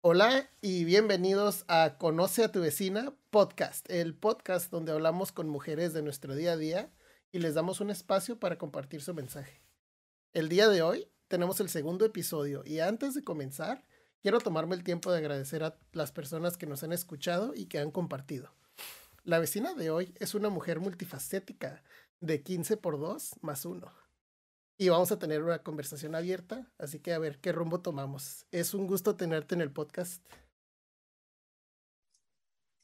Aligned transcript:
Hola 0.00 0.48
y 0.60 0.84
bienvenidos 0.84 1.64
a 1.66 1.98
Conoce 1.98 2.44
a 2.44 2.52
tu 2.52 2.60
vecina 2.60 3.12
podcast, 3.30 3.90
el 3.90 4.14
podcast 4.14 4.70
donde 4.70 4.92
hablamos 4.92 5.32
con 5.32 5.48
mujeres 5.48 5.92
de 5.92 6.02
nuestro 6.02 6.36
día 6.36 6.52
a 6.52 6.56
día 6.56 6.92
y 7.32 7.40
les 7.40 7.54
damos 7.54 7.80
un 7.80 7.90
espacio 7.90 8.38
para 8.38 8.58
compartir 8.58 9.02
su 9.02 9.12
mensaje. 9.12 9.60
El 10.32 10.48
día 10.48 10.68
de 10.68 10.82
hoy 10.82 11.08
tenemos 11.26 11.58
el 11.58 11.68
segundo 11.68 12.04
episodio 12.04 12.62
y 12.64 12.78
antes 12.78 13.12
de 13.14 13.24
comenzar 13.24 13.84
quiero 14.22 14.38
tomarme 14.38 14.76
el 14.76 14.84
tiempo 14.84 15.10
de 15.10 15.18
agradecer 15.18 15.64
a 15.64 15.76
las 15.90 16.12
personas 16.12 16.56
que 16.56 16.66
nos 16.66 16.84
han 16.84 16.92
escuchado 16.92 17.52
y 17.56 17.66
que 17.66 17.80
han 17.80 17.90
compartido. 17.90 18.54
La 19.24 19.40
vecina 19.40 19.74
de 19.74 19.90
hoy 19.90 20.14
es 20.20 20.36
una 20.36 20.48
mujer 20.48 20.78
multifacética 20.78 21.82
de 22.20 22.44
15 22.44 22.76
por 22.76 23.00
2 23.00 23.38
más 23.40 23.64
1 23.64 24.07
y 24.78 24.88
vamos 24.88 25.10
a 25.10 25.18
tener 25.18 25.42
una 25.42 25.58
conversación 25.58 26.14
abierta, 26.14 26.70
así 26.78 27.00
que 27.00 27.12
a 27.12 27.18
ver 27.18 27.40
qué 27.40 27.50
rumbo 27.50 27.80
tomamos. 27.80 28.46
Es 28.52 28.74
un 28.74 28.86
gusto 28.86 29.16
tenerte 29.16 29.56
en 29.56 29.60
el 29.60 29.72
podcast. 29.72 30.24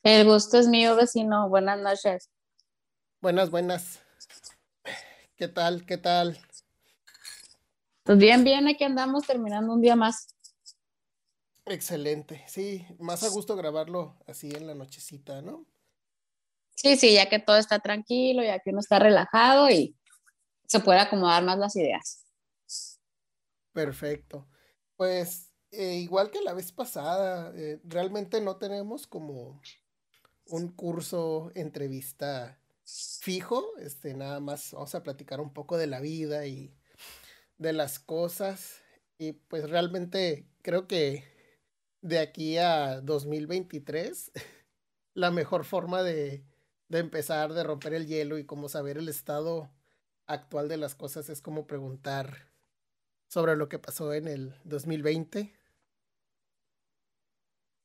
El 0.02 0.26
gusto 0.26 0.58
es 0.58 0.66
mío, 0.66 0.96
vecino. 0.96 1.48
Buenas 1.48 1.80
noches. 1.80 2.30
Buenas, 3.20 3.48
buenas. 3.48 4.02
¿Qué 5.36 5.46
tal? 5.46 5.86
¿Qué 5.86 5.96
tal? 5.96 6.36
Pues 8.02 8.18
bien, 8.18 8.42
bien, 8.42 8.66
aquí 8.66 8.82
andamos 8.82 9.24
terminando 9.24 9.72
un 9.72 9.80
día 9.80 9.94
más. 9.94 10.34
Excelente, 11.64 12.44
sí, 12.46 12.86
más 12.98 13.22
a 13.22 13.28
gusto 13.28 13.56
grabarlo 13.56 14.18
así 14.26 14.50
en 14.50 14.66
la 14.66 14.74
nochecita, 14.74 15.40
¿no? 15.40 15.64
Sí, 16.74 16.96
sí, 16.96 17.14
ya 17.14 17.30
que 17.30 17.38
todo 17.38 17.56
está 17.56 17.78
tranquilo, 17.78 18.42
ya 18.42 18.58
que 18.58 18.70
uno 18.70 18.80
está 18.80 18.98
relajado 18.98 19.70
y 19.70 19.96
se 20.74 20.80
puede 20.84 20.98
acomodar 20.98 21.44
más 21.44 21.56
las 21.56 21.76
ideas. 21.76 22.24
Perfecto. 23.72 24.48
Pues 24.96 25.52
eh, 25.70 25.94
igual 25.94 26.30
que 26.30 26.40
la 26.42 26.52
vez 26.52 26.72
pasada, 26.72 27.52
eh, 27.56 27.80
realmente 27.84 28.40
no 28.40 28.56
tenemos 28.56 29.06
como 29.06 29.60
un 30.46 30.68
curso 30.68 31.52
entrevista 31.54 32.58
fijo, 32.84 33.64
este, 33.78 34.14
nada 34.14 34.40
más 34.40 34.72
vamos 34.72 34.94
a 34.94 35.02
platicar 35.02 35.40
un 35.40 35.52
poco 35.52 35.78
de 35.78 35.86
la 35.86 36.00
vida 36.00 36.46
y 36.46 36.74
de 37.56 37.72
las 37.72 37.98
cosas 37.98 38.82
y 39.16 39.32
pues 39.32 39.70
realmente 39.70 40.48
creo 40.60 40.86
que 40.86 41.24
de 42.02 42.18
aquí 42.18 42.58
a 42.58 43.00
2023 43.00 44.32
la 45.14 45.30
mejor 45.30 45.64
forma 45.64 46.02
de, 46.02 46.44
de 46.88 46.98
empezar, 46.98 47.54
de 47.54 47.62
romper 47.62 47.94
el 47.94 48.06
hielo 48.06 48.38
y 48.38 48.44
como 48.44 48.68
saber 48.68 48.98
el 48.98 49.08
estado 49.08 49.70
actual 50.26 50.68
de 50.68 50.76
las 50.76 50.94
cosas 50.94 51.28
es 51.28 51.40
como 51.40 51.66
preguntar 51.66 52.48
sobre 53.28 53.56
lo 53.56 53.68
que 53.68 53.78
pasó 53.78 54.12
en 54.12 54.28
el 54.28 54.54
2020. 54.64 55.52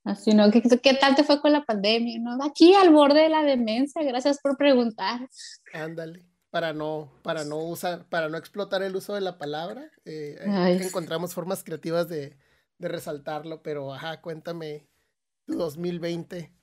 Así, 0.03 0.33
¿no? 0.33 0.49
¿Qué, 0.49 0.61
¿Qué, 0.61 0.93
tal 0.93 1.15
te 1.15 1.23
fue 1.23 1.41
con 1.41 1.51
la 1.51 1.63
pandemia? 1.63 2.19
¿no? 2.19 2.43
Aquí 2.43 2.73
al 2.73 2.91
borde 2.91 3.21
de 3.21 3.29
la 3.29 3.43
demencia, 3.43 4.01
gracias 4.03 4.39
por 4.41 4.57
preguntar. 4.57 5.27
Ándale, 5.73 6.25
para 6.49 6.73
no, 6.73 7.11
para 7.21 7.43
no 7.43 7.57
usar, 7.57 8.07
para 8.09 8.29
no 8.29 8.37
explotar 8.37 8.81
el 8.81 8.95
uso 8.95 9.13
de 9.13 9.21
la 9.21 9.37
palabra, 9.37 9.91
eh, 10.05 10.39
encontramos 10.81 11.33
formas 11.33 11.63
creativas 11.63 12.07
de, 12.07 12.37
de 12.77 12.87
resaltarlo, 12.87 13.61
pero 13.61 13.93
ajá, 13.93 14.21
cuéntame 14.21 14.87
tu 15.45 15.55
2020. 15.55 16.53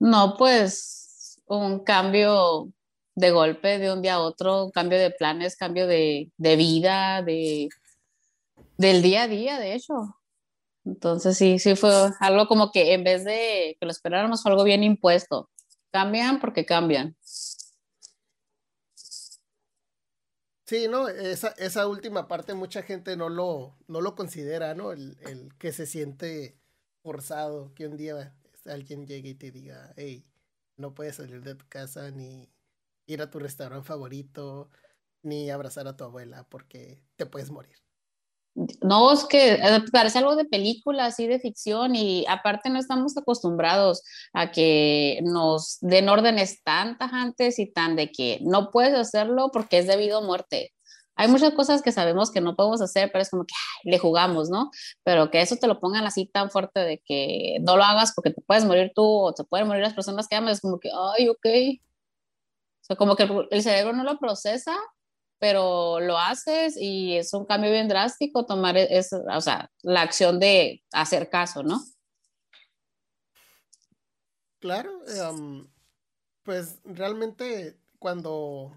No, 0.00 0.34
pues 0.36 1.40
un 1.46 1.84
cambio 1.84 2.72
de 3.14 3.30
golpe 3.30 3.78
de 3.78 3.92
un 3.92 4.02
día 4.02 4.14
a 4.14 4.20
otro, 4.20 4.70
cambio 4.72 4.98
de 4.98 5.10
planes, 5.10 5.56
cambio 5.56 5.86
de, 5.86 6.32
de 6.36 6.56
vida, 6.56 7.22
de, 7.22 7.68
del 8.76 9.02
día 9.02 9.24
a 9.24 9.28
día, 9.28 9.58
de 9.58 9.74
hecho. 9.74 9.94
Entonces 10.84 11.36
sí, 11.36 11.58
sí 11.58 11.76
fue 11.76 11.92
algo 12.20 12.46
como 12.46 12.70
que 12.70 12.92
en 12.92 13.04
vez 13.04 13.24
de 13.24 13.76
que 13.80 13.86
lo 13.86 13.90
esperáramos 13.90 14.42
fue 14.42 14.52
algo 14.52 14.64
bien 14.64 14.82
impuesto. 14.82 15.50
Cambian 15.90 16.40
porque 16.40 16.66
cambian. 16.66 17.16
Sí, 20.66 20.88
no, 20.88 21.08
esa, 21.08 21.48
esa 21.58 21.86
última 21.86 22.26
parte 22.26 22.54
mucha 22.54 22.82
gente 22.82 23.16
no 23.16 23.28
lo, 23.28 23.76
no 23.86 24.00
lo 24.00 24.14
considera, 24.14 24.74
¿no? 24.74 24.92
El, 24.92 25.16
el 25.20 25.54
que 25.58 25.72
se 25.72 25.86
siente 25.86 26.58
forzado, 27.02 27.74
que 27.74 27.86
un 27.86 27.96
día 27.96 28.34
alguien 28.64 29.06
llegue 29.06 29.30
y 29.30 29.34
te 29.34 29.50
diga, 29.50 29.92
hey, 29.96 30.26
no 30.76 30.94
puedes 30.94 31.16
salir 31.16 31.42
de 31.42 31.54
tu 31.54 31.66
casa 31.68 32.10
ni 32.10 32.48
ir 33.06 33.22
a 33.22 33.30
tu 33.30 33.38
restaurante 33.38 33.86
favorito, 33.86 34.70
ni 35.22 35.50
abrazar 35.50 35.88
a 35.88 35.96
tu 35.96 36.04
abuela 36.04 36.46
porque 36.48 37.02
te 37.16 37.26
puedes 37.26 37.50
morir. 37.50 37.76
No, 38.82 39.12
es 39.12 39.24
que 39.24 39.54
eh, 39.54 39.82
parece 39.90 40.18
algo 40.18 40.36
de 40.36 40.44
película, 40.44 41.06
así 41.06 41.26
de 41.26 41.40
ficción, 41.40 41.96
y 41.96 42.24
aparte 42.28 42.70
no 42.70 42.78
estamos 42.78 43.16
acostumbrados 43.16 44.04
a 44.32 44.52
que 44.52 45.18
nos 45.24 45.78
den 45.80 46.08
órdenes 46.08 46.62
tan 46.62 46.96
tajantes 46.96 47.58
y 47.58 47.66
tan 47.72 47.96
de 47.96 48.12
que 48.12 48.38
no 48.42 48.70
puedes 48.70 48.94
hacerlo 48.94 49.50
porque 49.52 49.78
es 49.78 49.88
debido 49.88 50.18
a 50.18 50.22
muerte. 50.22 50.72
Hay 51.16 51.28
muchas 51.28 51.52
cosas 51.54 51.82
que 51.82 51.92
sabemos 51.92 52.30
que 52.30 52.40
no 52.40 52.54
podemos 52.54 52.80
hacer, 52.80 53.10
pero 53.12 53.22
es 53.22 53.30
como 53.30 53.44
que 53.44 53.54
le 53.84 53.98
jugamos, 53.98 54.50
¿no? 54.50 54.70
Pero 55.02 55.30
que 55.30 55.40
eso 55.40 55.56
te 55.56 55.66
lo 55.66 55.80
pongan 55.80 56.06
así 56.06 56.26
tan 56.26 56.50
fuerte 56.50 56.80
de 56.80 57.02
que 57.04 57.58
no 57.60 57.76
lo 57.76 57.84
hagas 57.84 58.12
porque 58.14 58.30
te 58.30 58.40
puedes 58.42 58.64
morir 58.64 58.92
tú 58.94 59.04
o 59.04 59.32
te 59.32 59.44
pueden 59.44 59.66
morir 59.66 59.82
las 59.82 59.94
personas 59.94 60.28
que 60.28 60.36
amas, 60.36 60.54
es 60.54 60.60
como 60.60 60.78
que, 60.78 60.90
ay, 61.16 61.28
ok, 61.28 61.46
como 62.98 63.16
que 63.16 63.28
el, 63.50 63.62
cerebro 63.62 63.92
no 63.92 64.04
lo 64.04 64.18
procesa, 64.18 64.76
pero 65.38 66.00
lo 66.00 66.18
haces 66.18 66.76
y 66.76 67.16
es 67.16 67.32
un 67.32 67.44
cambio 67.46 67.70
bien 67.70 67.88
drástico 67.88 68.46
tomar 68.46 68.76
e, 68.76 68.96
esa, 68.96 69.18
o 69.36 69.40
sea, 69.40 69.70
la 69.82 70.02
acción 70.02 70.38
de 70.38 70.82
hacer 70.92 71.30
caso, 71.30 71.62
¿no? 71.62 71.80
Claro, 74.60 74.90
em, 75.08 75.66
pues 76.42 76.78
realmente 76.84 77.78
cuando, 77.98 78.72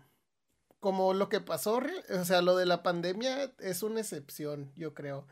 como 0.80 1.14
lo 1.14 1.30
que 1.30 1.40
pasó, 1.40 1.82
o 2.10 2.26
sea, 2.26 2.42
lo 2.42 2.56
de 2.58 2.66
la 2.66 2.84
pandemia 2.84 3.54
es 3.60 3.84
una 3.84 4.02
excepción, 4.02 4.72
yo 4.76 4.94
creo. 4.94 5.28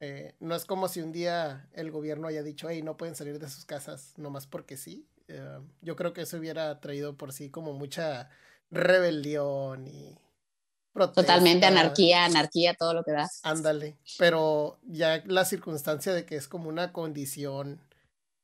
Eh, 0.00 0.34
no 0.40 0.54
es 0.54 0.64
como 0.64 0.88
si 0.88 1.00
un 1.00 1.12
día 1.12 1.68
el 1.72 1.90
gobierno 1.90 2.28
haya 2.28 2.42
dicho, 2.42 2.68
hey, 2.68 2.82
no 2.82 2.96
pueden 2.96 3.14
salir 3.14 3.38
de 3.38 3.48
sus 3.48 3.64
casas 3.64 4.14
nomás 4.16 4.46
porque 4.46 4.76
sí. 4.76 5.08
Eh, 5.28 5.60
yo 5.82 5.96
creo 5.96 6.12
que 6.12 6.22
eso 6.22 6.38
hubiera 6.38 6.80
traído 6.80 7.16
por 7.16 7.32
sí 7.32 7.50
como 7.50 7.72
mucha 7.74 8.30
rebelión 8.70 9.86
y 9.86 10.18
protesta. 10.92 11.22
Totalmente 11.22 11.66
anarquía, 11.66 12.24
anarquía, 12.24 12.74
todo 12.74 12.94
lo 12.94 13.04
que 13.04 13.12
da. 13.12 13.28
Ándale, 13.42 13.96
pero 14.18 14.78
ya 14.82 15.22
la 15.26 15.44
circunstancia 15.44 16.12
de 16.12 16.24
que 16.24 16.36
es 16.36 16.48
como 16.48 16.68
una 16.68 16.92
condición 16.92 17.80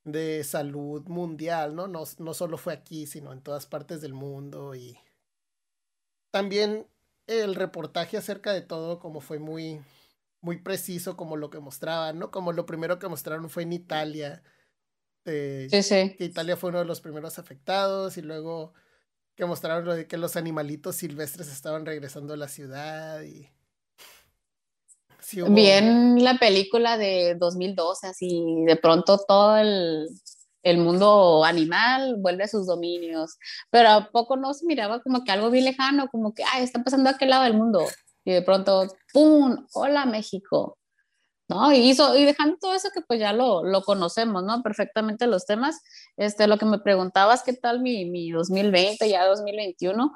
de 0.04 0.44
salud 0.44 1.02
mundial, 1.08 1.74
¿no? 1.74 1.88
No, 1.88 2.04
no 2.18 2.34
solo 2.34 2.58
fue 2.58 2.74
aquí, 2.74 3.06
sino 3.06 3.32
en 3.32 3.40
todas 3.40 3.66
partes 3.66 4.02
del 4.02 4.12
mundo 4.12 4.74
y 4.74 4.98
también 6.30 6.86
el 7.26 7.54
reportaje 7.54 8.18
acerca 8.18 8.52
de 8.52 8.60
todo 8.60 8.98
como 8.98 9.20
fue 9.20 9.38
muy 9.38 9.80
muy 10.42 10.58
preciso 10.58 11.16
como 11.16 11.38
lo 11.38 11.48
que 11.48 11.58
mostraban, 11.58 12.18
¿no? 12.18 12.30
Como 12.30 12.52
lo 12.52 12.66
primero 12.66 12.98
que 12.98 13.08
mostraron 13.08 13.48
fue 13.48 13.62
en 13.62 13.72
Italia, 13.72 14.42
eh, 15.24 15.68
sí, 15.70 15.82
sí. 15.82 16.14
que 16.16 16.24
Italia 16.24 16.56
fue 16.56 16.70
uno 16.70 16.80
de 16.80 16.84
los 16.84 17.00
primeros 17.00 17.38
afectados 17.38 18.16
y 18.16 18.22
luego 18.22 18.74
que 19.34 19.44
mostraron 19.46 19.84
lo 19.84 19.94
de 19.94 20.06
que 20.06 20.16
los 20.16 20.36
animalitos 20.36 20.96
silvestres 20.96 21.50
estaban 21.50 21.86
regresando 21.86 22.34
a 22.34 22.36
la 22.36 22.48
ciudad 22.48 23.22
y... 23.22 23.48
Bien 25.48 26.22
la 26.22 26.38
película 26.38 26.98
de 26.98 27.34
2012, 27.34 28.06
así 28.06 28.64
de 28.66 28.76
pronto 28.76 29.18
todo 29.26 29.56
el, 29.56 30.06
el 30.62 30.78
mundo 30.78 31.44
animal 31.44 32.16
vuelve 32.18 32.44
a 32.44 32.48
sus 32.48 32.66
dominios, 32.66 33.38
pero 33.70 33.88
a 33.90 34.10
poco 34.10 34.36
no 34.36 34.54
se 34.54 34.66
miraba 34.66 35.02
como 35.02 35.24
que 35.24 35.32
algo 35.32 35.50
bien 35.50 35.64
lejano, 35.64 36.08
como 36.08 36.34
que, 36.34 36.44
ay, 36.44 36.62
está 36.62 36.84
pasando 36.84 37.08
a 37.08 37.12
aquel 37.12 37.30
lado 37.30 37.44
del 37.44 37.54
mundo. 37.54 37.84
Y 38.24 38.32
de 38.32 38.42
pronto, 38.42 38.86
¡pum! 39.12 39.66
Hola 39.74 40.06
México. 40.06 40.78
¿No? 41.48 41.72
Y, 41.72 41.90
hizo, 41.90 42.16
y 42.16 42.24
dejando 42.24 42.56
todo 42.60 42.74
eso 42.74 42.88
que 42.94 43.02
pues 43.02 43.20
ya 43.20 43.32
lo, 43.32 43.64
lo, 43.64 43.82
conocemos, 43.82 44.44
¿no? 44.44 44.62
Perfectamente 44.62 45.26
los 45.26 45.46
temas. 45.46 45.80
Este, 46.16 46.46
lo 46.46 46.58
que 46.58 46.66
me 46.66 46.78
preguntabas, 46.78 47.42
¿qué 47.42 47.52
tal 47.52 47.80
mi, 47.80 48.04
mi 48.06 48.30
2020, 48.30 49.08
ya 49.08 49.26
2021? 49.26 50.12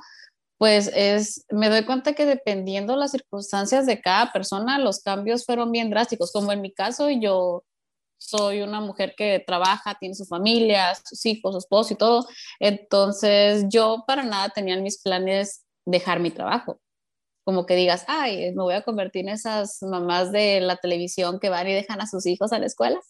Pues 0.58 0.90
es, 0.94 1.44
me 1.50 1.68
doy 1.68 1.84
cuenta 1.84 2.14
que 2.14 2.26
dependiendo 2.26 2.96
las 2.96 3.12
circunstancias 3.12 3.86
de 3.86 4.00
cada 4.00 4.32
persona, 4.32 4.78
los 4.78 5.00
cambios 5.00 5.44
fueron 5.44 5.70
bien 5.72 5.90
drásticos, 5.90 6.32
como 6.32 6.52
en 6.52 6.60
mi 6.62 6.72
caso, 6.72 7.10
yo 7.10 7.64
soy 8.18 8.62
una 8.62 8.80
mujer 8.80 9.14
que 9.16 9.42
trabaja, 9.46 9.96
tiene 10.00 10.14
su 10.16 10.24
familia, 10.24 10.94
sus 10.96 11.24
hijos, 11.26 11.52
su 11.52 11.58
esposo 11.58 11.94
y 11.94 11.96
todo, 11.96 12.26
entonces 12.58 13.66
yo 13.68 14.04
para 14.08 14.24
nada 14.24 14.48
tenía 14.48 14.74
en 14.74 14.82
mis 14.82 15.00
planes 15.00 15.64
dejar 15.86 16.18
mi 16.20 16.30
trabajo 16.32 16.80
como 17.48 17.64
que 17.64 17.76
digas, 17.76 18.04
ay, 18.08 18.52
me 18.52 18.62
voy 18.62 18.74
a 18.74 18.82
convertir 18.82 19.22
en 19.22 19.30
esas 19.30 19.78
mamás 19.80 20.32
de 20.32 20.60
la 20.60 20.76
televisión 20.76 21.40
que 21.40 21.48
van 21.48 21.66
y 21.66 21.72
dejan 21.72 21.98
a 22.02 22.06
sus 22.06 22.26
hijos 22.26 22.52
a 22.52 22.58
la 22.58 22.66
escuela 22.66 23.00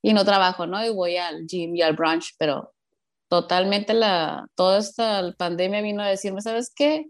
y 0.00 0.12
no 0.12 0.24
trabajo, 0.24 0.68
¿no? 0.68 0.86
Y 0.86 0.90
voy 0.90 1.16
al 1.16 1.48
gym 1.48 1.74
y 1.74 1.82
al 1.82 1.96
brunch, 1.96 2.36
pero 2.38 2.72
totalmente 3.28 3.92
la, 3.92 4.46
toda 4.54 4.78
esta 4.78 5.34
pandemia 5.36 5.80
vino 5.80 6.00
a 6.00 6.06
decirme, 6.06 6.42
¿sabes 6.42 6.72
qué? 6.72 7.06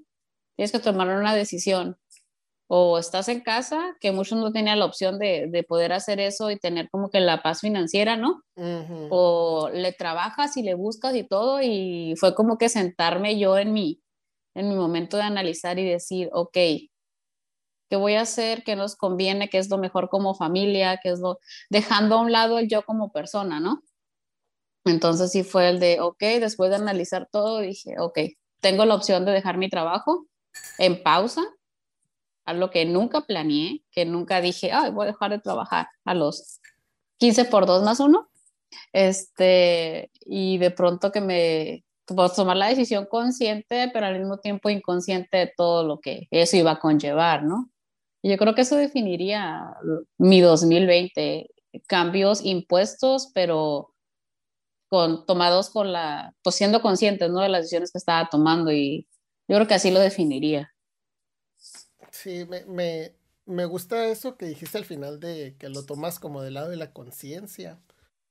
Tienes 0.56 0.72
que 0.72 0.78
tomar 0.78 1.08
una 1.08 1.34
decisión. 1.34 1.98
o 2.68 2.98
estás 2.98 3.28
en 3.28 3.42
casa, 3.42 3.94
que 4.00 4.10
muchos 4.10 4.38
no 4.38 4.50
tenían 4.50 4.78
la 4.78 4.86
opción 4.86 5.18
de, 5.18 5.48
de, 5.48 5.62
poder 5.64 5.92
hacer 5.92 6.20
eso 6.20 6.50
y 6.50 6.58
tener 6.58 6.88
como 6.88 7.10
que 7.10 7.20
la 7.20 7.42
paz 7.42 7.60
financiera, 7.60 8.16
¿no? 8.16 8.44
O 9.10 9.68
le 9.74 9.92
trabajas 9.92 10.56
y 10.56 10.62
le 10.62 10.72
buscas 10.72 11.14
y 11.16 11.24
todo, 11.24 11.60
y 11.60 12.14
fue 12.16 12.34
como 12.34 12.56
que 12.56 12.70
sentarme 12.70 13.38
yo 13.38 13.58
en 13.58 13.74
mi, 13.74 14.01
en 14.54 14.68
mi 14.68 14.74
momento 14.74 15.16
de 15.16 15.24
analizar 15.24 15.78
y 15.78 15.84
decir, 15.84 16.28
ok, 16.32 16.52
¿qué 16.52 17.96
voy 17.96 18.14
a 18.14 18.22
hacer? 18.22 18.64
¿Qué 18.64 18.76
nos 18.76 18.96
conviene? 18.96 19.48
¿Qué 19.48 19.58
es 19.58 19.70
lo 19.70 19.78
mejor 19.78 20.08
como 20.08 20.34
familia? 20.34 20.98
¿Qué 21.02 21.10
es 21.10 21.20
lo... 21.20 21.38
dejando 21.70 22.16
a 22.16 22.20
un 22.20 22.32
lado 22.32 22.58
el 22.58 22.68
yo 22.68 22.82
como 22.82 23.12
persona, 23.12 23.60
¿no? 23.60 23.82
Entonces 24.84 25.30
sí 25.30 25.44
fue 25.44 25.68
el 25.68 25.80
de, 25.80 26.00
ok, 26.00 26.20
después 26.40 26.70
de 26.70 26.76
analizar 26.76 27.28
todo, 27.30 27.60
dije, 27.60 27.94
ok, 27.98 28.18
tengo 28.60 28.84
la 28.84 28.94
opción 28.94 29.24
de 29.24 29.32
dejar 29.32 29.58
mi 29.58 29.68
trabajo 29.68 30.26
en 30.78 31.02
pausa 31.02 31.42
algo 32.44 32.70
que 32.70 32.84
nunca 32.84 33.22
planeé, 33.22 33.82
que 33.90 34.04
nunca 34.04 34.40
dije, 34.40 34.72
ay, 34.72 34.90
voy 34.90 35.04
a 35.04 35.12
dejar 35.12 35.30
de 35.30 35.38
trabajar 35.38 35.88
a 36.04 36.14
los 36.14 36.60
15 37.18 37.44
por 37.46 37.66
2 37.66 37.82
más 37.82 38.00
1. 38.00 38.28
Este, 38.92 40.10
y 40.26 40.58
de 40.58 40.70
pronto 40.70 41.12
que 41.12 41.20
me, 41.20 41.84
tomar 42.06 42.56
la 42.56 42.68
decisión 42.68 43.06
consciente, 43.06 43.90
pero 43.92 44.06
al 44.06 44.18
mismo 44.18 44.38
tiempo 44.38 44.70
inconsciente 44.70 45.36
de 45.38 45.52
todo 45.56 45.84
lo 45.84 46.00
que 46.00 46.26
eso 46.30 46.56
iba 46.56 46.72
a 46.72 46.78
conllevar, 46.80 47.44
¿no? 47.44 47.70
Y 48.22 48.30
yo 48.30 48.36
creo 48.36 48.54
que 48.54 48.62
eso 48.62 48.76
definiría 48.76 49.74
mi 50.18 50.40
2020, 50.40 51.50
cambios 51.86 52.44
impuestos, 52.44 53.30
pero 53.34 53.92
con, 54.88 55.26
tomados 55.26 55.70
con 55.70 55.92
la, 55.92 56.34
pues 56.42 56.56
siendo 56.56 56.82
conscientes, 56.82 57.30
¿no? 57.30 57.40
De 57.40 57.48
las 57.48 57.62
decisiones 57.62 57.90
que 57.90 57.98
estaba 57.98 58.28
tomando 58.28 58.70
y 58.70 59.08
yo 59.48 59.56
creo 59.56 59.66
que 59.66 59.74
así 59.74 59.90
lo 59.90 60.00
definiría. 60.00 60.72
Sí, 62.10 62.44
me, 62.46 63.14
me, 63.46 63.64
gusta 63.64 64.06
eso 64.06 64.36
que 64.36 64.46
dijiste 64.46 64.78
al 64.78 64.84
final 64.84 65.18
de 65.18 65.56
que 65.58 65.68
lo 65.68 65.84
tomas 65.84 66.20
como 66.20 66.42
del 66.42 66.54
lado 66.54 66.68
de 66.68 66.76
la 66.76 66.92
conciencia. 66.92 67.80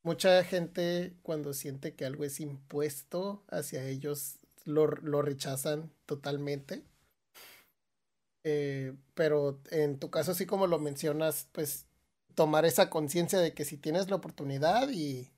Mucha 0.04 0.44
gente 0.44 1.14
cuando 1.22 1.54
siente 1.54 1.94
que 1.96 2.06
algo 2.06 2.24
es 2.24 2.40
impuesto 2.40 3.44
hacia 3.50 3.86
ellos 3.86 4.40
lo, 4.66 4.88
rechazan 4.88 5.92
totalmente. 6.06 6.84
Eh, 8.44 8.96
pero 9.14 9.60
en 9.70 10.00
tu 10.00 10.10
caso, 10.10 10.32
así 10.32 10.46
como 10.48 10.66
lo 10.66 10.80
mencionas, 10.80 11.48
pues 11.52 11.86
tomar 12.34 12.66
esa 12.66 12.90
conciencia 12.90 13.40
de 13.40 13.54
que 13.54 13.66
si 13.66 13.78
tienes 13.78 14.10
la 14.10 14.16
oportunidad 14.16 14.90
y 14.90 15.30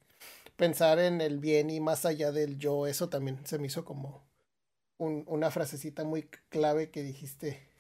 pensar 0.56 1.00
en 1.00 1.20
el 1.20 1.40
bien 1.40 1.70
y 1.70 1.82
más 1.82 2.06
allá 2.06 2.32
del 2.32 2.58
yo, 2.58 2.88
eso 2.88 3.10
también 3.10 3.46
se 3.46 3.60
me 3.60 3.68
hizo 3.68 3.84
como 3.84 4.24
una 4.98 5.52
frasecita 5.52 6.06
muy 6.06 6.24
clave 6.50 6.90
que 6.90 7.04
dijiste 7.04 7.74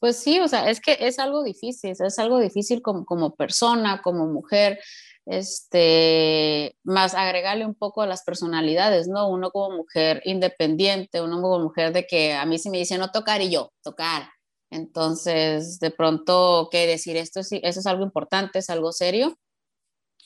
pues 0.00 0.16
sí, 0.16 0.40
o 0.40 0.48
sea, 0.48 0.70
es 0.70 0.80
que 0.80 0.96
es 1.00 1.18
algo 1.18 1.42
difícil, 1.42 1.90
es 1.98 2.18
algo 2.18 2.38
difícil 2.40 2.82
como, 2.82 3.04
como 3.04 3.36
persona, 3.36 4.02
como 4.02 4.26
mujer, 4.26 4.80
este, 5.28 6.76
más 6.84 7.14
agregarle 7.14 7.66
un 7.66 7.74
poco 7.74 8.02
a 8.02 8.06
las 8.06 8.24
personalidades, 8.24 9.08
¿no? 9.08 9.28
Uno 9.28 9.50
como 9.50 9.76
mujer 9.76 10.22
independiente, 10.24 11.20
uno 11.20 11.40
como 11.42 11.58
mujer 11.60 11.92
de 11.92 12.06
que 12.06 12.34
a 12.34 12.46
mí 12.46 12.58
si 12.58 12.70
me 12.70 12.78
dice 12.78 12.98
no 12.98 13.10
tocar 13.10 13.42
y 13.42 13.50
yo, 13.50 13.72
tocar. 13.82 14.30
Entonces, 14.70 15.80
de 15.80 15.90
pronto, 15.90 16.68
¿qué 16.70 16.86
decir? 16.86 17.16
Esto 17.16 17.40
es, 17.40 17.52
eso 17.52 17.80
es 17.80 17.86
algo 17.86 18.04
importante, 18.04 18.60
es 18.60 18.70
algo 18.70 18.92
serio. 18.92 19.38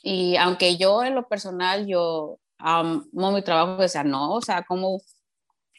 Y 0.02 0.36
aunque 0.36 0.76
yo 0.76 1.04
en 1.04 1.14
lo 1.14 1.28
personal, 1.28 1.86
yo 1.86 2.38
amo 2.58 3.32
mi 3.32 3.42
trabajo, 3.42 3.82
o 3.82 3.88
sea, 3.88 4.04
no, 4.04 4.34
o 4.34 4.40
sea, 4.42 4.64
como 4.64 5.00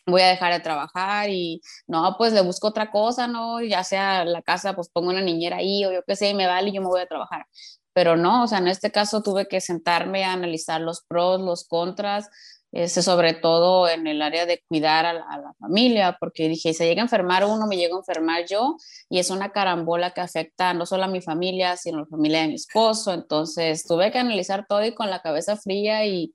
voy 0.05 0.21
a 0.21 0.27
dejar 0.27 0.53
de 0.53 0.59
trabajar 0.59 1.29
y 1.29 1.61
no, 1.87 2.15
pues 2.17 2.33
le 2.33 2.41
busco 2.41 2.67
otra 2.67 2.91
cosa, 2.91 3.27
¿no? 3.27 3.61
Ya 3.61 3.83
sea 3.83 4.25
la 4.25 4.41
casa, 4.41 4.75
pues 4.75 4.89
pongo 4.89 5.09
una 5.09 5.21
niñera 5.21 5.57
ahí 5.57 5.85
o 5.85 5.93
yo 5.93 6.03
qué 6.05 6.15
sé, 6.15 6.33
me 6.33 6.47
vale 6.47 6.69
y 6.69 6.73
yo 6.73 6.81
me 6.81 6.87
voy 6.87 7.01
a 7.01 7.07
trabajar. 7.07 7.45
Pero 7.93 8.17
no, 8.17 8.43
o 8.43 8.47
sea, 8.47 8.57
en 8.59 8.67
este 8.67 8.91
caso 8.91 9.21
tuve 9.21 9.47
que 9.47 9.61
sentarme 9.61 10.23
a 10.25 10.33
analizar 10.33 10.81
los 10.81 11.01
pros, 11.01 11.41
los 11.41 11.67
contras, 11.67 12.29
este, 12.73 13.03
sobre 13.03 13.33
todo 13.35 13.87
en 13.87 14.07
el 14.07 14.21
área 14.23 14.47
de 14.47 14.63
cuidar 14.67 15.05
a 15.05 15.13
la, 15.13 15.53
familia, 15.59 16.17
porque 16.19 16.49
dije, 16.49 16.73
si 16.73 16.83
llega 16.83 17.01
a 17.01 17.05
enfermar 17.05 17.45
uno, 17.45 17.67
me 17.67 17.77
llego 17.77 17.95
a 17.95 17.99
enfermar 17.99 18.45
yo, 18.49 18.77
y 19.09 19.19
es 19.19 19.29
una 19.29 19.51
carambola 19.51 20.11
que 20.11 20.21
afecta 20.21 20.73
no 20.73 20.87
solo 20.87 21.03
a 21.03 21.07
mi 21.07 21.21
familia, 21.21 21.77
sino 21.77 21.99
a 21.99 22.01
la 22.01 22.07
familia 22.07 22.41
de 22.41 22.47
mi 22.49 22.55
esposo. 22.55 23.13
Entonces 23.13 23.85
tuve 23.85 24.11
que 24.11 24.17
analizar 24.17 24.65
todo 24.67 24.83
y 24.83 24.95
con 24.95 25.11
la 25.11 25.21
cabeza 25.21 25.55
fría 25.55 26.05
y 26.07 26.33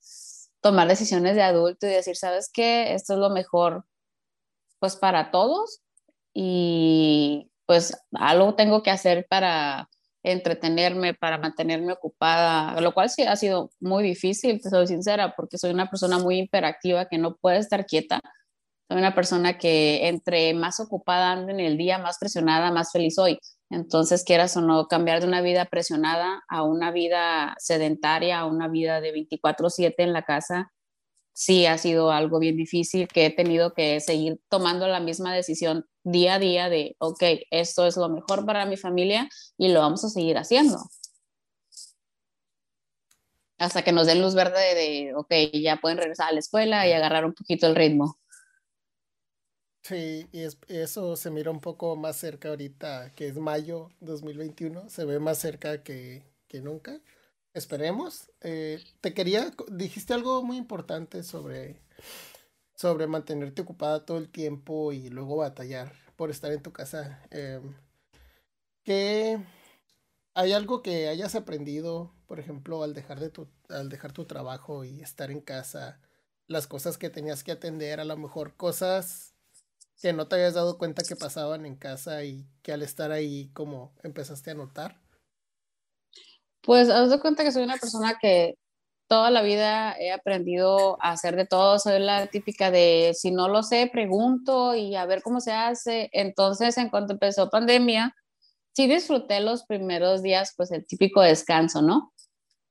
tomar 0.61 0.87
decisiones 0.89 1.35
de 1.35 1.43
adulto 1.43 1.87
y 1.87 1.91
decir, 1.91 2.17
¿sabes 2.17 2.51
qué? 2.53 2.95
Esto 2.95 3.15
es 3.15 3.19
lo 3.19 3.31
mejor, 3.31 3.85
pues 4.79 4.97
para 4.97 5.31
todos 5.33 5.81
y 6.33 7.51
pues 7.67 7.99
algo 8.13 8.55
tengo 8.55 8.83
que 8.83 8.91
hacer 8.91 9.27
para 9.29 9.89
entretenerme, 10.33 11.15
para 11.15 11.39
mantenerme 11.39 11.93
ocupada, 11.93 12.81
lo 12.81 12.93
cual 12.93 13.11
sí 13.11 13.23
ha 13.23 13.37
sido 13.37 13.71
muy 13.81 14.05
difícil, 14.05 14.61
te 14.61 14.71
soy 14.71 14.87
sincera, 14.87 15.35
porque 15.37 15.59
soy 15.59 15.71
una 15.71 15.89
persona 15.91 16.19
muy 16.19 16.41
hiperactiva 16.41 17.07
que 17.07 17.19
no 17.19 17.37
puede 17.37 17.59
estar 17.59 17.87
quieta. 17.87 18.21
Soy 18.89 18.99
una 18.99 19.15
persona 19.15 19.59
que 19.59 20.09
entre 20.09 20.55
más 20.55 20.81
ocupada 20.81 21.33
ando 21.33 21.53
en 21.53 21.61
el 21.61 21.77
día, 21.77 21.99
más 21.99 22.19
presionada, 22.19 22.71
más 22.71 22.91
feliz 22.93 23.17
soy. 23.17 23.39
Entonces, 23.71 24.25
quieras 24.25 24.57
o 24.57 24.63
no, 24.63 24.87
cambiar 24.87 25.21
de 25.21 25.27
una 25.27 25.43
vida 25.43 25.67
presionada 25.67 26.43
a 26.49 26.63
una 26.63 26.91
vida 26.91 27.55
sedentaria, 27.59 28.39
a 28.39 28.47
una 28.47 28.69
vida 28.69 29.01
de 29.03 29.13
24/7 29.13 30.03
en 30.05 30.15
la 30.15 30.23
casa, 30.23 30.73
sí 31.39 31.67
ha 31.67 31.79
sido 31.79 32.11
algo 32.11 32.41
bien 32.41 32.57
difícil 32.57 33.07
que 33.07 33.27
he 33.27 33.31
tenido 33.31 33.73
que 33.73 34.01
seguir 34.01 34.41
tomando 34.49 34.89
la 34.89 34.99
misma 34.99 35.33
decisión 35.33 35.87
día 36.03 36.35
a 36.35 36.39
día 36.41 36.69
de, 36.69 36.97
ok, 36.99 37.23
esto 37.53 37.87
es 37.87 37.97
lo 37.97 38.09
mejor 38.09 38.45
para 38.45 38.67
mi 38.67 38.77
familia 38.77 39.29
y 39.57 39.69
lo 39.69 39.79
vamos 39.79 40.03
a 40.05 40.09
seguir 40.09 40.37
haciendo. 40.37 40.79
Hasta 43.57 43.83
que 43.83 43.93
nos 43.93 44.09
den 44.09 44.21
luz 44.21 44.35
verde 44.35 44.75
de, 44.75 45.15
ok, 45.15 45.33
ya 45.53 45.77
pueden 45.77 45.99
regresar 45.99 46.31
a 46.31 46.33
la 46.33 46.41
escuela 46.41 46.89
y 46.89 46.93
agarrar 46.93 47.25
un 47.25 47.35
poquito 47.35 47.69
el 47.69 47.77
ritmo. 47.77 48.19
Sí, 49.85 50.27
y 50.33 50.45
eso 50.75 51.15
se 51.15 51.31
mira 51.31 51.53
un 51.53 51.61
poco 51.61 51.95
más 51.95 52.17
cerca 52.17 52.49
ahorita, 52.49 53.13
que 53.15 53.29
es 53.29 53.37
mayo 53.37 53.91
2021, 54.01 54.91
se 54.91 55.05
ve 55.05 55.21
más 55.21 55.39
cerca 55.39 55.85
que, 55.85 56.25
nunca. 56.65 57.01
Esperemos. 57.59 58.31
Eh, 58.41 58.83
te 59.01 59.13
quería, 59.13 59.53
dijiste 59.69 60.15
algo 60.15 60.45
muy 60.45 60.57
importante 60.57 61.25
sobre, 61.25 61.83
sobre 62.77 63.09
mantenerte 63.09 63.63
ocupada 63.63 64.07
todo 64.07 64.19
el 64.19 64.31
tiempo 64.31 64.93
y 64.93 65.11
luego 65.11 65.39
batallar 65.39 65.93
por 66.15 66.31
estar 66.31 66.53
en 66.53 66.63
tu 66.63 66.73
casa. 66.73 67.21
Eh, 67.33 67.61
¿qué, 68.85 69.45
¿Hay 70.35 70.53
algo 70.53 70.83
que 70.83 71.09
hayas 71.09 71.35
aprendido, 71.35 72.15
por 72.29 72.39
ejemplo, 72.39 72.85
al 72.85 72.95
dejar, 72.95 73.19
de 73.19 73.31
tu, 73.31 73.49
al 73.69 73.89
dejar 73.89 74.13
tu 74.13 74.25
trabajo 74.25 74.85
y 74.85 75.01
estar 75.01 75.33
en 75.33 75.41
casa? 75.41 76.01
Las 76.47 76.69
cosas 76.69 76.97
que 76.97 77.11
tenías 77.11 77.43
que 77.43 77.51
atender, 77.51 77.99
a 77.99 78.05
lo 78.05 78.17
mejor 78.17 78.57
cosas 78.57 79.35
que 80.01 80.13
no 80.13 80.29
te 80.29 80.37
habías 80.37 80.55
dado 80.55 80.79
cuenta 80.79 81.03
que 81.03 81.17
pasaban 81.17 81.67
en 81.67 81.75
casa 81.75 82.23
y 82.23 82.49
que 82.63 82.73
al 82.73 82.83
estar 82.83 83.11
ahí 83.11 83.51
como 83.53 83.97
empezaste 84.05 84.53
a 84.53 84.55
notar? 84.55 85.08
Pues 86.63 86.89
has 86.91 87.11
de 87.11 87.21
cuenta 87.21 87.45
que 87.45 87.53
soy 87.53 87.63
una 87.63 87.77
persona 87.77 88.17
que 88.21 88.55
toda 89.09 89.31
la 89.31 89.43
vida 89.43 89.97
he 89.99 90.13
aprendido 90.13 91.03
a 91.03 91.13
hacer 91.13 91.35
de 91.37 91.47
todo. 91.47 91.79
Soy 91.79 91.99
la 91.99 92.29
típica 92.29 92.71
de 92.71 93.13
si 93.15 93.31
no 93.31 93.49
lo 93.49 93.63
sé, 93.63 93.91
pregunto 93.93 94.75
y 94.75 94.95
a 94.95 95.07
ver 95.07 95.23
cómo 95.23 95.41
se 95.41 95.53
hace. 95.53 96.11
Entonces, 96.13 96.79
en 96.79 96.91
cuanto 96.91 97.15
empezó 97.15 97.51
pandemia, 97.51 98.15
sí 98.75 98.87
disfruté 98.87 99.41
los 99.41 99.65
primeros 99.65 100.23
días, 100.23 100.55
pues 100.57 100.71
el 100.71 100.87
típico 100.87 101.21
descanso, 101.23 101.83
¿no? 101.83 102.13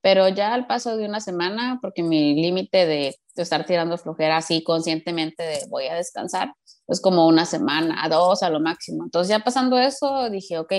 Pero 0.02 0.30
ya 0.30 0.54
al 0.54 0.68
paso 0.68 0.96
de 0.96 1.06
una 1.06 1.20
semana, 1.20 1.80
porque 1.82 2.04
mi 2.04 2.36
límite 2.36 2.86
de, 2.86 3.16
estar 3.36 3.66
tirando 3.66 3.98
flojera 3.98 4.38
así 4.38 4.64
conscientemente 4.64 5.44
de 5.44 5.60
voy 5.70 5.88
a 5.88 5.96
descansar, 5.96 6.54
es 6.88 7.02
como 7.02 7.28
una 7.28 7.46
semana, 7.46 8.08
dos 8.10 8.42
a 8.42 8.50
lo 8.50 8.60
máximo. 8.60 9.04
Entonces 9.04 9.30
ya 9.30 9.44
pasando 9.44 9.78
eso, 9.78 10.30
dije, 10.30 10.58
ok, 10.60 10.74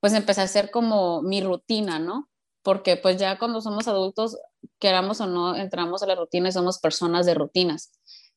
pues 0.00 0.12
empecé 0.14 0.40
a 0.40 0.44
hacer 0.44 0.70
como 0.70 1.22
mi 1.22 1.40
rutina, 1.42 1.98
¿no? 1.98 2.28
Porque 2.62 2.96
pues 2.96 3.16
ya 3.18 3.38
cuando 3.38 3.60
somos 3.60 3.88
adultos, 3.88 4.36
queramos 4.78 5.20
o 5.20 5.26
no, 5.26 5.56
entramos 5.56 6.02
a 6.02 6.06
la 6.06 6.14
rutina 6.14 6.48
y 6.48 6.52
somos 6.52 6.78
personas 6.78 7.26
de 7.26 7.34
rutinas. 7.34 7.92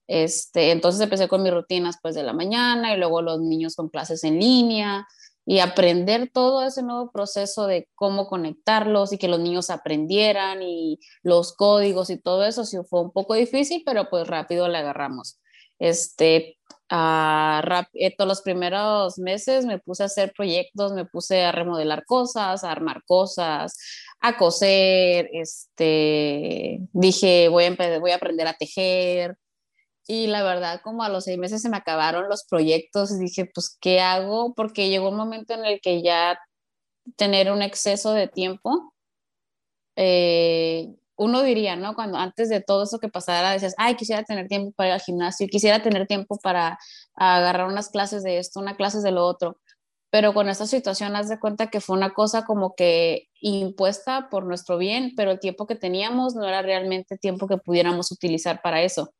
Este, 0.07 0.71
entonces 0.71 1.01
empecé 1.01 1.27
con 1.27 1.43
mis 1.43 1.53
rutinas 1.53 1.97
pues 2.01 2.15
de 2.15 2.23
la 2.23 2.33
mañana 2.33 2.93
y 2.93 2.97
luego 2.97 3.21
los 3.21 3.39
niños 3.39 3.75
con 3.75 3.89
clases 3.89 4.23
en 4.25 4.39
línea 4.39 5.07
y 5.45 5.59
aprender 5.59 6.29
todo 6.33 6.63
ese 6.63 6.83
nuevo 6.83 7.11
proceso 7.11 7.67
de 7.67 7.89
cómo 7.95 8.27
conectarlos 8.27 9.11
y 9.11 9.17
que 9.17 9.27
los 9.27 9.39
niños 9.39 9.69
aprendieran 9.69 10.61
y 10.61 10.99
los 11.21 11.53
códigos 11.53 12.09
y 12.09 12.17
todo 12.17 12.45
eso 12.45 12.65
sí 12.65 12.77
fue 12.89 13.01
un 13.01 13.11
poco 13.11 13.33
difícil, 13.33 13.83
pero 13.85 14.09
pues 14.09 14.27
rápido 14.27 14.67
le 14.67 14.77
agarramos. 14.77 15.39
Este, 15.79 16.57
a 16.95 17.87
eh, 17.93 18.15
todos 18.15 18.27
los 18.27 18.41
primeros 18.43 19.17
meses 19.17 19.65
me 19.65 19.79
puse 19.79 20.03
a 20.03 20.05
hacer 20.05 20.31
proyectos, 20.35 20.93
me 20.93 21.05
puse 21.05 21.43
a 21.43 21.51
remodelar 21.51 22.05
cosas, 22.05 22.63
a 22.63 22.71
armar 22.71 23.01
cosas, 23.07 23.77
a 24.19 24.37
coser, 24.37 25.27
este, 25.33 26.79
dije, 26.93 27.49
voy 27.49 27.65
a, 27.65 27.99
voy 27.99 28.11
a 28.11 28.15
aprender 28.15 28.47
a 28.47 28.53
tejer, 28.53 29.37
y 30.07 30.27
la 30.27 30.43
verdad, 30.43 30.81
como 30.83 31.03
a 31.03 31.09
los 31.09 31.23
seis 31.23 31.37
meses 31.37 31.61
se 31.61 31.69
me 31.69 31.77
acabaron 31.77 32.29
los 32.29 32.43
proyectos 32.45 33.11
y 33.11 33.19
dije, 33.19 33.49
pues, 33.53 33.77
¿qué 33.79 34.01
hago? 34.01 34.53
Porque 34.53 34.89
llegó 34.89 35.09
un 35.09 35.17
momento 35.17 35.53
en 35.53 35.65
el 35.65 35.79
que 35.81 36.01
ya 36.03 36.37
tener 37.15 37.51
un 37.51 37.61
exceso 37.61 38.13
de 38.13 38.27
tiempo, 38.27 38.93
eh, 39.95 40.93
uno 41.15 41.43
diría, 41.43 41.75
¿no? 41.75 41.95
Cuando 41.95 42.17
antes 42.17 42.49
de 42.49 42.61
todo 42.61 42.83
eso 42.83 42.99
que 42.99 43.09
pasara, 43.09 43.51
decías, 43.51 43.75
ay, 43.77 43.95
quisiera 43.95 44.23
tener 44.23 44.47
tiempo 44.47 44.71
para 44.75 44.89
ir 44.89 44.93
al 44.93 45.01
gimnasio, 45.01 45.47
quisiera 45.47 45.81
tener 45.81 46.07
tiempo 46.07 46.37
para 46.41 46.77
agarrar 47.15 47.67
unas 47.67 47.89
clases 47.89 48.23
de 48.23 48.39
esto, 48.39 48.59
unas 48.59 48.77
clases 48.77 49.03
de 49.03 49.11
lo 49.11 49.25
otro. 49.25 49.57
Pero 50.09 50.33
con 50.33 50.49
esta 50.49 50.67
situación, 50.67 51.15
haz 51.15 51.29
de 51.29 51.39
cuenta 51.39 51.67
que 51.67 51.81
fue 51.81 51.97
una 51.97 52.13
cosa 52.13 52.45
como 52.45 52.75
que 52.75 53.29
impuesta 53.41 54.29
por 54.29 54.45
nuestro 54.45 54.77
bien, 54.77 55.13
pero 55.15 55.31
el 55.31 55.39
tiempo 55.39 55.65
que 55.67 55.75
teníamos 55.75 56.35
no 56.35 56.47
era 56.47 56.61
realmente 56.61 57.17
tiempo 57.17 57.47
que 57.47 57.57
pudiéramos 57.57 58.11
utilizar 58.11 58.61
para 58.61 58.81
eso 58.83 59.11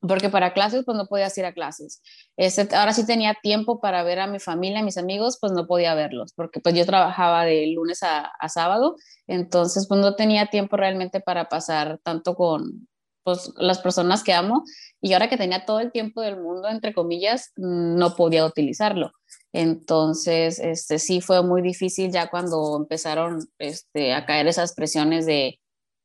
porque 0.00 0.30
para 0.30 0.52
clases 0.52 0.84
pues 0.84 0.96
no 0.96 1.06
podías 1.06 1.36
ir 1.38 1.44
a 1.44 1.52
clases. 1.52 2.02
Este, 2.36 2.74
ahora 2.74 2.92
sí 2.92 3.04
tenía 3.06 3.36
tiempo 3.42 3.80
para 3.80 4.02
ver 4.02 4.20
a 4.20 4.26
mi 4.26 4.38
familia, 4.38 4.80
a 4.80 4.84
mis 4.84 4.96
amigos, 4.96 5.38
pues 5.40 5.52
no 5.52 5.66
podía 5.66 5.94
verlos, 5.94 6.32
porque 6.34 6.60
pues 6.60 6.74
yo 6.74 6.86
trabajaba 6.86 7.44
de 7.44 7.66
lunes 7.68 8.02
a, 8.02 8.30
sábado, 8.48 8.96
entonces 9.26 9.86
pues 9.86 10.00
no 10.00 10.16
tenía 10.16 10.46
tiempo 10.46 10.76
realmente 10.76 11.20
para 11.20 11.48
pasar 11.48 12.00
tanto 12.02 12.34
con 12.34 12.88
pues 13.22 13.52
las 13.56 13.78
personas 13.80 14.24
que 14.24 14.32
amo 14.32 14.64
y 15.00 15.12
ahora 15.12 15.28
que 15.28 15.36
tenía 15.36 15.66
todo 15.66 15.80
el 15.80 15.92
tiempo 15.92 16.22
del 16.22 16.40
mundo, 16.40 16.68
entre 16.68 16.94
comillas, 16.94 17.52
no 17.56 18.16
podía 18.16 18.46
utilizarlo. 18.46 19.12
Entonces, 19.52 20.58
este, 20.58 20.98
sí 20.98 21.20
fue 21.20 21.42
muy 21.42 21.60
difícil 21.60 22.10
ya 22.10 22.30
cuando 22.30 22.76
empezaron 22.76 23.46
este, 23.58 24.14
a 24.14 24.24
caer 24.24 24.46
esas 24.46 24.74
presiones 24.74 25.26
de, 25.26 25.59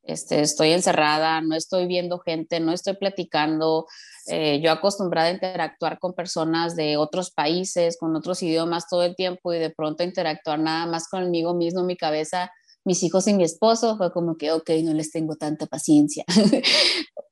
este, 0.06 0.42
estoy 0.42 0.72
encerrada, 0.72 1.42
no 1.42 1.56
estoy 1.56 1.88
viendo 1.88 2.20
gente, 2.20 2.60
no 2.60 2.72
estoy 2.72 2.96
platicando. 2.96 3.88
Eh, 4.28 4.62
yo 4.62 4.72
acostumbrada 4.72 5.30
a 5.30 5.34
interactuar 5.34 6.00
con 6.00 6.14
personas 6.14 6.76
de 6.76 6.98
otros 6.98 7.32
países, 7.32 7.98
con 8.00 8.16
otros 8.16 8.42
idiomas 8.44 8.88
todo 8.88 9.04
el 9.04 9.16
tiempo 9.16 9.54
y 9.54 9.60
de 9.60 9.72
pronto 9.72 10.04
interactuar 10.04 10.60
nada 10.60 10.86
más 10.86 11.08
conmigo 11.10 11.56
mismo, 11.56 11.84
mi 11.84 11.98
cabeza, 11.98 12.52
mis 12.84 13.02
hijos 13.04 13.28
y 13.28 13.34
mi 13.34 13.44
esposo, 13.44 13.98
fue 13.98 14.12
como 14.12 14.38
que, 14.38 14.52
ok, 14.52 14.70
no 14.84 14.94
les 14.94 15.12
tengo 15.12 15.36
tanta 15.36 15.66
paciencia. 15.66 16.24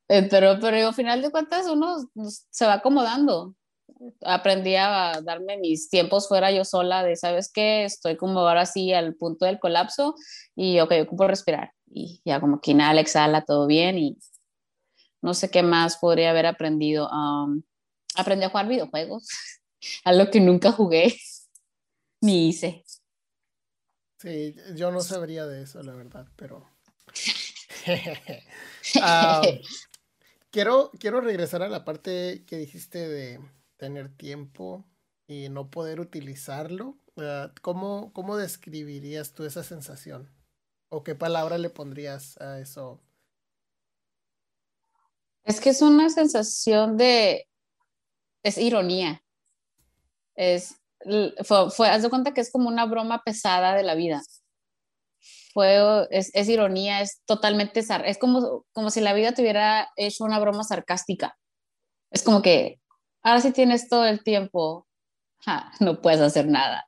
Eh, 0.09 0.27
pero, 0.29 0.59
pero 0.59 0.89
al 0.89 0.93
final 0.93 1.21
de 1.21 1.31
cuentas 1.31 1.65
uno 1.65 1.95
se 2.51 2.65
va 2.65 2.73
acomodando. 2.73 3.55
Aprendí 4.21 4.75
a 4.75 5.21
darme 5.23 5.57
mis 5.57 5.89
tiempos 5.89 6.27
fuera 6.27 6.51
yo 6.51 6.65
sola 6.65 7.03
de, 7.03 7.15
¿sabes 7.15 7.49
qué? 7.51 7.85
Estoy 7.85 8.17
como 8.17 8.41
ahora 8.41 8.65
sí 8.65 8.93
al 8.93 9.15
punto 9.15 9.45
del 9.45 9.59
colapso 9.59 10.13
y, 10.57 10.81
ok, 10.81 10.91
ocupo 11.03 11.25
respirar 11.25 11.71
y 11.93 12.21
ya 12.25 12.39
como 12.39 12.59
que 12.59 12.71
inhala, 12.71 13.01
exhala, 13.01 13.45
todo 13.45 13.67
bien 13.67 13.97
y 13.97 14.17
no 15.21 15.33
sé 15.33 15.50
qué 15.50 15.63
más 15.63 15.97
podría 15.97 16.31
haber 16.31 16.45
aprendido. 16.45 17.09
Um, 17.09 17.63
aprendí 18.15 18.45
a 18.45 18.50
jugar 18.50 18.67
videojuegos, 18.67 19.27
algo 20.03 20.29
que 20.31 20.39
nunca 20.41 20.71
jugué 20.71 21.17
ni 22.21 22.50
hice. 22.50 22.83
Sí, 24.19 24.55
yo 24.75 24.91
no 24.91 25.01
sabría 25.01 25.45
de 25.45 25.63
eso, 25.63 25.83
la 25.83 25.93
verdad, 25.93 26.27
pero... 26.35 26.69
Quiero, 30.51 30.91
quiero 31.00 31.19
regresar 31.19 31.63
a 31.63 31.67
la 31.67 31.83
parte 31.83 32.43
que 32.45 32.57
dijiste 32.57 33.07
de 33.07 33.39
tener 33.75 34.15
tiempo 34.15 34.85
y 35.25 35.50
no 35.50 35.71
poder 35.71 36.00
utilizarlo. 36.00 37.00
Ah, 37.17 37.51
¿Cómo, 37.63 38.13
¿Cómo 38.13 38.38
describirías 38.38 39.33
tú 39.33 39.45
esa 39.45 39.63
sensación? 39.63 40.29
¿O 40.93 41.03
qué 41.03 41.15
palabra 41.15 41.57
le 41.57 41.71
pondrías 41.71 42.39
a 42.39 42.59
eso? 42.59 43.01
Es 45.43 45.59
que 45.59 45.71
es 45.71 45.81
una 45.81 46.07
sensación 46.12 46.97
de, 46.97 47.47
es 48.43 48.59
ironía. 48.59 49.23
Es, 50.35 50.79
fue, 51.43 51.89
haz 51.89 52.03
de 52.03 52.12
cuenta 52.12 52.35
que 52.35 52.41
es 52.41 52.51
como 52.51 52.69
una 52.69 52.85
broma 52.85 53.23
pesada 53.23 53.73
de 53.73 53.81
la 53.81 53.95
vida. 53.95 54.21
Fue, 55.51 55.79
es, 56.12 56.29
es 56.35 56.47
ironía, 56.47 57.01
es 57.01 57.23
totalmente, 57.25 57.79
es 57.79 58.17
como, 58.19 58.63
como 58.71 58.91
si 58.91 59.01
la 59.01 59.13
vida 59.13 59.33
tuviera 59.33 59.89
hecho 59.95 60.23
una 60.23 60.38
broma 60.38 60.63
sarcástica. 60.63 61.35
Es 62.12 62.21
como 62.21 62.43
que, 62.43 62.79
ahora 63.23 63.41
sí 63.41 63.51
tienes 63.51 63.89
todo 63.89 64.05
el 64.05 64.23
tiempo, 64.23 64.88
no 65.79 66.01
puedes 66.01 66.21
hacer 66.21 66.47
nada 66.47 66.88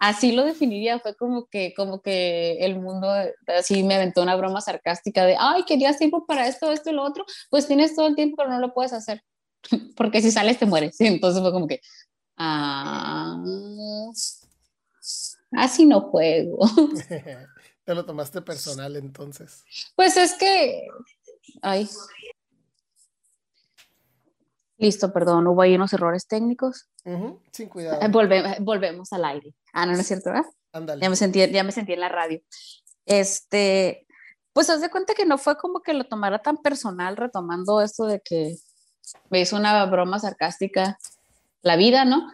así 0.00 0.32
lo 0.32 0.44
definiría, 0.44 0.98
fue 1.00 1.14
como 1.14 1.46
que, 1.46 1.74
como 1.74 2.00
que 2.00 2.58
el 2.60 2.78
mundo 2.78 3.08
así 3.46 3.82
me 3.82 3.94
aventó 3.94 4.22
una 4.22 4.36
broma 4.36 4.60
sarcástica 4.60 5.24
de, 5.24 5.36
ay, 5.38 5.64
querías 5.64 5.98
tiempo 5.98 6.26
para 6.26 6.46
esto, 6.46 6.70
esto 6.72 6.90
y 6.90 6.94
lo 6.94 7.02
otro, 7.02 7.24
pues 7.50 7.66
tienes 7.66 7.94
todo 7.94 8.06
el 8.06 8.14
tiempo, 8.14 8.36
pero 8.36 8.50
no 8.50 8.58
lo 8.58 8.74
puedes 8.74 8.92
hacer, 8.92 9.22
porque 9.96 10.22
si 10.22 10.30
sales 10.30 10.58
te 10.58 10.66
mueres. 10.66 10.96
Entonces 11.00 11.42
fue 11.42 11.52
como 11.52 11.66
que, 11.66 11.80
ah, 12.36 13.42
así 15.52 15.86
no 15.86 16.00
juego. 16.02 16.58
Te 17.84 17.94
lo 17.94 18.04
tomaste 18.04 18.42
personal 18.42 18.96
entonces. 18.96 19.64
Pues 19.94 20.16
es 20.16 20.32
que, 20.34 20.88
ay, 21.62 21.88
Listo, 24.78 25.12
perdón, 25.12 25.46
hubo 25.46 25.62
ahí 25.62 25.74
unos 25.74 25.92
errores 25.92 26.26
técnicos. 26.26 26.88
sin 27.52 27.68
cuidado. 27.68 28.00
Eh, 28.02 28.58
volvemos 28.60 29.12
al 29.12 29.24
aire. 29.24 29.54
Ah, 29.72 29.86
no, 29.86 29.92
no 29.92 29.98
es 29.98 30.06
cierto, 30.06 30.30
¿verdad? 30.30 30.46
Ándale. 30.72 31.02
Ya 31.02 31.10
me, 31.10 31.16
sentí, 31.16 31.50
ya 31.50 31.64
me 31.64 31.72
sentí 31.72 31.94
en 31.94 32.00
la 32.00 32.08
radio. 32.08 32.40
Este, 33.06 34.06
pues 34.52 34.68
haz 34.68 34.80
de 34.80 34.90
cuenta 34.90 35.14
que 35.14 35.24
no 35.24 35.38
fue 35.38 35.56
como 35.56 35.80
que 35.80 35.94
lo 35.94 36.04
tomara 36.04 36.40
tan 36.40 36.58
personal, 36.58 37.16
retomando 37.16 37.80
esto 37.80 38.06
de 38.06 38.20
que 38.20 38.56
me 39.30 39.40
hizo 39.40 39.56
una 39.56 39.84
broma 39.86 40.18
sarcástica 40.18 40.98
la 41.62 41.76
vida, 41.76 42.04
¿no? 42.04 42.30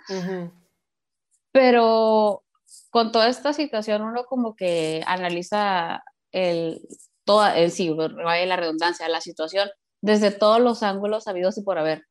Pero 1.52 2.42
con 2.90 3.12
toda 3.12 3.28
esta 3.28 3.52
situación 3.52 4.02
uno 4.02 4.25
como 4.25 4.54
que 4.54 5.02
analiza 5.06 6.02
el, 6.30 6.87
toda, 7.25 7.56
el 7.56 7.70
sí, 7.70 7.94
la 7.94 8.56
redundancia, 8.56 9.08
la 9.08 9.20
situación 9.20 9.70
desde 10.00 10.30
todos 10.30 10.61
los 10.61 10.82
ángulos 10.82 11.28
habidos 11.28 11.56
y 11.58 11.62
por 11.62 11.78
haber. 11.78 12.04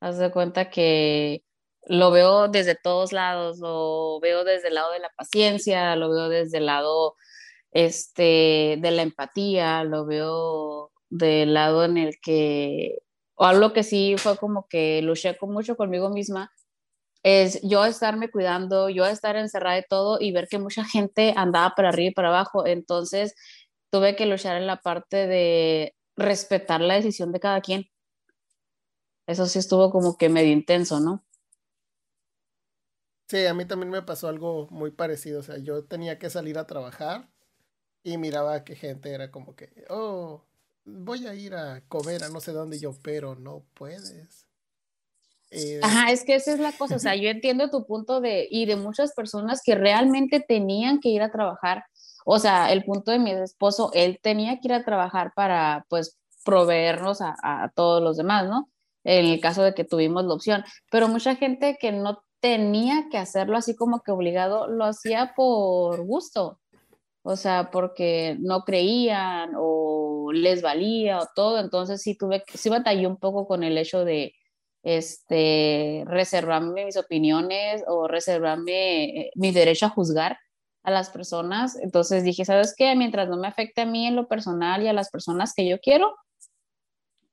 Haz 0.00 0.18
de 0.18 0.30
cuenta 0.30 0.70
que 0.70 1.42
lo 1.86 2.10
veo 2.10 2.48
desde 2.48 2.74
todos 2.74 3.12
lados, 3.12 3.58
lo 3.58 4.20
veo 4.20 4.44
desde 4.44 4.68
el 4.68 4.74
lado 4.74 4.92
de 4.92 5.00
la 5.00 5.10
paciencia, 5.16 5.96
lo 5.96 6.10
veo 6.10 6.28
desde 6.28 6.58
el 6.58 6.66
lado 6.66 7.16
este, 7.72 8.78
de 8.80 8.90
la 8.92 9.02
empatía, 9.02 9.84
lo 9.84 10.06
veo 10.06 10.92
del 11.10 11.54
lado 11.54 11.84
en 11.84 11.98
el 11.98 12.18
que, 12.20 12.98
o 13.34 13.44
algo 13.46 13.72
que 13.72 13.82
sí 13.82 14.16
fue 14.18 14.36
como 14.36 14.66
que 14.68 15.02
luché 15.02 15.36
con 15.36 15.52
mucho 15.52 15.76
conmigo 15.76 16.10
misma, 16.10 16.52
es 17.22 17.60
yo 17.62 17.84
estarme 17.84 18.30
cuidando, 18.30 18.88
yo 18.90 19.06
estar 19.06 19.36
encerrada 19.36 19.76
de 19.76 19.86
todo 19.88 20.18
y 20.20 20.32
ver 20.32 20.48
que 20.48 20.58
mucha 20.58 20.84
gente 20.84 21.34
andaba 21.36 21.74
para 21.74 21.90
arriba 21.90 22.10
y 22.10 22.14
para 22.14 22.28
abajo. 22.28 22.66
Entonces 22.66 23.34
tuve 23.90 24.16
que 24.16 24.26
luchar 24.26 24.56
en 24.56 24.66
la 24.66 24.80
parte 24.80 25.26
de 25.26 25.94
respetar 26.16 26.80
la 26.80 26.94
decisión 26.94 27.32
de 27.32 27.40
cada 27.40 27.60
quien 27.60 27.86
eso 29.28 29.46
sí 29.46 29.58
estuvo 29.58 29.90
como 29.90 30.16
que 30.16 30.28
medio 30.30 30.52
intenso, 30.52 31.00
¿no? 31.00 31.22
Sí, 33.28 33.44
a 33.44 33.52
mí 33.52 33.66
también 33.66 33.90
me 33.90 34.02
pasó 34.02 34.28
algo 34.28 34.68
muy 34.70 34.90
parecido. 34.90 35.40
O 35.40 35.42
sea, 35.42 35.58
yo 35.58 35.84
tenía 35.84 36.18
que 36.18 36.30
salir 36.30 36.58
a 36.58 36.66
trabajar 36.66 37.28
y 38.02 38.16
miraba 38.18 38.64
que 38.64 38.74
gente 38.76 39.12
era 39.12 39.30
como 39.30 39.54
que, 39.54 39.84
oh, 39.90 40.44
voy 40.84 41.26
a 41.26 41.34
ir 41.34 41.54
a 41.54 41.82
comer 41.88 42.24
a 42.24 42.30
no 42.30 42.40
sé 42.40 42.52
dónde 42.52 42.78
yo, 42.80 42.94
pero 43.02 43.34
no 43.34 43.64
puedes. 43.74 44.46
Eh, 45.50 45.80
Ajá, 45.82 46.10
es 46.10 46.24
que 46.24 46.34
esa 46.36 46.52
es 46.54 46.60
la 46.60 46.72
cosa. 46.72 46.96
O 46.96 46.98
sea, 46.98 47.16
yo 47.16 47.28
entiendo 47.28 47.70
tu 47.70 47.86
punto 47.86 48.20
de, 48.22 48.48
y 48.50 48.64
de 48.64 48.76
muchas 48.76 49.12
personas 49.12 49.60
que 49.62 49.74
realmente 49.74 50.40
tenían 50.40 51.00
que 51.00 51.10
ir 51.10 51.22
a 51.22 51.30
trabajar. 51.30 51.84
O 52.24 52.38
sea, 52.38 52.72
el 52.72 52.84
punto 52.84 53.10
de 53.10 53.18
mi 53.18 53.32
esposo, 53.32 53.90
él 53.94 54.20
tenía 54.22 54.60
que 54.60 54.68
ir 54.68 54.72
a 54.74 54.84
trabajar 54.84 55.32
para, 55.34 55.84
pues, 55.90 56.18
proveernos 56.44 57.20
a, 57.20 57.36
a 57.42 57.70
todos 57.74 58.02
los 58.02 58.16
demás, 58.16 58.48
¿no? 58.48 58.70
En 59.08 59.24
el 59.26 59.40
caso 59.40 59.62
de 59.62 59.74
que 59.74 59.84
tuvimos 59.84 60.24
la 60.24 60.34
opción. 60.34 60.64
Pero 60.90 61.08
mucha 61.08 61.34
gente 61.34 61.78
que 61.80 61.92
no 61.92 62.22
tenía 62.40 63.08
que 63.10 63.16
hacerlo 63.16 63.56
así 63.56 63.74
como 63.74 64.00
que 64.02 64.12
obligado, 64.12 64.68
lo 64.68 64.84
hacía 64.84 65.32
por 65.34 66.04
gusto. 66.04 66.60
O 67.22 67.36
sea, 67.36 67.70
porque 67.70 68.36
no 68.40 68.64
creían 68.64 69.52
o 69.56 70.30
les 70.32 70.62
valía 70.62 71.20
o 71.20 71.28
todo. 71.34 71.58
Entonces 71.58 72.02
sí 72.02 72.16
tuve, 72.16 72.44
sí 72.54 72.68
batallé 72.68 73.06
un 73.06 73.16
poco 73.16 73.46
con 73.46 73.64
el 73.64 73.78
hecho 73.78 74.04
de 74.04 74.34
este, 74.82 76.04
reservarme 76.06 76.84
mis 76.84 76.96
opiniones 76.98 77.84
o 77.88 78.08
reservarme 78.08 79.04
eh, 79.04 79.30
mi 79.36 79.52
derecho 79.52 79.86
a 79.86 79.90
juzgar 79.90 80.38
a 80.82 80.90
las 80.90 81.10
personas. 81.10 81.76
Entonces 81.80 82.24
dije, 82.24 82.44
¿sabes 82.44 82.74
qué? 82.76 82.94
Mientras 82.94 83.28
no 83.28 83.38
me 83.38 83.48
afecte 83.48 83.82
a 83.82 83.86
mí 83.86 84.06
en 84.06 84.16
lo 84.16 84.28
personal 84.28 84.82
y 84.82 84.88
a 84.88 84.92
las 84.92 85.10
personas 85.10 85.54
que 85.54 85.66
yo 85.66 85.78
quiero, 85.80 86.14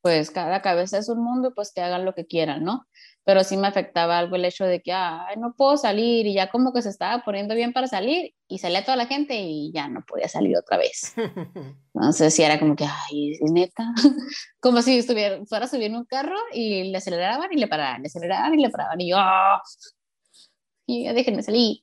pues 0.05 0.29
cada 0.29 0.61
cabeza 0.61 0.99
es 0.99 1.09
un 1.09 1.23
mundo, 1.23 1.51
pues 1.55 1.71
que 1.73 1.81
hagan 1.81 2.05
lo 2.05 2.13
que 2.13 2.27
quieran, 2.27 2.63
¿no? 2.63 2.85
Pero 3.23 3.43
sí 3.43 3.57
me 3.57 3.65
afectaba 3.65 4.19
algo 4.19 4.35
el 4.35 4.45
hecho 4.45 4.63
de 4.63 4.79
que, 4.79 4.93
ay, 4.93 5.35
no 5.39 5.55
puedo 5.57 5.77
salir 5.77 6.27
y 6.27 6.35
ya 6.35 6.51
como 6.51 6.73
que 6.73 6.83
se 6.83 6.89
estaba 6.89 7.23
poniendo 7.23 7.55
bien 7.55 7.73
para 7.73 7.87
salir 7.87 8.35
y 8.47 8.59
salía 8.59 8.85
toda 8.85 8.97
la 8.97 9.07
gente 9.07 9.33
y 9.35 9.71
ya 9.73 9.87
no 9.87 10.05
podía 10.07 10.27
salir 10.27 10.55
otra 10.57 10.77
vez. 10.77 11.15
Entonces 11.95 12.35
sí 12.35 12.43
era 12.43 12.59
como 12.59 12.75
que, 12.75 12.85
ay, 12.85 13.31
es 13.31 13.51
neta, 13.51 13.95
como 14.59 14.83
si 14.83 14.99
estuviera, 14.99 15.43
fuera 15.47 15.65
a 15.65 15.67
subir 15.67 15.91
un 15.91 16.05
carro 16.05 16.37
y 16.53 16.83
le 16.83 16.97
aceleraban 16.99 17.51
y 17.51 17.55
le 17.55 17.67
paraban, 17.67 18.03
le 18.03 18.05
aceleraban 18.07 18.53
y 18.53 18.61
le 18.61 18.69
paraban 18.69 19.01
y 19.01 19.09
yo, 19.09 19.17
ah, 19.17 19.59
y 20.85 21.05
ya 21.05 21.13
déjenme 21.13 21.41
salir. 21.41 21.79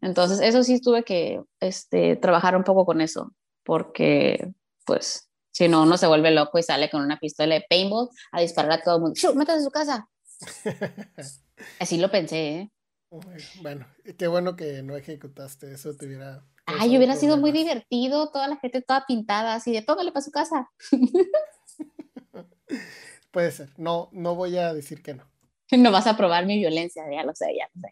Entonces 0.00 0.38
eso 0.40 0.62
sí 0.62 0.80
tuve 0.80 1.02
que 1.02 1.42
este, 1.58 2.14
trabajar 2.14 2.56
un 2.56 2.62
poco 2.62 2.86
con 2.86 3.00
eso, 3.00 3.32
porque 3.64 4.52
pues 4.86 5.28
si 5.54 5.68
no, 5.68 5.84
uno 5.84 5.96
se 5.96 6.08
vuelve 6.08 6.32
loco 6.32 6.58
y 6.58 6.64
sale 6.64 6.90
con 6.90 7.00
una 7.00 7.20
pistola 7.20 7.54
de 7.54 7.64
paintball 7.70 8.08
a 8.32 8.40
disparar 8.40 8.72
a 8.72 8.82
todo 8.82 8.96
el 8.96 9.02
mundo. 9.02 9.14
¡Shoo, 9.16 9.36
métase 9.36 9.58
en 9.58 9.64
su 9.64 9.70
casa! 9.70 10.08
Así 11.78 11.96
lo 11.96 12.10
pensé, 12.10 12.48
¿eh? 12.48 12.72
Bueno, 13.62 13.86
qué 14.18 14.26
bueno 14.26 14.56
que 14.56 14.82
no 14.82 14.96
ejecutaste 14.96 15.72
eso, 15.72 15.96
te 15.96 16.06
hubiera... 16.06 16.44
Ay, 16.66 16.96
hubiera 16.96 17.14
sido 17.14 17.36
muy 17.36 17.52
divertido, 17.52 18.32
toda 18.32 18.48
la 18.48 18.56
gente 18.56 18.82
toda 18.82 19.06
pintada, 19.06 19.54
así 19.54 19.72
de 19.72 19.82
tómale 19.82 20.10
para 20.10 20.24
su 20.24 20.32
casa. 20.32 20.68
Puede 23.30 23.52
ser, 23.52 23.70
no, 23.76 24.08
no 24.10 24.34
voy 24.34 24.56
a 24.56 24.74
decir 24.74 25.02
que 25.02 25.14
no. 25.14 25.30
No 25.78 25.92
vas 25.92 26.08
a 26.08 26.16
probar 26.16 26.46
mi 26.46 26.58
violencia, 26.58 27.04
ya 27.12 27.22
lo 27.22 27.32
sé, 27.34 27.54
ya 27.56 27.68
lo 27.74 27.80
sé. 27.80 27.90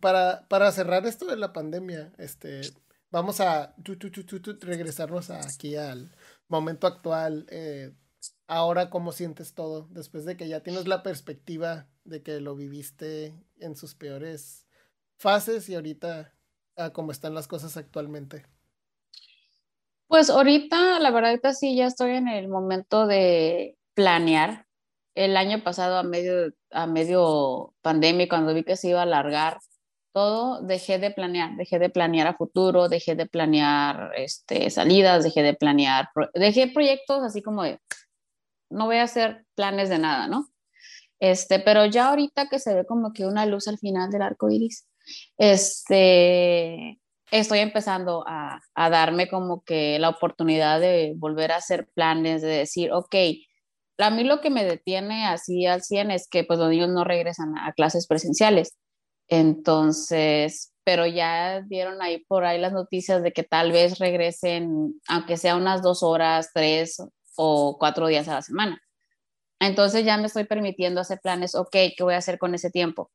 Para, 0.00 0.48
para 0.48 0.72
cerrar 0.72 1.06
esto 1.06 1.26
de 1.26 1.36
la 1.36 1.52
pandemia, 1.52 2.12
este, 2.18 2.62
vamos 3.12 3.40
a 3.40 3.74
regresarnos 4.60 5.30
aquí 5.30 5.76
al, 5.76 6.10
momento 6.48 6.86
actual, 6.86 7.46
eh, 7.50 7.92
ahora 8.46 8.90
cómo 8.90 9.12
sientes 9.12 9.54
todo, 9.54 9.88
después 9.90 10.24
de 10.24 10.36
que 10.36 10.48
ya 10.48 10.62
tienes 10.62 10.86
la 10.86 11.02
perspectiva 11.02 11.88
de 12.04 12.22
que 12.22 12.40
lo 12.40 12.54
viviste 12.54 13.34
en 13.58 13.76
sus 13.76 13.94
peores 13.94 14.66
fases 15.16 15.68
y 15.68 15.74
ahorita 15.74 16.34
a 16.76 16.90
cómo 16.90 17.12
están 17.12 17.34
las 17.34 17.48
cosas 17.48 17.76
actualmente. 17.76 18.44
Pues 20.08 20.28
ahorita, 20.28 21.00
la 21.00 21.10
verdad, 21.10 21.30
ahorita 21.30 21.54
sí 21.54 21.74
ya 21.74 21.86
estoy 21.86 22.10
en 22.16 22.28
el 22.28 22.48
momento 22.48 23.06
de 23.06 23.78
planear. 23.94 24.66
El 25.14 25.36
año 25.36 25.62
pasado, 25.62 25.96
a 25.96 26.02
medio, 26.02 26.52
a 26.70 26.86
medio 26.86 27.74
pandemia, 27.82 28.28
cuando 28.28 28.52
vi 28.52 28.64
que 28.64 28.76
se 28.76 28.88
iba 28.88 29.00
a 29.00 29.04
alargar, 29.04 29.58
todo, 30.12 30.62
dejé 30.62 30.98
de 30.98 31.10
planear, 31.10 31.56
dejé 31.56 31.78
de 31.78 31.90
planear 31.90 32.26
a 32.26 32.34
futuro, 32.34 32.88
dejé 32.88 33.14
de 33.14 33.26
planear 33.26 34.12
este, 34.16 34.70
salidas, 34.70 35.24
dejé 35.24 35.42
de 35.42 35.54
planear, 35.54 36.08
dejé 36.34 36.68
proyectos 36.68 37.22
así 37.22 37.42
como 37.42 37.62
de, 37.62 37.80
no 38.70 38.86
voy 38.86 38.96
a 38.96 39.04
hacer 39.04 39.44
planes 39.54 39.88
de 39.88 39.98
nada, 39.98 40.28
¿no? 40.28 40.48
Este, 41.20 41.60
pero 41.60 41.86
ya 41.86 42.08
ahorita 42.08 42.48
que 42.48 42.58
se 42.58 42.74
ve 42.74 42.84
como 42.86 43.12
que 43.12 43.26
una 43.26 43.46
luz 43.46 43.68
al 43.68 43.78
final 43.78 44.10
del 44.10 44.22
arco 44.22 44.50
iris, 44.50 44.88
este, 45.38 47.00
estoy 47.30 47.60
empezando 47.60 48.24
a, 48.26 48.60
a 48.74 48.90
darme 48.90 49.28
como 49.28 49.62
que 49.62 49.98
la 49.98 50.08
oportunidad 50.08 50.80
de 50.80 51.14
volver 51.16 51.52
a 51.52 51.56
hacer 51.56 51.88
planes, 51.94 52.42
de 52.42 52.48
decir, 52.48 52.92
ok, 52.92 53.14
a 53.98 54.10
mí 54.10 54.24
lo 54.24 54.40
que 54.40 54.50
me 54.50 54.64
detiene 54.64 55.26
así 55.26 55.66
al 55.66 55.82
100 55.82 56.10
es 56.10 56.28
que 56.28 56.44
pues 56.44 56.58
los 56.58 56.68
niños 56.70 56.88
no 56.88 57.04
regresan 57.04 57.56
a 57.56 57.72
clases 57.72 58.06
presenciales 58.06 58.76
entonces, 59.32 60.74
pero 60.84 61.06
ya 61.06 61.62
dieron 61.62 62.02
ahí 62.02 62.22
por 62.28 62.44
ahí 62.44 62.60
las 62.60 62.74
noticias 62.74 63.22
de 63.22 63.32
que 63.32 63.42
tal 63.42 63.72
vez 63.72 63.98
regresen, 63.98 65.00
aunque 65.08 65.38
sea 65.38 65.56
unas 65.56 65.80
dos 65.80 66.02
horas, 66.02 66.50
tres 66.52 67.02
o 67.36 67.78
cuatro 67.78 68.08
días 68.08 68.28
a 68.28 68.34
la 68.34 68.42
semana. 68.42 68.82
Entonces 69.58 70.04
ya 70.04 70.18
me 70.18 70.26
estoy 70.26 70.44
permitiendo 70.44 71.00
hacer 71.00 71.18
planes, 71.22 71.54
ok, 71.54 71.70
¿qué 71.96 72.02
voy 72.02 72.12
a 72.12 72.18
hacer 72.18 72.38
con 72.38 72.54
ese 72.54 72.70
tiempo? 72.70 73.10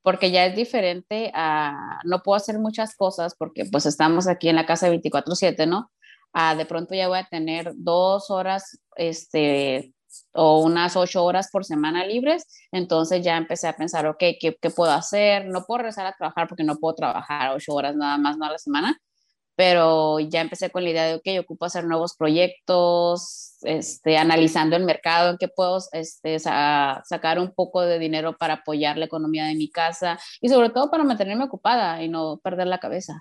Porque 0.00 0.30
ya 0.30 0.46
es 0.46 0.56
diferente 0.56 1.30
a, 1.34 2.00
no 2.04 2.22
puedo 2.22 2.36
hacer 2.36 2.58
muchas 2.58 2.96
cosas 2.96 3.34
porque 3.38 3.66
pues 3.70 3.84
estamos 3.84 4.26
aquí 4.26 4.48
en 4.48 4.56
la 4.56 4.64
casa 4.64 4.88
24/7, 4.88 5.66
¿no? 5.66 5.90
A 6.32 6.54
de 6.54 6.64
pronto 6.64 6.94
ya 6.94 7.08
voy 7.08 7.18
a 7.18 7.28
tener 7.28 7.72
dos 7.76 8.30
horas, 8.30 8.80
este, 8.96 9.92
o 10.32 10.62
unas 10.62 10.96
ocho 10.96 11.24
horas 11.24 11.48
por 11.50 11.64
semana 11.64 12.06
libres, 12.06 12.44
entonces 12.72 13.22
ya 13.22 13.36
empecé 13.36 13.68
a 13.68 13.76
pensar, 13.76 14.06
ok, 14.06 14.18
¿qué, 14.40 14.56
¿qué, 14.60 14.70
puedo 14.70 14.92
hacer? 14.92 15.46
No 15.46 15.64
puedo 15.64 15.78
regresar 15.78 16.06
a 16.06 16.14
trabajar 16.16 16.48
porque 16.48 16.64
no 16.64 16.76
puedo 16.76 16.94
trabajar 16.94 17.54
ocho 17.54 17.74
horas 17.74 17.96
nada 17.96 18.18
más, 18.18 18.36
no 18.38 18.46
a 18.46 18.52
la 18.52 18.58
semana, 18.58 19.00
pero 19.58 20.20
ya 20.20 20.40
empecé 20.40 20.70
con 20.70 20.84
la 20.84 20.90
idea 20.90 21.04
de, 21.04 21.14
ok, 21.16 21.44
ocupo 21.44 21.64
hacer 21.64 21.84
nuevos 21.84 22.14
proyectos, 22.16 23.56
este, 23.62 24.16
analizando 24.16 24.76
el 24.76 24.84
mercado, 24.84 25.30
en 25.30 25.36
qué 25.36 25.48
puedo 25.48 25.78
este, 25.90 26.38
sacar 26.38 27.40
un 27.40 27.52
poco 27.52 27.82
de 27.82 27.98
dinero 27.98 28.36
para 28.36 28.54
apoyar 28.54 28.96
la 28.98 29.06
economía 29.06 29.46
de 29.46 29.56
mi 29.56 29.68
casa 29.68 30.16
y 30.40 30.48
sobre 30.48 30.70
todo 30.70 30.92
para 30.92 31.02
mantenerme 31.02 31.42
ocupada 31.42 32.00
y 32.02 32.08
no 32.08 32.38
perder 32.38 32.68
la 32.68 32.78
cabeza. 32.78 33.20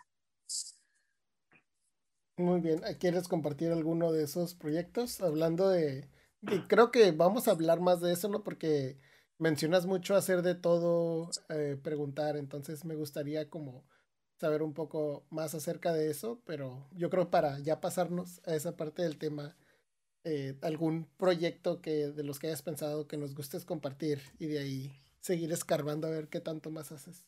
Muy 2.38 2.62
bien, 2.62 2.82
¿quieres 3.00 3.28
compartir 3.28 3.72
alguno 3.72 4.12
de 4.12 4.26
esos 4.26 4.54
proyectos? 4.54 5.22
Hablando 5.22 5.70
de, 5.70 6.08
y 6.42 6.60
creo 6.68 6.92
que 6.92 7.12
vamos 7.12 7.48
a 7.48 7.52
hablar 7.52 7.80
más 7.82 8.02
de 8.02 8.14
eso, 8.14 8.30
¿no? 8.30 8.44
Porque 8.44 8.98
mencionas 9.40 9.86
mucho 9.86 10.16
hacer 10.16 10.42
de 10.42 10.56
todo, 10.56 11.30
eh, 11.50 11.78
preguntar, 11.82 12.38
entonces 12.38 12.86
me 12.86 12.96
gustaría 12.96 13.50
como 13.50 13.86
saber 14.38 14.62
un 14.64 14.74
poco 14.74 15.26
más 15.30 15.56
acerca 15.56 15.94
de 15.94 16.10
eso, 16.12 16.42
pero 16.46 16.88
yo 16.94 17.10
creo 17.10 17.30
para 17.32 17.60
ya 17.60 17.82
pasarnos 17.82 18.42
a 18.46 18.56
esa 18.56 18.76
parte 18.78 19.02
del 19.04 19.18
tema, 19.18 19.58
eh, 20.24 20.58
algún 20.62 21.08
proyecto 21.18 21.82
que 21.82 22.10
de 22.10 22.24
los 22.24 22.40
que 22.40 22.48
hayas 22.48 22.62
pensado 22.62 23.08
que 23.08 23.18
nos 23.18 23.36
gustes 23.36 23.66
compartir 23.66 24.22
y 24.40 24.48
de 24.48 24.60
ahí 24.60 24.94
seguir 25.22 25.52
escarbando 25.52 26.08
a 26.08 26.12
ver 26.12 26.28
qué 26.30 26.40
tanto 26.42 26.72
más 26.72 26.92
haces. 26.92 27.26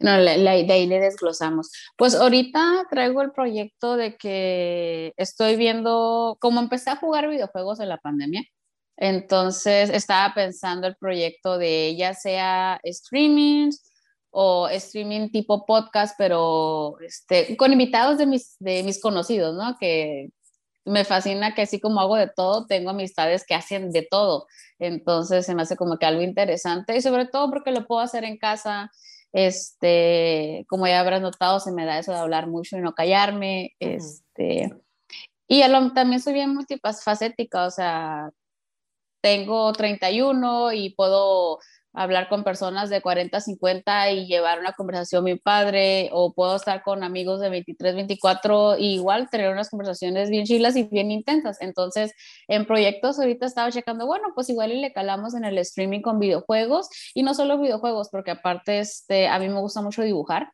No, 0.00 0.16
la, 0.16 0.36
de 0.36 0.72
ahí 0.72 0.86
le 0.86 1.00
desglosamos. 1.00 1.70
Pues 1.96 2.14
ahorita 2.14 2.86
traigo 2.90 3.20
el 3.22 3.32
proyecto 3.32 3.96
de 3.96 4.16
que 4.16 5.12
estoy 5.16 5.56
viendo, 5.56 6.36
como 6.40 6.60
empecé 6.60 6.90
a 6.90 6.96
jugar 6.96 7.28
videojuegos 7.28 7.80
en 7.80 7.88
la 7.88 7.98
pandemia, 7.98 8.42
entonces 8.96 9.90
estaba 9.90 10.34
pensando 10.34 10.86
el 10.86 10.96
proyecto 10.96 11.58
de 11.58 11.96
ya 11.96 12.14
sea 12.14 12.80
streaming 12.82 13.70
o 14.30 14.68
streaming 14.68 15.30
tipo 15.30 15.66
podcast, 15.66 16.14
pero 16.18 16.98
este, 17.00 17.56
con 17.56 17.72
invitados 17.72 18.18
de 18.18 18.26
mis, 18.26 18.56
de 18.58 18.82
mis 18.82 19.00
conocidos, 19.00 19.54
¿no? 19.56 19.76
Que 19.78 20.30
me 20.84 21.04
fascina 21.04 21.54
que 21.54 21.62
así 21.62 21.80
como 21.80 22.00
hago 22.00 22.16
de 22.16 22.28
todo, 22.28 22.66
tengo 22.66 22.90
amistades 22.90 23.44
que 23.46 23.54
hacen 23.54 23.92
de 23.92 24.06
todo. 24.10 24.46
Entonces 24.78 25.46
se 25.46 25.54
me 25.54 25.62
hace 25.62 25.76
como 25.76 25.98
que 25.98 26.06
algo 26.06 26.22
interesante 26.22 26.96
y 26.96 27.02
sobre 27.02 27.26
todo 27.26 27.50
porque 27.50 27.72
lo 27.72 27.86
puedo 27.86 28.00
hacer 28.00 28.24
en 28.24 28.38
casa 28.38 28.90
este, 29.32 30.64
como 30.68 30.86
ya 30.86 31.00
habrás 31.00 31.20
notado, 31.20 31.60
se 31.60 31.72
me 31.72 31.84
da 31.84 31.98
eso 31.98 32.12
de 32.12 32.18
hablar 32.18 32.46
mucho 32.46 32.76
y 32.76 32.80
no 32.80 32.94
callarme. 32.94 33.74
Este, 33.80 34.70
y 35.48 35.62
también 35.94 36.20
soy 36.20 36.34
bien 36.34 36.54
multifacética, 36.54 37.66
o 37.66 37.70
sea, 37.70 38.30
tengo 39.22 39.72
31 39.72 40.72
y 40.72 40.90
puedo 40.90 41.58
hablar 41.98 42.28
con 42.28 42.44
personas 42.44 42.90
de 42.90 43.02
40, 43.02 43.40
50 43.40 44.12
y 44.12 44.26
llevar 44.26 44.60
una 44.60 44.72
conversación 44.72 45.24
mi 45.24 45.36
padre, 45.36 46.10
o 46.12 46.32
puedo 46.32 46.54
estar 46.54 46.82
con 46.82 47.02
amigos 47.02 47.40
de 47.40 47.50
23, 47.50 47.96
24 47.96 48.78
y 48.78 48.94
igual 48.94 49.28
tener 49.28 49.50
unas 49.50 49.68
conversaciones 49.68 50.30
bien 50.30 50.44
chilas 50.44 50.76
y 50.76 50.84
bien 50.84 51.10
intensas. 51.10 51.60
Entonces, 51.60 52.12
en 52.46 52.66
proyectos 52.66 53.18
ahorita 53.18 53.46
estaba 53.46 53.72
checando, 53.72 54.06
bueno, 54.06 54.28
pues 54.34 54.48
igual 54.48 54.70
y 54.70 54.80
le 54.80 54.92
calamos 54.92 55.34
en 55.34 55.44
el 55.44 55.58
streaming 55.58 56.00
con 56.00 56.20
videojuegos 56.20 56.88
y 57.14 57.24
no 57.24 57.34
solo 57.34 57.58
videojuegos, 57.58 58.10
porque 58.10 58.30
aparte 58.30 58.78
este, 58.78 59.26
a 59.26 59.40
mí 59.40 59.48
me 59.48 59.60
gusta 59.60 59.82
mucho 59.82 60.02
dibujar. 60.02 60.52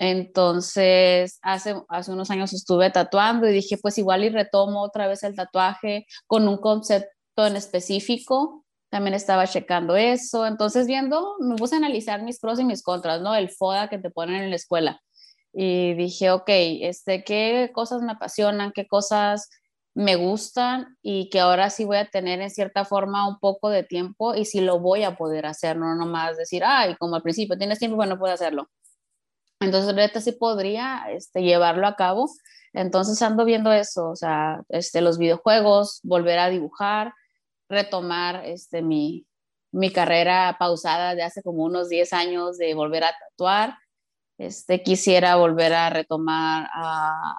Entonces, 0.00 1.38
hace, 1.42 1.76
hace 1.88 2.10
unos 2.10 2.30
años 2.32 2.52
estuve 2.52 2.90
tatuando 2.90 3.48
y 3.48 3.52
dije, 3.52 3.78
pues 3.80 3.96
igual 3.98 4.24
y 4.24 4.28
retomo 4.28 4.82
otra 4.82 5.06
vez 5.06 5.22
el 5.22 5.36
tatuaje 5.36 6.06
con 6.26 6.48
un 6.48 6.56
concepto 6.58 7.12
en 7.36 7.54
específico 7.54 8.63
también 8.94 9.14
estaba 9.14 9.48
checando 9.48 9.96
eso, 9.96 10.46
entonces 10.46 10.86
viendo, 10.86 11.34
me 11.40 11.56
puse 11.56 11.74
a 11.74 11.78
analizar 11.78 12.22
mis 12.22 12.38
pros 12.38 12.60
y 12.60 12.64
mis 12.64 12.80
contras, 12.80 13.20
¿no? 13.22 13.34
El 13.34 13.50
FODA 13.50 13.88
que 13.88 13.98
te 13.98 14.08
ponen 14.08 14.44
en 14.44 14.50
la 14.50 14.54
escuela. 14.54 15.00
Y 15.52 15.94
dije, 15.94 16.30
ok, 16.30 16.44
este, 16.46 17.24
¿qué 17.24 17.72
cosas 17.74 18.02
me 18.02 18.12
apasionan? 18.12 18.70
¿Qué 18.70 18.86
cosas 18.86 19.50
me 19.94 20.14
gustan? 20.14 20.96
Y 21.02 21.28
que 21.28 21.40
ahora 21.40 21.70
sí 21.70 21.84
voy 21.84 21.96
a 21.96 22.08
tener 22.08 22.40
en 22.40 22.50
cierta 22.50 22.84
forma 22.84 23.26
un 23.26 23.40
poco 23.40 23.68
de 23.68 23.82
tiempo 23.82 24.36
y 24.36 24.44
sí 24.44 24.60
lo 24.60 24.78
voy 24.78 25.02
a 25.02 25.16
poder 25.16 25.46
hacer, 25.46 25.76
no 25.76 25.96
nomás 25.96 26.36
decir, 26.36 26.62
ay, 26.64 26.94
como 26.94 27.16
al 27.16 27.22
principio 27.22 27.58
tienes 27.58 27.80
tiempo, 27.80 27.96
bueno, 27.96 28.16
puedo 28.16 28.32
hacerlo. 28.32 28.68
Entonces, 29.58 29.92
ahorita 29.92 30.20
sí 30.20 30.30
podría 30.30 31.02
este, 31.10 31.42
llevarlo 31.42 31.88
a 31.88 31.96
cabo. 31.96 32.30
Entonces 32.72 33.20
ando 33.22 33.44
viendo 33.44 33.72
eso, 33.72 34.10
o 34.10 34.16
sea, 34.16 34.62
este, 34.68 35.00
los 35.00 35.18
videojuegos, 35.18 35.98
volver 36.04 36.38
a 36.38 36.48
dibujar, 36.48 37.12
retomar 37.68 38.44
este, 38.44 38.82
mi, 38.82 39.26
mi 39.72 39.90
carrera 39.90 40.56
pausada 40.58 41.14
de 41.14 41.22
hace 41.22 41.42
como 41.42 41.64
unos 41.64 41.88
10 41.88 42.12
años 42.12 42.58
de 42.58 42.74
volver 42.74 43.04
a 43.04 43.14
tatuar. 43.18 43.76
Este, 44.38 44.82
quisiera 44.82 45.36
volver 45.36 45.72
a 45.74 45.90
retomar 45.90 46.68
a 46.72 47.34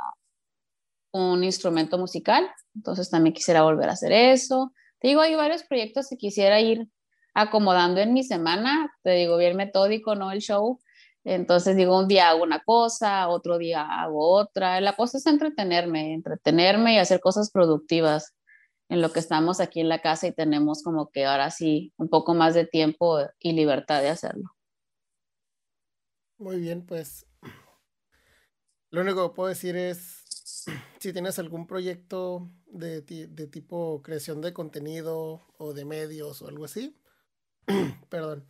un 1.12 1.44
instrumento 1.44 1.98
musical, 1.98 2.46
entonces 2.76 3.10
también 3.10 3.34
quisiera 3.34 3.64
volver 3.64 3.90
a 3.90 3.94
hacer 3.94 4.12
eso. 4.12 4.74
digo, 5.02 5.22
hay 5.22 5.36
varios 5.36 5.64
proyectos 5.64 6.08
que 6.10 6.18
quisiera 6.18 6.60
ir 6.60 6.90
acomodando 7.34 8.02
en 8.02 8.14
mi 8.14 8.24
semana, 8.24 8.92
te 9.04 9.12
digo, 9.12 9.38
bien 9.38 9.56
metódico, 9.56 10.16
¿no? 10.16 10.32
El 10.32 10.40
show. 10.40 10.80
Entonces 11.24 11.76
digo, 11.76 11.98
un 11.98 12.08
día 12.08 12.30
hago 12.30 12.44
una 12.44 12.60
cosa, 12.64 13.30
otro 13.30 13.58
día 13.58 13.82
hago 13.84 14.30
otra. 14.30 14.80
La 14.82 14.96
cosa 14.96 15.18
es 15.18 15.26
entretenerme, 15.26 16.14
entretenerme 16.14 16.94
y 16.96 16.98
hacer 16.98 17.20
cosas 17.20 17.50
productivas 17.50 18.35
en 18.90 19.02
lo 19.02 19.12
que 19.12 19.20
estamos 19.20 19.60
aquí 19.60 19.80
en 19.80 19.90
la 19.90 20.02
casa 20.02 20.28
y 20.28 20.32
tenemos 20.32 20.84
como 20.84 21.10
que 21.10 21.26
ahora 21.26 21.52
sí 21.52 21.94
un 21.98 22.10
poco 22.10 22.34
más 22.34 22.54
de 22.54 22.66
tiempo 22.66 23.20
y 23.40 23.54
libertad 23.54 24.02
de 24.02 24.10
hacerlo. 24.10 24.52
Muy 26.38 26.60
bien, 26.60 26.86
pues 26.86 27.26
lo 28.90 29.02
único 29.02 29.30
que 29.30 29.36
puedo 29.36 29.50
decir 29.50 29.76
es 29.76 30.24
si 31.00 31.14
tienes 31.14 31.40
algún 31.40 31.68
proyecto 31.68 32.50
de, 32.68 33.02
de 33.02 33.48
tipo 33.48 34.02
creación 34.02 34.42
de 34.42 34.54
contenido 34.54 35.48
o 35.58 35.74
de 35.74 35.86
medios 35.86 36.42
o 36.42 36.48
algo 36.48 36.66
así, 36.66 36.96
perdón, 38.10 38.48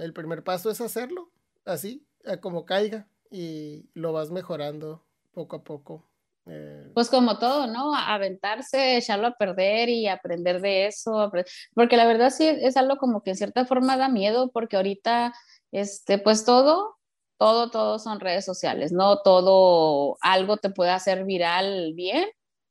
el 0.00 0.12
primer 0.12 0.44
paso 0.44 0.70
es 0.70 0.80
hacerlo 0.80 1.32
así, 1.64 2.06
como 2.40 2.66
caiga 2.66 3.08
y 3.30 3.88
lo 3.94 4.12
vas 4.12 4.30
mejorando 4.30 5.06
poco 5.32 5.56
a 5.56 5.64
poco. 5.64 6.08
Eh. 6.46 6.90
Pues 6.94 7.10
como 7.10 7.38
todo, 7.38 7.66
¿no? 7.66 7.94
Aventarse, 7.94 8.96
echarlo 8.96 9.28
a 9.28 9.36
perder 9.36 9.88
y 9.88 10.06
aprender 10.06 10.60
de 10.60 10.86
eso, 10.86 11.30
porque 11.74 11.96
la 11.96 12.06
verdad 12.06 12.30
sí 12.30 12.46
es 12.46 12.76
algo 12.76 12.96
como 12.96 13.22
que 13.22 13.30
en 13.30 13.36
cierta 13.36 13.66
forma 13.66 13.96
da 13.96 14.08
miedo, 14.08 14.50
porque 14.52 14.76
ahorita, 14.76 15.34
este, 15.72 16.18
pues 16.18 16.44
todo, 16.44 16.96
todo, 17.38 17.70
todo 17.70 17.98
son 17.98 18.20
redes 18.20 18.44
sociales, 18.44 18.92
¿no? 18.92 19.22
Todo, 19.22 20.16
algo 20.20 20.56
te 20.56 20.70
puede 20.70 20.90
hacer 20.90 21.24
viral 21.24 21.92
bien 21.94 22.26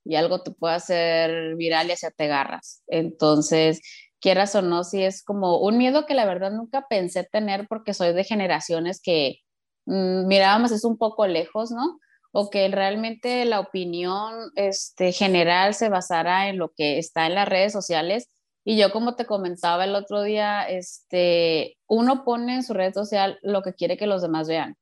y 0.05 0.15
algo 0.15 0.41
te 0.41 0.51
puede 0.51 0.75
hacer 0.75 1.55
viral 1.55 1.89
y 1.89 1.91
hacia 1.93 2.11
te 2.11 2.25
agarras. 2.25 2.83
Entonces, 2.87 3.81
quieras 4.21 4.55
o 4.55 4.61
no, 4.61 4.83
sí 4.83 5.03
es 5.03 5.23
como 5.23 5.59
un 5.59 5.77
miedo 5.77 6.05
que 6.05 6.13
la 6.13 6.25
verdad 6.25 6.51
nunca 6.51 6.87
pensé 6.89 7.23
tener 7.25 7.67
porque 7.67 7.93
soy 7.93 8.13
de 8.13 8.23
generaciones 8.23 9.01
que 9.01 9.39
mm, 9.85 10.27
mirábamos 10.27 10.71
es 10.71 10.83
un 10.85 10.97
poco 10.97 11.27
lejos, 11.27 11.71
¿no? 11.71 11.99
O 12.37 12.49
que 12.49 12.67
realmente 12.67 13.45
la 13.45 13.61
opinión 13.61 14.51
este, 14.55 15.13
general 15.13 15.73
se 15.73 15.87
basara 15.87 16.49
en 16.49 16.57
lo 16.57 16.73
que 16.75 16.97
está 16.97 17.27
en 17.27 17.35
las 17.35 17.47
redes 17.47 17.71
sociales. 17.71 18.27
Y 18.65 18.77
yo, 18.77 18.91
como 18.91 19.15
te 19.15 19.25
comentaba 19.25 19.85
el 19.85 19.95
otro 19.95 20.21
día, 20.21 20.63
este, 20.63 21.77
uno 21.87 22.25
pone 22.25 22.55
en 22.55 22.63
su 22.63 22.73
red 22.73 22.93
social 22.93 23.39
lo 23.41 23.61
que 23.61 23.73
quiere 23.73 23.95
que 23.95 24.07
los 24.07 24.21
demás 24.21 24.47
vean 24.49 24.75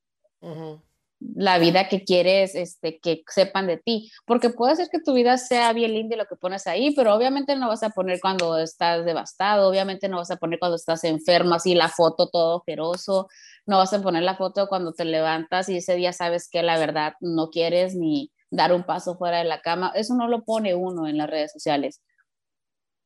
la 1.35 1.57
vida 1.57 1.87
que 1.87 2.03
quieres 2.03 2.55
este, 2.55 2.99
que 2.99 3.23
sepan 3.27 3.67
de 3.67 3.77
ti, 3.77 4.11
porque 4.25 4.49
puede 4.49 4.75
ser 4.75 4.89
que 4.89 4.99
tu 4.99 5.13
vida 5.13 5.37
sea 5.37 5.73
bien 5.73 5.93
linda 5.93 6.15
lo 6.15 6.25
que 6.25 6.35
pones 6.35 6.67
ahí, 6.67 6.93
pero 6.95 7.13
obviamente 7.15 7.55
no 7.55 7.67
vas 7.67 7.83
a 7.83 7.89
poner 7.89 8.19
cuando 8.19 8.57
estás 8.57 9.05
devastado, 9.05 9.69
obviamente 9.69 10.09
no 10.09 10.17
vas 10.17 10.31
a 10.31 10.37
poner 10.37 10.59
cuando 10.59 10.75
estás 10.75 11.03
enfermo, 11.03 11.55
así 11.55 11.75
la 11.75 11.89
foto 11.89 12.29
todo 12.29 12.57
ojeroso, 12.57 13.27
no 13.65 13.77
vas 13.77 13.93
a 13.93 14.01
poner 14.01 14.23
la 14.23 14.35
foto 14.35 14.67
cuando 14.67 14.93
te 14.93 15.05
levantas 15.05 15.69
y 15.69 15.77
ese 15.77 15.95
día 15.95 16.13
sabes 16.13 16.49
que 16.49 16.63
la 16.63 16.77
verdad 16.77 17.13
no 17.21 17.49
quieres 17.49 17.95
ni 17.95 18.31
dar 18.49 18.73
un 18.73 18.83
paso 18.83 19.17
fuera 19.17 19.39
de 19.39 19.45
la 19.45 19.61
cama, 19.61 19.91
eso 19.95 20.15
no 20.15 20.27
lo 20.27 20.43
pone 20.43 20.75
uno 20.75 21.07
en 21.07 21.17
las 21.17 21.29
redes 21.29 21.51
sociales. 21.51 22.01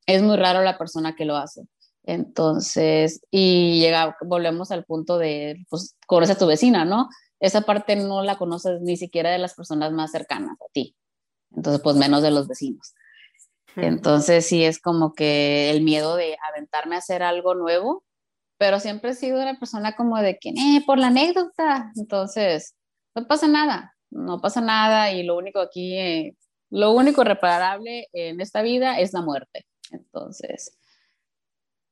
Es 0.06 0.22
muy 0.22 0.38
raro 0.38 0.62
la 0.64 0.78
persona 0.78 1.16
que 1.16 1.26
lo 1.26 1.36
hace. 1.36 1.68
Entonces, 2.04 3.22
y 3.32 3.82
llega, 3.82 4.16
volvemos 4.26 4.72
al 4.72 4.86
punto 4.86 5.18
de, 5.18 5.66
pues, 5.70 5.98
conoce 6.08 6.32
a 6.32 6.38
tu 6.38 6.48
vecina, 6.48 6.86
¿no? 6.86 7.10
Esa 7.40 7.62
parte 7.62 7.96
no 7.96 8.24
la 8.24 8.38
conoces 8.38 8.82
ni 8.82 8.98
siquiera 8.98 9.32
de 9.32 9.38
las 9.38 9.54
personas 9.54 9.92
más 9.92 10.12
cercanas 10.12 10.58
a 10.62 10.72
ti. 10.72 10.96
Entonces, 11.56 11.82
pues 11.82 11.96
menos 11.96 12.22
de 12.22 12.32
los 12.32 12.48
vecinos. 12.48 12.94
Entonces, 13.76 14.46
sí 14.48 14.64
es 14.64 14.80
como 14.82 15.14
que 15.14 15.70
el 15.70 15.84
miedo 15.84 16.16
de 16.16 16.36
aventarme 16.50 16.96
a 16.96 17.00
hacer 17.00 17.22
algo 17.22 17.54
nuevo, 17.54 18.04
pero 18.58 18.80
siempre 18.80 19.12
he 19.12 19.14
sido 19.14 19.40
una 19.40 19.60
persona 19.60 19.96
como 19.96 20.18
de 20.18 20.40
que, 20.40 20.50
eh, 20.50 20.84
por 20.86 20.98
la 20.98 21.08
anécdota. 21.08 21.92
Entonces, 21.96 22.76
no 23.16 23.28
pasa 23.28 23.48
nada, 23.48 23.96
no 24.10 24.42
pasa 24.42 24.62
nada 24.62 25.12
y 25.12 25.24
lo 25.24 25.38
único 25.38 25.60
aquí, 25.60 25.96
eh, 25.96 26.36
lo 26.72 26.92
único 26.92 27.24
reparable 27.24 28.08
en 28.14 28.42
esta 28.42 28.64
vida 28.64 29.00
es 29.00 29.14
la 29.14 29.22
muerte. 29.22 29.68
Entonces, 29.92 30.78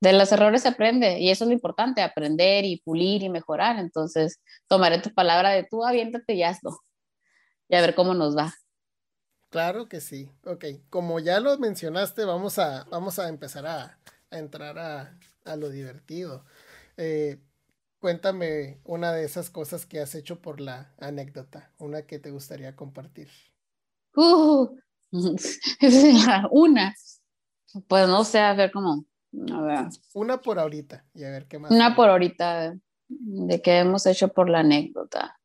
de 0.10 0.14
los 0.14 0.32
errores 0.32 0.62
se 0.62 0.68
aprende 0.68 1.20
y 1.20 1.30
eso 1.30 1.44
es 1.44 1.48
lo 1.48 1.54
importante, 1.54 2.02
aprender 2.02 2.64
y 2.66 2.82
pulir 2.82 3.24
y 3.24 3.30
mejorar. 3.30 3.80
Entonces, 3.80 4.40
tomaré 4.68 5.00
tu 5.00 5.14
palabra 5.14 5.50
de 5.50 5.64
tú, 5.64 5.84
aviéntate 5.84 6.34
y 6.34 6.44
hazlo. 6.44 6.80
Y 7.68 7.76
a 7.76 7.82
ver 7.82 7.96
cómo 7.96 8.14
nos 8.14 8.38
va. 8.38 8.54
Claro 9.50 9.88
que 9.88 10.02
sí. 10.02 10.30
Ok, 10.46 10.66
como 10.90 11.20
ya 11.20 11.40
lo 11.40 11.58
mencionaste, 11.58 12.26
vamos 12.26 12.60
a, 12.60 12.86
vamos 12.92 13.18
a 13.20 13.30
empezar 13.30 13.66
a, 13.66 14.00
entrar 14.30 14.78
a, 14.78 15.56
lo 15.56 15.70
divertido. 15.70 16.46
Eh, 16.98 17.40
cuéntame 18.00 18.80
una 18.84 19.12
de 19.12 19.26
esas 19.26 19.50
cosas 19.50 19.86
que 19.86 20.00
has 20.00 20.14
hecho 20.14 20.42
por 20.42 20.62
la 20.62 20.94
anécdota, 21.00 21.72
una 21.80 22.04
que 22.04 22.20
te 22.20 22.32
gustaría 22.32 22.76
compartir. 22.76 23.30
Uh, 24.16 24.78
una, 26.52 26.94
pues 27.88 28.08
no 28.08 28.24
sé, 28.24 28.40
a 28.40 28.54
ver 28.54 28.72
cómo 28.72 29.06
una 30.14 30.42
por 30.42 30.60
ahorita 30.60 31.06
y 31.14 31.24
a 31.24 31.30
ver 31.30 31.48
qué 31.48 31.60
más. 31.60 31.72
Una 31.72 31.96
por 31.96 32.10
ahorita 32.10 32.76
de 33.08 33.62
qué 33.62 33.80
hemos 33.80 34.06
hecho 34.06 34.30
por 34.30 34.50
la 34.50 34.60
anécdota. 34.60 35.40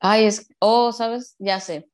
Ay, 0.00 0.26
es, 0.26 0.48
oh, 0.58 0.92
¿sabes? 0.92 1.34
Ya 1.38 1.60
sé. 1.60 1.88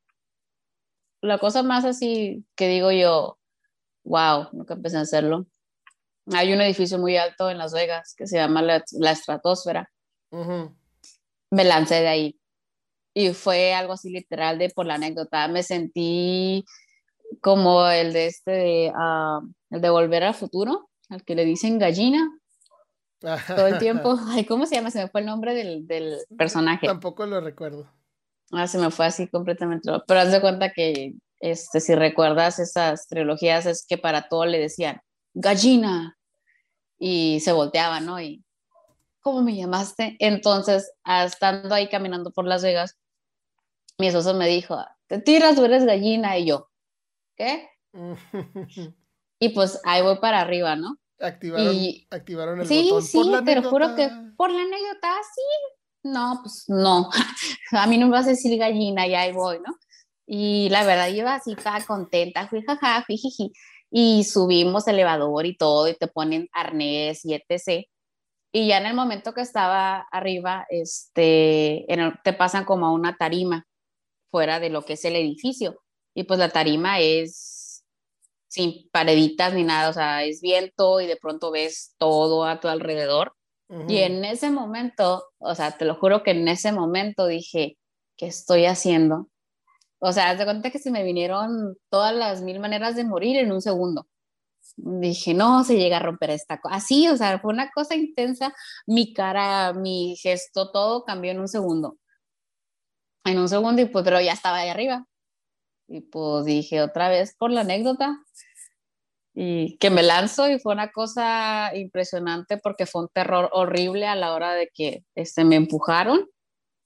La 1.23 1.39
cosa 1.39 1.63
más 1.63 1.85
así 1.85 2.45
que 2.57 2.69
digo 2.69 2.91
yo, 2.91 3.39
wow, 4.05 4.49
nunca 4.53 4.75
empecé 4.75 4.97
a 4.97 5.03
hacerlo. 5.03 5.47
Hay 6.33 6.53
un 6.53 6.61
edificio 6.61 6.99
muy 6.99 7.17
alto 7.17 7.51
en 7.51 7.59
Las 7.59 7.73
Vegas 7.73 8.15
que 8.17 8.27
se 8.27 8.37
llama 8.37 8.63
la, 8.63 8.85
estratosfera. 9.11 9.91
Me 11.51 11.65
lancé 11.65 11.97
de 11.97 12.09
ahí. 12.09 12.41
Y 13.15 13.33
fue 13.33 13.75
algo 13.75 13.95
así 13.95 14.11
literal 14.11 14.59
de 14.59 14.71
por 14.71 14.87
la 14.87 14.95
anécdota. 14.95 15.49
Me 15.49 15.63
sentí 15.63 16.65
como 17.41 17.87
el 17.89 18.13
de 18.13 18.27
este, 18.27 18.93
ah, 18.95 19.41
el 19.71 19.81
de 19.81 19.91
Volver 19.91 20.25
al 20.25 20.35
Futuro, 20.35 20.89
al 21.09 21.25
que 21.25 21.35
le 21.35 21.45
dicen 21.45 21.79
gallina. 21.79 22.31
Todo 23.21 23.67
el 23.67 23.79
tiempo. 23.79 24.19
Ay, 24.29 24.45
¿cómo 24.45 24.67
se 24.67 24.77
llama? 24.77 24.91
Se 24.91 25.03
me 25.03 25.09
fue 25.09 25.21
el 25.21 25.27
nombre 25.27 25.55
del, 25.55 25.87
del 25.87 26.19
personaje. 26.37 26.87
Tampoco 26.87 27.27
lo 27.27 27.41
recuerdo. 27.41 27.91
Ah, 28.53 28.67
se 28.67 28.79
me 28.79 28.91
fue 28.91 29.07
así 29.07 29.29
completamente. 29.29 29.91
Pero 30.07 30.21
haz 30.21 30.33
de 30.33 30.41
cuenta 30.41 30.73
que, 30.73 31.15
este, 31.39 31.81
si 31.81 31.95
recuerdas 31.95 32.59
esas 32.59 33.07
trilogías, 33.07 33.67
es 33.67 33.87
que 33.87 33.99
para 33.99 34.29
todo 34.29 34.47
le 34.47 34.59
decían 34.59 35.01
gallina. 35.35 36.17
Y 36.99 37.41
se 37.41 37.53
volteaba, 37.53 38.01
¿no? 38.01 38.21
Y, 38.21 38.45
¿cómo 39.21 39.43
me 39.43 39.57
llamaste? 39.57 40.17
Entonces, 40.19 40.93
estando 41.05 41.75
ahí 41.75 41.89
caminando 41.89 42.31
por 42.31 42.47
Las 42.47 42.63
Vegas, 42.63 42.99
mi 43.99 44.09
esposo 44.09 44.35
me 44.35 44.49
dijo, 44.49 44.83
te 45.07 45.19
tiras, 45.19 45.57
tú 45.57 45.65
eres 45.65 45.85
gallina. 45.85 46.39
Y 46.39 46.47
yo, 46.47 46.70
¿qué? 47.41 47.71
y 49.41 49.49
pues 49.51 49.81
ahí 49.85 50.03
voy 50.03 50.19
para 50.19 50.41
arriba, 50.41 50.77
¿no? 50.77 50.97
Activaron, 51.19 51.77
activaron 52.11 52.61
el 52.61 52.67
sí, 52.67 52.85
botón. 52.85 53.03
Sí, 53.03 53.23
sí, 53.23 53.45
te 53.45 53.57
lo 53.57 53.69
juro 53.69 53.95
que 53.95 54.11
por 54.37 54.51
la 54.51 54.63
anécdota, 54.63 55.15
sí. 55.35 55.43
No, 56.03 56.41
pues 56.43 56.65
no. 56.69 57.11
A 57.73 57.87
mí 57.87 57.99
no 57.99 58.07
me 58.07 58.13
vas 58.13 58.27
a 58.27 58.31
decir 58.31 58.59
gallina 58.59 59.07
y 59.07 59.15
ahí 59.15 59.33
voy, 59.33 59.59
¿no? 59.59 59.75
Y 60.27 60.69
la 60.71 60.85
verdad, 60.85 61.09
yo 61.09 61.17
iba 61.17 61.35
así, 61.35 61.53
estaba 61.53 61.85
contenta, 61.85 62.49
fui 62.49 62.63
jaja, 62.63 63.05
jiji. 63.07 63.53
Y 63.91 64.25
subimos 64.25 64.87
elevador 64.87 65.45
y 65.47 65.57
todo, 65.57 65.89
y 65.89 65.95
te 65.95 66.07
ponen 66.07 66.49
arnés 66.53 67.25
y 67.25 67.35
etc. 67.35 67.87
Y 68.53 68.69
ya 68.69 68.79
en 68.79 68.87
el 68.87 68.95
momento 68.95 69.35
que 69.35 69.41
estaba 69.41 70.07
arriba, 70.13 70.67
este, 70.71 71.87
te 72.23 72.33
pasan 72.33 72.65
como 72.65 72.87
a 72.87 72.93
una 72.93 73.17
tarima 73.17 73.67
fuera 74.31 74.61
de 74.61 74.71
lo 74.71 74.83
que 74.85 74.93
es 74.95 75.05
el 75.05 75.17
edificio. 75.17 75.81
Y 76.15 76.25
pues 76.25 76.39
la 76.39 76.49
tarima 76.49 77.01
es 77.01 77.85
sin 78.49 78.91
pareditas 78.91 79.55
ni 79.55 79.63
nada, 79.63 79.91
o 79.91 79.93
sea, 79.93 80.25
es 80.25 80.41
viento 80.41 81.01
y 81.01 81.07
de 81.07 81.17
pronto 81.17 81.53
ves 81.53 81.95
todo 81.99 82.45
a 82.45 82.61
tu 82.61 82.69
alrededor. 82.69 83.35
Y 83.87 83.99
en 83.99 84.25
ese 84.25 84.51
momento, 84.51 85.27
o 85.39 85.55
sea, 85.55 85.79
te 85.79 85.85
lo 85.85 85.95
juro 85.95 86.25
que 86.25 86.33
en 86.33 86.49
ese 86.49 86.73
momento 86.73 87.29
dije, 87.29 87.79
¿qué 88.17 88.27
estoy 88.27 88.67
haciendo? 88.67 89.29
O 90.01 90.13
sea, 90.13 90.37
te 90.37 90.45
cuenta 90.45 90.73
que 90.73 90.81
se 90.81 90.91
me 90.91 91.05
vinieron 91.05 91.77
todas 91.89 92.13
las 92.13 92.43
mil 92.43 92.59
maneras 92.59 92.97
de 92.97 93.05
morir 93.05 93.37
en 93.37 93.53
un 93.53 93.63
segundo. 93.63 94.09
Dije, 94.77 95.35
no, 95.35 95.63
se 95.63 95.77
llega 95.77 95.99
a 95.99 96.01
romper 96.01 96.31
esta 96.31 96.61
cosa. 96.61 96.75
Así, 96.75 97.07
o 97.09 97.17
sea, 97.17 97.39
fue 97.39 97.53
una 97.53 97.71
cosa 97.71 97.95
intensa. 97.95 98.53
Mi 98.87 99.15
cara, 99.15 99.73
mi 99.73 100.17
gesto, 100.17 100.73
todo 100.73 101.05
cambió 101.05 101.31
en 101.31 101.39
un 101.39 101.49
segundo. 101.49 101.97
En 103.25 103.39
un 103.39 103.49
segundo, 103.49 103.83
y 103.83 103.87
pues, 103.87 104.05
pero 104.05 104.21
ya 104.21 104.33
estaba 104.33 104.59
ahí 104.59 104.69
arriba. 104.69 105.07
Y 105.93 106.03
pues 106.03 106.45
dije 106.45 106.83
otra 106.83 107.09
vez 107.09 107.35
por 107.37 107.51
la 107.51 107.63
anécdota 107.63 108.17
y 109.35 109.77
que 109.79 109.91
me 109.91 110.05
lanzo 110.05 110.49
y 110.49 110.61
fue 110.61 110.73
una 110.73 110.93
cosa 110.93 111.73
impresionante 111.75 112.59
porque 112.59 112.87
fue 112.87 113.03
un 113.03 113.09
terror 113.09 113.51
horrible 113.53 114.07
a 114.07 114.15
la 114.15 114.33
hora 114.33 114.55
de 114.55 114.71
que 114.73 115.05
este, 115.17 115.45
me 115.45 115.57
empujaron, 115.57 116.29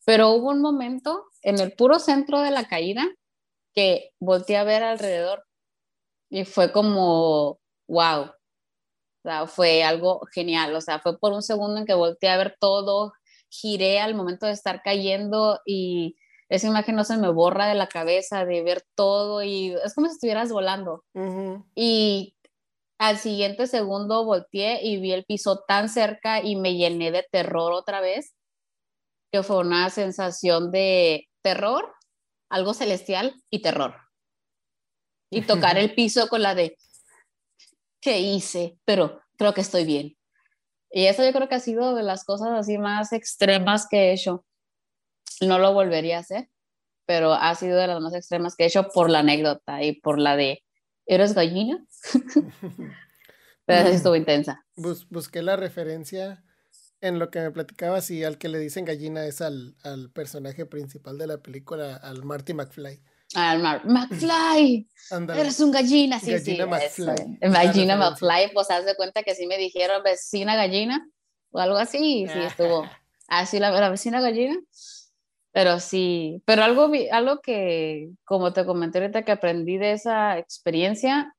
pero 0.06 0.30
hubo 0.30 0.50
un 0.50 0.62
momento 0.62 1.26
en 1.42 1.60
el 1.60 1.72
puro 1.72 1.98
centro 1.98 2.40
de 2.40 2.50
la 2.50 2.66
caída 2.66 3.06
que 3.74 4.10
volteé 4.20 4.56
a 4.56 4.64
ver 4.64 4.82
alrededor 4.82 5.44
Y 6.30 6.44
fue 6.46 6.72
como, 6.72 7.60
wow. 7.88 8.22
O 8.22 8.32
sea, 9.22 9.46
fue 9.46 9.84
algo 9.84 10.22
genial. 10.32 10.74
O 10.74 10.80
sea, 10.80 10.98
fue 11.00 11.18
por 11.18 11.32
un 11.32 11.42
segundo 11.42 11.78
en 11.78 11.86
que 11.86 11.94
volteé 11.94 12.30
a 12.30 12.38
ver 12.38 12.56
todo, 12.60 13.12
giré 13.50 14.00
al 14.00 14.14
momento 14.14 14.46
de 14.46 14.52
estar 14.52 14.82
cayendo 14.82 15.60
y 15.66 16.16
esa 16.48 16.66
imagen 16.66 16.96
no 16.96 17.04
se 17.04 17.16
me 17.16 17.30
borra 17.30 17.66
de 17.66 17.74
la 17.74 17.88
cabeza 17.88 18.44
de 18.44 18.62
ver 18.62 18.84
todo 18.94 19.42
y 19.42 19.74
es 19.84 19.94
como 19.94 20.08
si 20.08 20.14
estuvieras 20.14 20.50
volando. 20.50 21.04
Y 21.74 22.34
al 22.98 23.18
siguiente 23.18 23.66
segundo 23.66 24.24
volteé 24.24 24.80
y 24.82 25.00
vi 25.00 25.12
el 25.12 25.24
piso 25.24 25.64
tan 25.66 25.88
cerca 25.88 26.42
y 26.42 26.56
me 26.56 26.76
llené 26.76 27.10
de 27.10 27.26
terror 27.30 27.72
otra 27.72 28.00
vez, 28.00 28.34
que 29.32 29.42
fue 29.42 29.58
una 29.58 29.90
sensación 29.90 30.70
de 30.70 31.28
terror, 31.42 31.92
algo 32.50 32.74
celestial 32.74 33.34
y 33.50 33.62
terror. 33.62 33.96
Y 35.30 35.42
tocar 35.42 35.76
el 35.78 35.94
piso 35.96 36.28
con 36.28 36.42
la 36.42 36.54
de, 36.54 36.76
¿qué 38.00 38.20
hice? 38.20 38.78
Pero 38.84 39.20
creo 39.36 39.54
que 39.54 39.62
estoy 39.62 39.84
bien. 39.84 40.16
Y 40.90 41.06
eso 41.06 41.24
yo 41.24 41.32
creo 41.32 41.48
que 41.48 41.56
ha 41.56 41.60
sido 41.60 41.96
de 41.96 42.04
las 42.04 42.24
cosas 42.24 42.50
así 42.52 42.78
más 42.78 43.12
extremas 43.12 43.88
que 43.88 43.96
he 43.96 44.12
hecho. 44.12 44.44
No 45.40 45.58
lo 45.58 45.72
volvería 45.72 46.18
a 46.18 46.20
hacer, 46.20 46.48
pero 47.06 47.34
ha 47.34 47.54
sido 47.54 47.78
de 47.78 47.86
las 47.86 48.00
más 48.00 48.14
extremas 48.14 48.56
que 48.56 48.64
he 48.64 48.66
hecho 48.66 48.88
por 48.88 49.10
la 49.10 49.20
anécdota 49.20 49.82
y 49.82 50.00
por 50.00 50.18
la 50.18 50.36
de, 50.36 50.62
¿eres 51.06 51.34
gallina? 51.34 51.84
pero 53.66 53.88
eso 53.88 53.96
estuvo 53.96 54.16
intensa. 54.16 54.64
busqué 54.76 55.42
la 55.42 55.56
referencia 55.56 56.42
en 57.00 57.18
lo 57.18 57.30
que 57.30 57.40
me 57.40 57.50
platicabas 57.50 58.10
y 58.10 58.24
al 58.24 58.38
que 58.38 58.48
le 58.48 58.58
dicen 58.58 58.86
gallina 58.86 59.26
es 59.26 59.42
al, 59.42 59.76
personaje 60.14 60.64
principal 60.64 61.18
de 61.18 61.26
la 61.26 61.38
película, 61.38 61.96
al 61.96 62.24
Marty 62.24 62.54
McFly. 62.54 63.02
Al 63.34 63.60
Mar 63.60 63.84
McFly, 63.84 64.88
eres 65.36 65.60
un 65.60 65.70
gallina, 65.70 66.20
sí, 66.20 66.32
gallina 66.32 66.66
McFly. 66.66 67.38
Gallina 67.40 67.96
McFly, 67.96 68.52
pues 68.54 68.70
haz 68.70 68.86
de 68.86 68.94
cuenta 68.94 69.22
que 69.22 69.34
sí 69.34 69.46
me 69.46 69.58
dijeron 69.58 70.02
vecina 70.02 70.56
gallina 70.56 71.06
o 71.50 71.58
algo 71.58 71.76
así, 71.76 72.26
sí 72.26 72.38
estuvo 72.38 72.88
así 73.28 73.58
la, 73.58 73.70
la 73.70 73.90
vecina 73.90 74.20
gallina. 74.20 74.56
Pero 75.54 75.78
sí, 75.78 76.42
pero 76.46 76.64
algo, 76.64 76.90
algo 77.12 77.40
que, 77.40 78.10
como 78.24 78.52
te 78.52 78.66
comenté 78.66 78.98
ahorita, 78.98 79.22
que 79.22 79.30
aprendí 79.30 79.78
de 79.78 79.92
esa 79.92 80.36
experiencia 80.36 81.36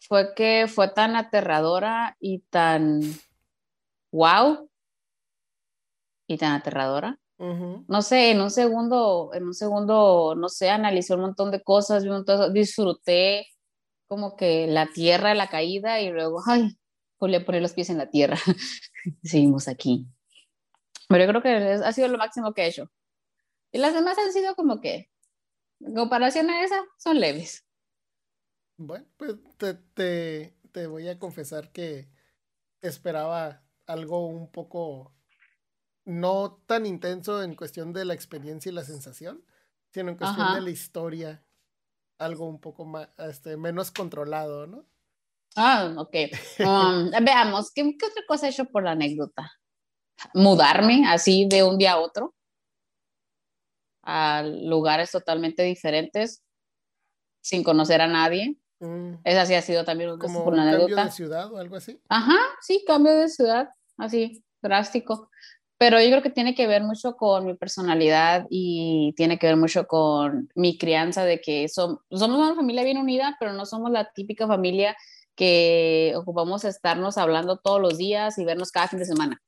fue 0.00 0.34
que 0.34 0.66
fue 0.66 0.88
tan 0.88 1.14
aterradora 1.14 2.16
y 2.18 2.40
tan 2.50 3.00
wow 4.10 4.68
y 6.26 6.36
tan 6.36 6.54
aterradora. 6.54 7.20
No 7.38 8.02
sé, 8.02 8.32
en 8.32 8.40
un 8.40 8.50
segundo, 8.50 9.30
en 9.32 9.44
un 9.44 9.54
segundo, 9.54 10.34
no 10.36 10.48
sé, 10.48 10.70
analicé 10.70 11.14
un 11.14 11.20
montón 11.20 11.52
de 11.52 11.62
cosas, 11.62 12.04
disfruté 12.52 13.46
como 14.08 14.34
que 14.34 14.66
la 14.66 14.86
tierra, 14.86 15.32
la 15.34 15.46
caída 15.46 16.00
y 16.00 16.10
luego, 16.10 16.42
ay, 16.44 16.76
volví 17.20 17.36
a 17.36 17.44
poner 17.44 17.62
los 17.62 17.72
pies 17.72 17.88
en 17.88 17.98
la 17.98 18.10
tierra. 18.10 18.36
Seguimos 19.22 19.68
aquí. 19.68 20.08
Pero 21.08 21.24
yo 21.24 21.30
creo 21.30 21.42
que 21.42 21.84
ha 21.84 21.92
sido 21.92 22.08
lo 22.08 22.18
máximo 22.18 22.52
que 22.52 22.62
he 22.62 22.66
hecho. 22.66 22.90
Y 23.74 23.78
las 23.78 23.92
demás 23.92 24.16
han 24.18 24.32
sido 24.32 24.54
como 24.54 24.80
que, 24.80 25.10
en 25.80 25.94
comparación 25.96 26.48
a 26.48 26.62
esa, 26.62 26.80
son 26.96 27.18
leves. 27.18 27.66
Bueno, 28.76 29.04
pues 29.16 29.34
te, 29.58 30.54
te, 30.70 30.86
voy 30.86 31.08
a 31.08 31.18
confesar 31.18 31.72
que 31.72 32.08
esperaba 32.82 33.64
algo 33.86 34.28
un 34.28 34.48
poco 34.52 35.12
no 36.04 36.62
tan 36.66 36.86
intenso 36.86 37.42
en 37.42 37.56
cuestión 37.56 37.92
de 37.92 38.04
la 38.04 38.14
experiencia 38.14 38.70
y 38.70 38.74
la 38.76 38.84
sensación, 38.84 39.44
sino 39.90 40.10
en 40.10 40.18
cuestión 40.18 40.54
de 40.54 40.60
la 40.60 40.70
historia, 40.70 41.44
algo 42.18 42.46
un 42.46 42.60
poco 42.60 42.84
más, 42.84 43.08
este, 43.18 43.56
menos 43.56 43.90
controlado, 43.90 44.68
¿no? 44.68 44.86
Ah, 45.56 45.92
ok. 45.96 46.14
Um, 46.60 47.10
veamos, 47.24 47.72
¿qué, 47.72 47.82
¿qué, 47.98 48.06
otra 48.06 48.22
cosa 48.28 48.46
he 48.46 48.50
hecho 48.50 48.66
por 48.66 48.84
la 48.84 48.92
anécdota? 48.92 49.50
Mudarme 50.32 51.08
así 51.08 51.48
de 51.48 51.64
un 51.64 51.76
día 51.76 51.94
a 51.94 51.98
otro 51.98 52.36
a 54.04 54.42
lugares 54.42 55.10
totalmente 55.10 55.62
diferentes 55.62 56.42
sin 57.40 57.62
conocer 57.62 58.00
a 58.00 58.06
nadie. 58.06 58.56
Mm. 58.80 59.14
Esa 59.24 59.46
sí 59.46 59.54
ha 59.54 59.62
sido 59.62 59.84
también 59.84 60.10
un 60.10 60.18
¿Como 60.18 60.44
un 60.44 60.56
cambio 60.56 60.96
de 60.96 61.10
ciudad 61.10 61.52
o 61.52 61.58
algo 61.58 61.76
así? 61.76 62.00
Ajá, 62.08 62.36
sí, 62.60 62.84
cambio 62.86 63.14
de 63.16 63.28
ciudad, 63.28 63.68
así, 63.96 64.44
drástico. 64.62 65.30
Pero 65.76 66.00
yo 66.00 66.08
creo 66.08 66.22
que 66.22 66.30
tiene 66.30 66.54
que 66.54 66.66
ver 66.66 66.82
mucho 66.82 67.16
con 67.16 67.46
mi 67.46 67.54
personalidad 67.54 68.46
y 68.48 69.12
tiene 69.16 69.38
que 69.38 69.48
ver 69.48 69.56
mucho 69.56 69.86
con 69.86 70.48
mi 70.54 70.78
crianza 70.78 71.24
de 71.24 71.40
que 71.40 71.68
somos 71.68 72.00
una 72.10 72.54
familia 72.54 72.84
bien 72.84 72.98
unida, 72.98 73.36
pero 73.40 73.52
no 73.52 73.66
somos 73.66 73.90
la 73.90 74.10
típica 74.12 74.46
familia 74.46 74.96
que 75.34 76.14
ocupamos 76.16 76.64
estarnos 76.64 77.18
hablando 77.18 77.58
todos 77.58 77.80
los 77.80 77.98
días 77.98 78.38
y 78.38 78.44
vernos 78.44 78.70
cada 78.70 78.88
fin 78.88 79.00
de 79.00 79.04
semana. 79.04 79.42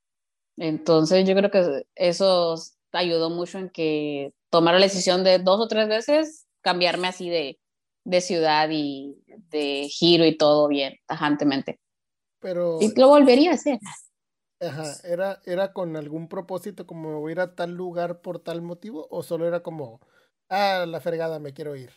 Entonces 0.56 1.26
yo 1.28 1.34
creo 1.34 1.50
que 1.50 1.86
eso 1.94 2.56
ayudó 2.92 3.30
mucho 3.30 3.58
en 3.58 3.70
que 3.70 4.32
tomara 4.56 4.78
la 4.78 4.86
decisión 4.86 5.22
de 5.22 5.38
dos 5.38 5.60
o 5.60 5.68
tres 5.68 5.86
veces 5.86 6.46
cambiarme 6.62 7.08
así 7.08 7.28
de, 7.28 7.60
de 8.04 8.20
ciudad 8.22 8.70
y 8.70 9.14
de 9.50 9.86
giro 9.90 10.24
y 10.24 10.34
todo 10.34 10.66
bien, 10.66 10.94
tajantemente. 11.04 11.78
Pero... 12.40 12.78
Y 12.80 12.98
lo 12.98 13.08
volvería 13.08 13.50
a 13.50 13.54
hacer. 13.54 13.78
Ajá, 14.62 14.94
¿era, 15.04 15.42
¿era 15.44 15.74
con 15.74 15.94
algún 15.94 16.26
propósito 16.26 16.86
como 16.86 17.20
voy 17.20 17.32
a 17.32 17.34
ir 17.34 17.40
a 17.40 17.54
tal 17.54 17.72
lugar 17.72 18.22
por 18.22 18.38
tal 18.38 18.62
motivo 18.62 19.06
o 19.10 19.22
solo 19.22 19.46
era 19.46 19.62
como, 19.62 20.00
ah, 20.48 20.86
la 20.88 21.02
fregada, 21.02 21.38
me 21.38 21.52
quiero 21.52 21.76
ir? 21.76 21.90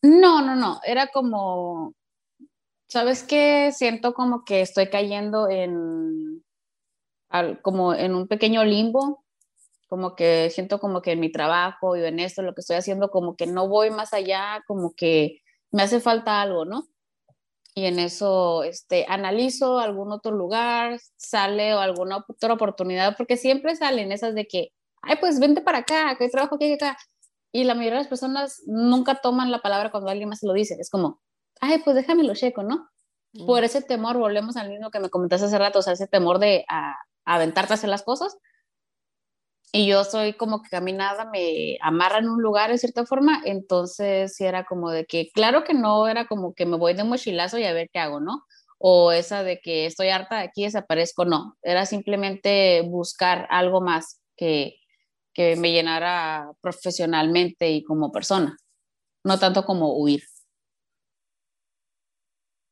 No, 0.00 0.40
no, 0.40 0.56
no, 0.56 0.80
era 0.84 1.08
como, 1.08 1.92
¿sabes 2.88 3.24
qué? 3.24 3.72
Siento 3.72 4.14
como 4.14 4.42
que 4.42 4.62
estoy 4.62 4.88
cayendo 4.88 5.50
en, 5.50 6.42
como 7.60 7.92
en 7.92 8.14
un 8.14 8.26
pequeño 8.26 8.64
limbo 8.64 9.25
como 9.86 10.16
que 10.16 10.50
siento 10.50 10.78
como 10.80 11.02
que 11.02 11.12
en 11.12 11.20
mi 11.20 11.30
trabajo 11.30 11.96
y 11.96 12.04
en 12.04 12.18
esto, 12.20 12.42
lo 12.42 12.54
que 12.54 12.60
estoy 12.60 12.76
haciendo, 12.76 13.10
como 13.10 13.36
que 13.36 13.46
no 13.46 13.68
voy 13.68 13.90
más 13.90 14.12
allá, 14.12 14.62
como 14.66 14.94
que 14.94 15.42
me 15.70 15.82
hace 15.82 16.00
falta 16.00 16.42
algo, 16.42 16.64
¿no? 16.64 16.86
Y 17.74 17.84
en 17.84 17.98
eso 17.98 18.62
este, 18.62 19.04
analizo 19.08 19.78
algún 19.78 20.10
otro 20.10 20.32
lugar, 20.32 20.98
sale 21.16 21.74
o 21.74 21.78
alguna 21.78 22.24
otra 22.26 22.54
oportunidad, 22.54 23.16
porque 23.16 23.36
siempre 23.36 23.76
salen 23.76 24.12
esas 24.12 24.34
de 24.34 24.46
que, 24.46 24.72
ay, 25.02 25.16
pues 25.20 25.38
vente 25.38 25.60
para 25.60 25.78
acá, 25.78 26.16
que 26.16 26.24
hay 26.24 26.30
trabajo 26.30 26.54
aquí 26.54 26.72
acá. 26.72 26.96
Y 27.52 27.64
la 27.64 27.74
mayoría 27.74 27.98
de 27.98 28.00
las 28.00 28.08
personas 28.08 28.62
nunca 28.66 29.16
toman 29.16 29.50
la 29.50 29.60
palabra 29.60 29.90
cuando 29.90 30.10
alguien 30.10 30.28
más 30.28 30.40
se 30.40 30.46
lo 30.46 30.54
dice. 30.54 30.76
Es 30.80 30.90
como, 30.90 31.20
ay, 31.60 31.82
pues 31.84 31.96
déjame 31.96 32.24
lo 32.24 32.34
checo, 32.34 32.62
¿no? 32.62 32.88
Por 33.46 33.64
ese 33.64 33.82
temor, 33.82 34.16
volvemos 34.16 34.56
al 34.56 34.70
mismo 34.70 34.90
que 34.90 34.98
me 34.98 35.10
comentaste 35.10 35.46
hace 35.46 35.58
rato, 35.58 35.80
o 35.80 35.82
sea, 35.82 35.92
ese 35.92 36.06
temor 36.06 36.38
de 36.38 36.64
a, 36.70 36.96
aventarte 37.26 37.74
a 37.74 37.76
hacer 37.76 37.90
las 37.90 38.02
cosas 38.02 38.38
y 39.76 39.86
yo 39.86 40.04
soy 40.04 40.32
como 40.32 40.62
que 40.62 40.70
caminada 40.70 41.26
me 41.30 41.76
amarra 41.82 42.18
en 42.18 42.28
un 42.30 42.40
lugar 42.42 42.70
de 42.70 42.78
cierta 42.78 43.04
forma, 43.04 43.42
entonces 43.44 44.34
sí 44.34 44.44
era 44.44 44.64
como 44.64 44.90
de 44.90 45.04
que, 45.04 45.28
claro 45.34 45.64
que 45.64 45.74
no 45.74 46.08
era 46.08 46.26
como 46.26 46.54
que 46.54 46.64
me 46.66 46.78
voy 46.78 46.94
de 46.94 47.04
mochilazo 47.04 47.58
y 47.58 47.64
a 47.64 47.74
ver 47.74 47.90
qué 47.92 47.98
hago, 47.98 48.20
¿no? 48.20 48.44
O 48.78 49.12
esa 49.12 49.42
de 49.42 49.60
que 49.60 49.84
estoy 49.86 50.08
harta 50.08 50.36
de 50.38 50.44
aquí, 50.44 50.64
desaparezco, 50.64 51.26
no, 51.26 51.56
era 51.62 51.84
simplemente 51.86 52.82
buscar 52.88 53.46
algo 53.50 53.82
más 53.82 54.20
que, 54.36 54.76
que 55.34 55.56
me 55.56 55.72
llenara 55.72 56.50
profesionalmente 56.62 57.70
y 57.70 57.84
como 57.84 58.10
persona, 58.12 58.56
no 59.24 59.38
tanto 59.38 59.64
como 59.66 59.96
huir. 59.98 60.22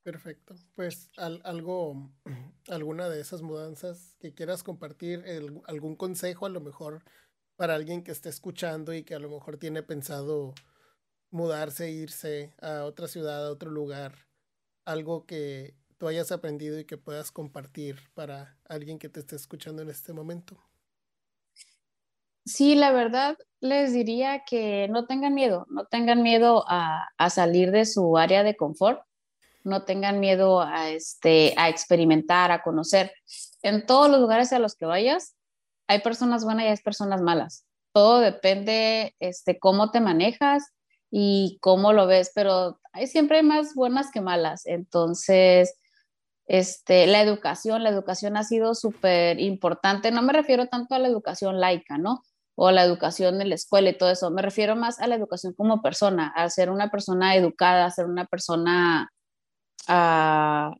Perfecto. 0.04 0.54
Pues 0.74 1.10
algo, 1.16 2.10
alguna 2.68 3.08
de 3.08 3.20
esas 3.20 3.42
mudanzas 3.42 4.16
que 4.18 4.34
quieras 4.34 4.62
compartir, 4.62 5.24
algún 5.66 5.96
consejo 5.96 6.46
a 6.46 6.48
lo 6.48 6.60
mejor 6.60 7.04
para 7.56 7.74
alguien 7.76 8.02
que 8.02 8.10
esté 8.10 8.28
escuchando 8.28 8.92
y 8.92 9.04
que 9.04 9.14
a 9.14 9.20
lo 9.20 9.30
mejor 9.30 9.58
tiene 9.58 9.82
pensado 9.82 10.54
mudarse, 11.30 11.90
irse 11.90 12.54
a 12.60 12.84
otra 12.84 13.08
ciudad, 13.08 13.46
a 13.46 13.52
otro 13.52 13.70
lugar, 13.70 14.14
algo 14.84 15.26
que 15.26 15.76
tú 15.98 16.08
hayas 16.08 16.32
aprendido 16.32 16.78
y 16.78 16.86
que 16.86 16.98
puedas 16.98 17.32
compartir 17.32 17.98
para 18.14 18.60
alguien 18.64 18.98
que 18.98 19.08
te 19.08 19.20
esté 19.20 19.36
escuchando 19.36 19.82
en 19.82 19.90
este 19.90 20.12
momento. 20.12 20.62
Sí, 22.46 22.74
la 22.74 22.92
verdad 22.92 23.36
les 23.60 23.92
diría 23.94 24.44
que 24.46 24.86
no 24.88 25.06
tengan 25.06 25.34
miedo, 25.34 25.66
no 25.70 25.86
tengan 25.86 26.22
miedo 26.22 26.64
a, 26.68 27.08
a 27.16 27.30
salir 27.30 27.70
de 27.70 27.86
su 27.86 28.18
área 28.18 28.42
de 28.42 28.56
confort 28.56 29.00
no 29.64 29.84
tengan 29.84 30.20
miedo 30.20 30.60
a, 30.60 30.90
este, 30.90 31.54
a 31.56 31.68
experimentar, 31.68 32.52
a 32.52 32.62
conocer. 32.62 33.12
En 33.62 33.86
todos 33.86 34.10
los 34.10 34.20
lugares 34.20 34.52
a 34.52 34.58
los 34.58 34.76
que 34.76 34.86
vayas, 34.86 35.34
hay 35.88 36.00
personas 36.00 36.44
buenas 36.44 36.66
y 36.66 36.68
hay 36.68 36.76
personas 36.76 37.22
malas. 37.22 37.66
Todo 37.92 38.20
depende 38.20 39.14
este, 39.20 39.58
cómo 39.58 39.90
te 39.90 40.00
manejas 40.00 40.64
y 41.10 41.58
cómo 41.60 41.92
lo 41.92 42.06
ves, 42.06 42.32
pero 42.34 42.80
hay 42.92 43.06
siempre 43.06 43.42
más 43.42 43.74
buenas 43.74 44.10
que 44.10 44.20
malas. 44.20 44.66
Entonces, 44.66 45.74
este, 46.46 47.06
la 47.06 47.22
educación, 47.22 47.82
la 47.82 47.90
educación 47.90 48.36
ha 48.36 48.44
sido 48.44 48.74
súper 48.74 49.40
importante. 49.40 50.10
No 50.10 50.22
me 50.22 50.32
refiero 50.32 50.66
tanto 50.66 50.94
a 50.94 50.98
la 50.98 51.08
educación 51.08 51.60
laica, 51.60 51.98
¿no? 51.98 52.22
O 52.56 52.68
a 52.68 52.72
la 52.72 52.84
educación 52.84 53.40
en 53.40 53.48
la 53.48 53.54
escuela 53.54 53.90
y 53.90 53.98
todo 53.98 54.10
eso. 54.10 54.30
Me 54.30 54.42
refiero 54.42 54.76
más 54.76 55.00
a 55.00 55.06
la 55.06 55.14
educación 55.14 55.54
como 55.54 55.82
persona, 55.82 56.28
a 56.28 56.48
ser 56.50 56.70
una 56.70 56.90
persona 56.90 57.34
educada, 57.34 57.86
a 57.86 57.90
ser 57.90 58.06
una 58.06 58.26
persona 58.26 59.10
a, 59.88 60.72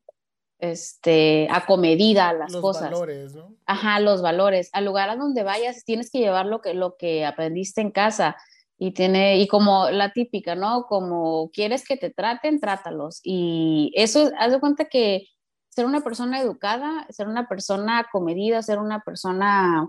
este, 0.59 1.49
acomedida 1.51 2.31
a 2.31 2.33
las 2.33 2.57
cosas. 2.57 2.91
Los 2.91 3.01
valores, 3.01 3.35
¿no? 3.35 3.55
Ajá, 3.67 4.01
los 4.01 4.23
valores. 4.23 4.71
Al 4.73 4.85
lugar 4.85 5.11
a 5.11 5.17
donde 5.17 5.43
vayas 5.43 5.85
tienes 5.85 6.11
que 6.11 6.19
llevar 6.19 6.47
lo 6.47 6.61
que, 6.61 6.75
lo 6.75 6.97
que 6.97 7.25
aprendiste 7.25 7.81
en 7.81 7.91
casa 7.91 8.37
y 8.79 8.93
tiene, 8.93 9.39
y 9.39 9.47
como 9.47 9.91
la 9.91 10.13
típica, 10.13 10.55
¿no? 10.55 10.87
Como 10.87 11.51
quieres 11.53 11.85
que 11.87 11.97
te 11.97 12.11
traten, 12.11 12.61
trátalos. 12.61 13.21
Y 13.23 13.93
eso, 13.95 14.31
haz 14.39 14.53
de 14.53 14.61
cuenta 14.61 14.87
que 14.87 15.27
ser 15.69 15.87
una 15.87 16.03
persona 16.03 16.41
educada, 16.41 17.07
ser 17.11 17.29
una 17.29 17.49
persona 17.49 17.99
acomedida, 17.99 18.63
ser 18.63 18.79
una 18.79 19.01
persona 19.01 19.89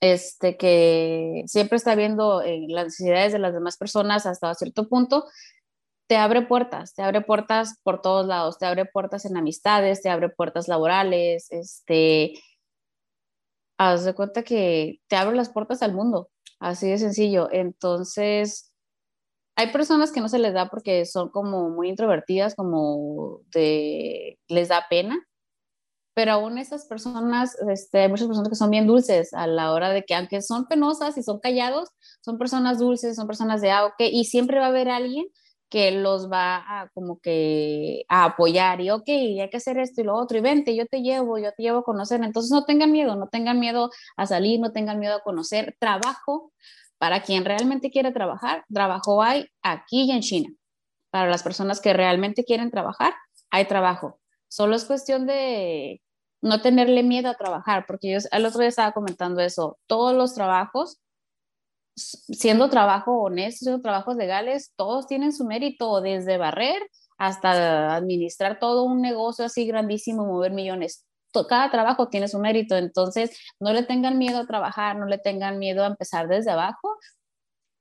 este, 0.00 0.56
que 0.56 1.44
siempre 1.46 1.76
está 1.76 1.94
viendo 1.94 2.42
eh, 2.42 2.66
las 2.68 2.84
necesidades 2.84 3.32
de 3.32 3.38
las 3.38 3.54
demás 3.54 3.76
personas 3.76 4.26
hasta 4.26 4.54
cierto 4.54 4.88
punto, 4.88 5.24
te 6.06 6.16
abre 6.16 6.42
puertas, 6.42 6.94
te 6.94 7.02
abre 7.02 7.22
puertas 7.22 7.78
por 7.82 8.02
todos 8.02 8.26
lados, 8.26 8.58
te 8.58 8.66
abre 8.66 8.84
puertas 8.84 9.24
en 9.24 9.36
amistades, 9.36 10.02
te 10.02 10.10
abre 10.10 10.28
puertas 10.28 10.68
laborales, 10.68 11.46
este, 11.50 12.34
haz 13.78 14.04
de 14.04 14.14
cuenta 14.14 14.42
que 14.42 15.00
te 15.08 15.16
abre 15.16 15.36
las 15.36 15.50
puertas 15.50 15.82
al 15.82 15.94
mundo, 15.94 16.30
así 16.60 16.88
de 16.88 16.98
sencillo. 16.98 17.48
Entonces, 17.50 18.72
hay 19.56 19.72
personas 19.72 20.12
que 20.12 20.20
no 20.20 20.28
se 20.28 20.38
les 20.38 20.52
da 20.52 20.68
porque 20.68 21.06
son 21.06 21.30
como 21.30 21.70
muy 21.70 21.88
introvertidas, 21.88 22.54
como 22.54 23.40
de, 23.52 24.38
les 24.48 24.68
da 24.68 24.86
pena, 24.90 25.16
pero 26.14 26.32
aún 26.32 26.58
esas 26.58 26.86
personas, 26.86 27.56
este, 27.68 28.00
hay 28.00 28.08
muchas 28.08 28.28
personas 28.28 28.48
que 28.48 28.54
son 28.56 28.70
bien 28.70 28.86
dulces 28.86 29.32
a 29.34 29.46
la 29.46 29.72
hora 29.72 29.90
de 29.90 30.04
que, 30.04 30.14
aunque 30.14 30.42
son 30.42 30.66
penosas 30.66 31.16
y 31.18 31.22
son 31.22 31.40
callados, 31.40 31.90
son 32.20 32.38
personas 32.38 32.78
dulces, 32.78 33.16
son 33.16 33.26
personas 33.26 33.60
de, 33.62 33.70
ah, 33.70 33.86
ok, 33.86 33.96
y 34.12 34.24
siempre 34.24 34.58
va 34.58 34.66
a 34.66 34.68
haber 34.68 34.88
alguien 34.90 35.26
que 35.74 35.90
los 35.90 36.30
va 36.30 36.58
a 36.68 36.88
como 36.94 37.18
que 37.18 38.04
a 38.08 38.26
apoyar 38.26 38.80
y 38.80 38.90
ok, 38.90 39.08
hay 39.08 39.50
que 39.50 39.56
hacer 39.56 39.76
esto 39.78 40.02
y 40.02 40.04
lo 40.04 40.14
otro 40.14 40.38
y 40.38 40.40
vente, 40.40 40.76
yo 40.76 40.86
te 40.86 41.02
llevo, 41.02 41.36
yo 41.36 41.50
te 41.50 41.64
llevo 41.64 41.78
a 41.78 41.82
conocer. 41.82 42.22
Entonces 42.22 42.52
no 42.52 42.64
tengan 42.64 42.92
miedo, 42.92 43.16
no 43.16 43.26
tengan 43.26 43.58
miedo 43.58 43.90
a 44.16 44.24
salir, 44.24 44.60
no 44.60 44.70
tengan 44.70 45.00
miedo 45.00 45.16
a 45.16 45.22
conocer. 45.24 45.76
Trabajo 45.80 46.52
para 46.96 47.22
quien 47.22 47.44
realmente 47.44 47.90
quiere 47.90 48.12
trabajar, 48.12 48.64
trabajo 48.72 49.20
hay 49.20 49.48
aquí 49.62 50.02
y 50.02 50.12
en 50.12 50.20
China. 50.20 50.50
Para 51.10 51.28
las 51.28 51.42
personas 51.42 51.80
que 51.80 51.92
realmente 51.92 52.44
quieren 52.44 52.70
trabajar, 52.70 53.12
hay 53.50 53.66
trabajo. 53.66 54.20
Solo 54.46 54.76
es 54.76 54.84
cuestión 54.84 55.26
de 55.26 56.00
no 56.40 56.60
tenerle 56.60 57.02
miedo 57.02 57.28
a 57.30 57.34
trabajar, 57.34 57.84
porque 57.88 58.12
yo 58.12 58.18
el 58.30 58.46
otro 58.46 58.60
día 58.60 58.68
estaba 58.68 58.92
comentando 58.92 59.40
eso, 59.40 59.76
todos 59.88 60.14
los 60.14 60.34
trabajos 60.34 61.00
siendo 61.96 62.70
trabajo 62.70 63.22
honesto, 63.22 63.64
siendo 63.64 63.82
trabajos 63.82 64.16
legales, 64.16 64.72
todos 64.76 65.06
tienen 65.06 65.32
su 65.32 65.44
mérito, 65.44 66.00
desde 66.00 66.38
barrer 66.38 66.82
hasta 67.18 67.94
administrar 67.94 68.58
todo 68.58 68.84
un 68.84 69.00
negocio 69.00 69.44
así 69.44 69.66
grandísimo, 69.66 70.26
mover 70.26 70.52
millones. 70.52 71.04
Cada 71.48 71.70
trabajo 71.70 72.08
tiene 72.08 72.28
su 72.28 72.38
mérito, 72.38 72.76
entonces 72.76 73.36
no 73.58 73.72
le 73.72 73.82
tengan 73.82 74.18
miedo 74.18 74.38
a 74.38 74.46
trabajar, 74.46 74.96
no 74.96 75.06
le 75.06 75.18
tengan 75.18 75.58
miedo 75.58 75.82
a 75.82 75.88
empezar 75.88 76.28
desde 76.28 76.52
abajo, 76.52 76.96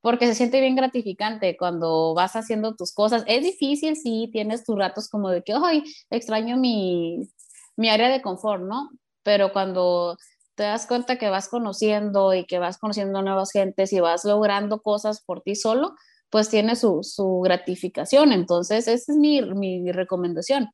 porque 0.01 0.27
se 0.27 0.35
siente 0.35 0.59
bien 0.59 0.75
gratificante 0.75 1.55
cuando 1.57 2.13
vas 2.13 2.35
haciendo 2.35 2.75
tus 2.75 2.93
cosas. 2.93 3.23
Es 3.27 3.43
difícil, 3.43 3.95
sí, 3.95 4.29
tienes 4.33 4.65
tus 4.65 4.77
ratos 4.77 5.07
como 5.07 5.29
de 5.29 5.43
que, 5.43 5.53
ay, 5.53 5.83
extraño 6.09 6.57
mi, 6.57 7.29
mi 7.77 7.89
área 7.89 8.09
de 8.09 8.21
confort, 8.21 8.63
¿no? 8.63 8.89
Pero 9.23 9.53
cuando 9.53 10.17
te 10.55 10.63
das 10.63 10.85
cuenta 10.87 11.17
que 11.17 11.29
vas 11.29 11.49
conociendo 11.49 12.33
y 12.33 12.45
que 12.45 12.59
vas 12.59 12.77
conociendo 12.77 13.21
nuevas 13.21 13.51
gentes 13.51 13.93
y 13.93 13.99
vas 13.99 14.25
logrando 14.25 14.81
cosas 14.81 15.23
por 15.23 15.41
ti 15.41 15.55
solo, 15.55 15.95
pues 16.29 16.49
tiene 16.49 16.75
su, 16.75 16.99
su 17.03 17.41
gratificación. 17.41 18.31
Entonces, 18.31 18.87
esa 18.87 19.11
es 19.11 19.17
mi, 19.17 19.41
mi, 19.41 19.91
recomendación, 19.91 20.69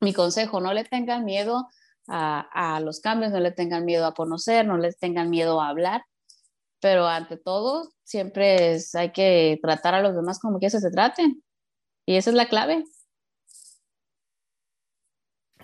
mi 0.00 0.12
consejo, 0.12 0.60
no 0.60 0.74
le 0.74 0.84
tengan 0.84 1.24
miedo 1.24 1.68
a, 2.08 2.76
a, 2.76 2.80
los 2.80 3.00
cambios, 3.00 3.32
no 3.32 3.40
le 3.40 3.52
tengan 3.52 3.84
miedo 3.84 4.06
a 4.06 4.14
conocer, 4.14 4.66
no 4.66 4.78
les 4.78 4.98
tengan 4.98 5.30
miedo 5.30 5.60
a 5.60 5.68
hablar, 5.68 6.02
pero 6.80 7.06
ante 7.06 7.36
todo, 7.36 7.92
siempre 8.04 8.74
es, 8.74 8.94
hay 8.94 9.12
que 9.12 9.58
tratar 9.62 9.94
a 9.94 10.02
los 10.02 10.14
demás 10.14 10.38
como 10.38 10.60
que 10.60 10.70
se 10.70 10.90
traten. 10.90 11.42
Y 12.06 12.16
esa 12.16 12.30
es 12.30 12.36
la 12.36 12.48
clave. 12.48 12.84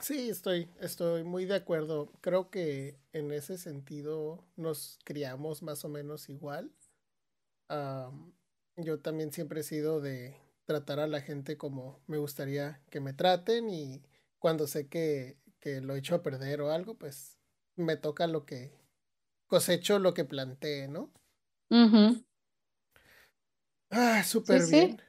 Sí, 0.00 0.30
estoy, 0.30 0.70
estoy 0.80 1.24
muy 1.24 1.44
de 1.44 1.56
acuerdo. 1.56 2.10
Creo 2.22 2.48
que 2.50 2.98
en 3.12 3.32
ese 3.32 3.58
sentido 3.58 4.44
nos 4.56 4.98
criamos 5.04 5.62
más 5.62 5.84
o 5.84 5.88
menos 5.88 6.28
igual. 6.28 6.72
yo 8.76 9.00
también 9.00 9.32
siempre 9.32 9.60
he 9.60 9.64
sido 9.64 10.00
de 10.00 10.36
tratar 10.64 11.00
a 11.00 11.06
la 11.06 11.20
gente 11.20 11.56
como 11.56 12.00
me 12.06 12.18
gustaría 12.18 12.80
que 12.90 13.00
me 13.00 13.12
traten 13.12 13.68
y 13.68 14.02
cuando 14.38 14.66
sé 14.66 14.88
que, 14.88 15.38
que 15.58 15.80
lo 15.80 15.94
he 15.94 15.98
hecho 15.98 16.14
a 16.14 16.22
perder 16.22 16.60
o 16.60 16.70
algo, 16.70 16.94
pues 16.94 17.38
me 17.76 17.96
toca 17.96 18.26
lo 18.26 18.46
que 18.46 18.80
cosecho 19.46 19.98
lo 19.98 20.14
que 20.14 20.24
planteé, 20.24 20.88
¿no? 20.88 21.12
Ah, 23.90 24.22
súper 24.24 24.66
bien. 24.66 25.02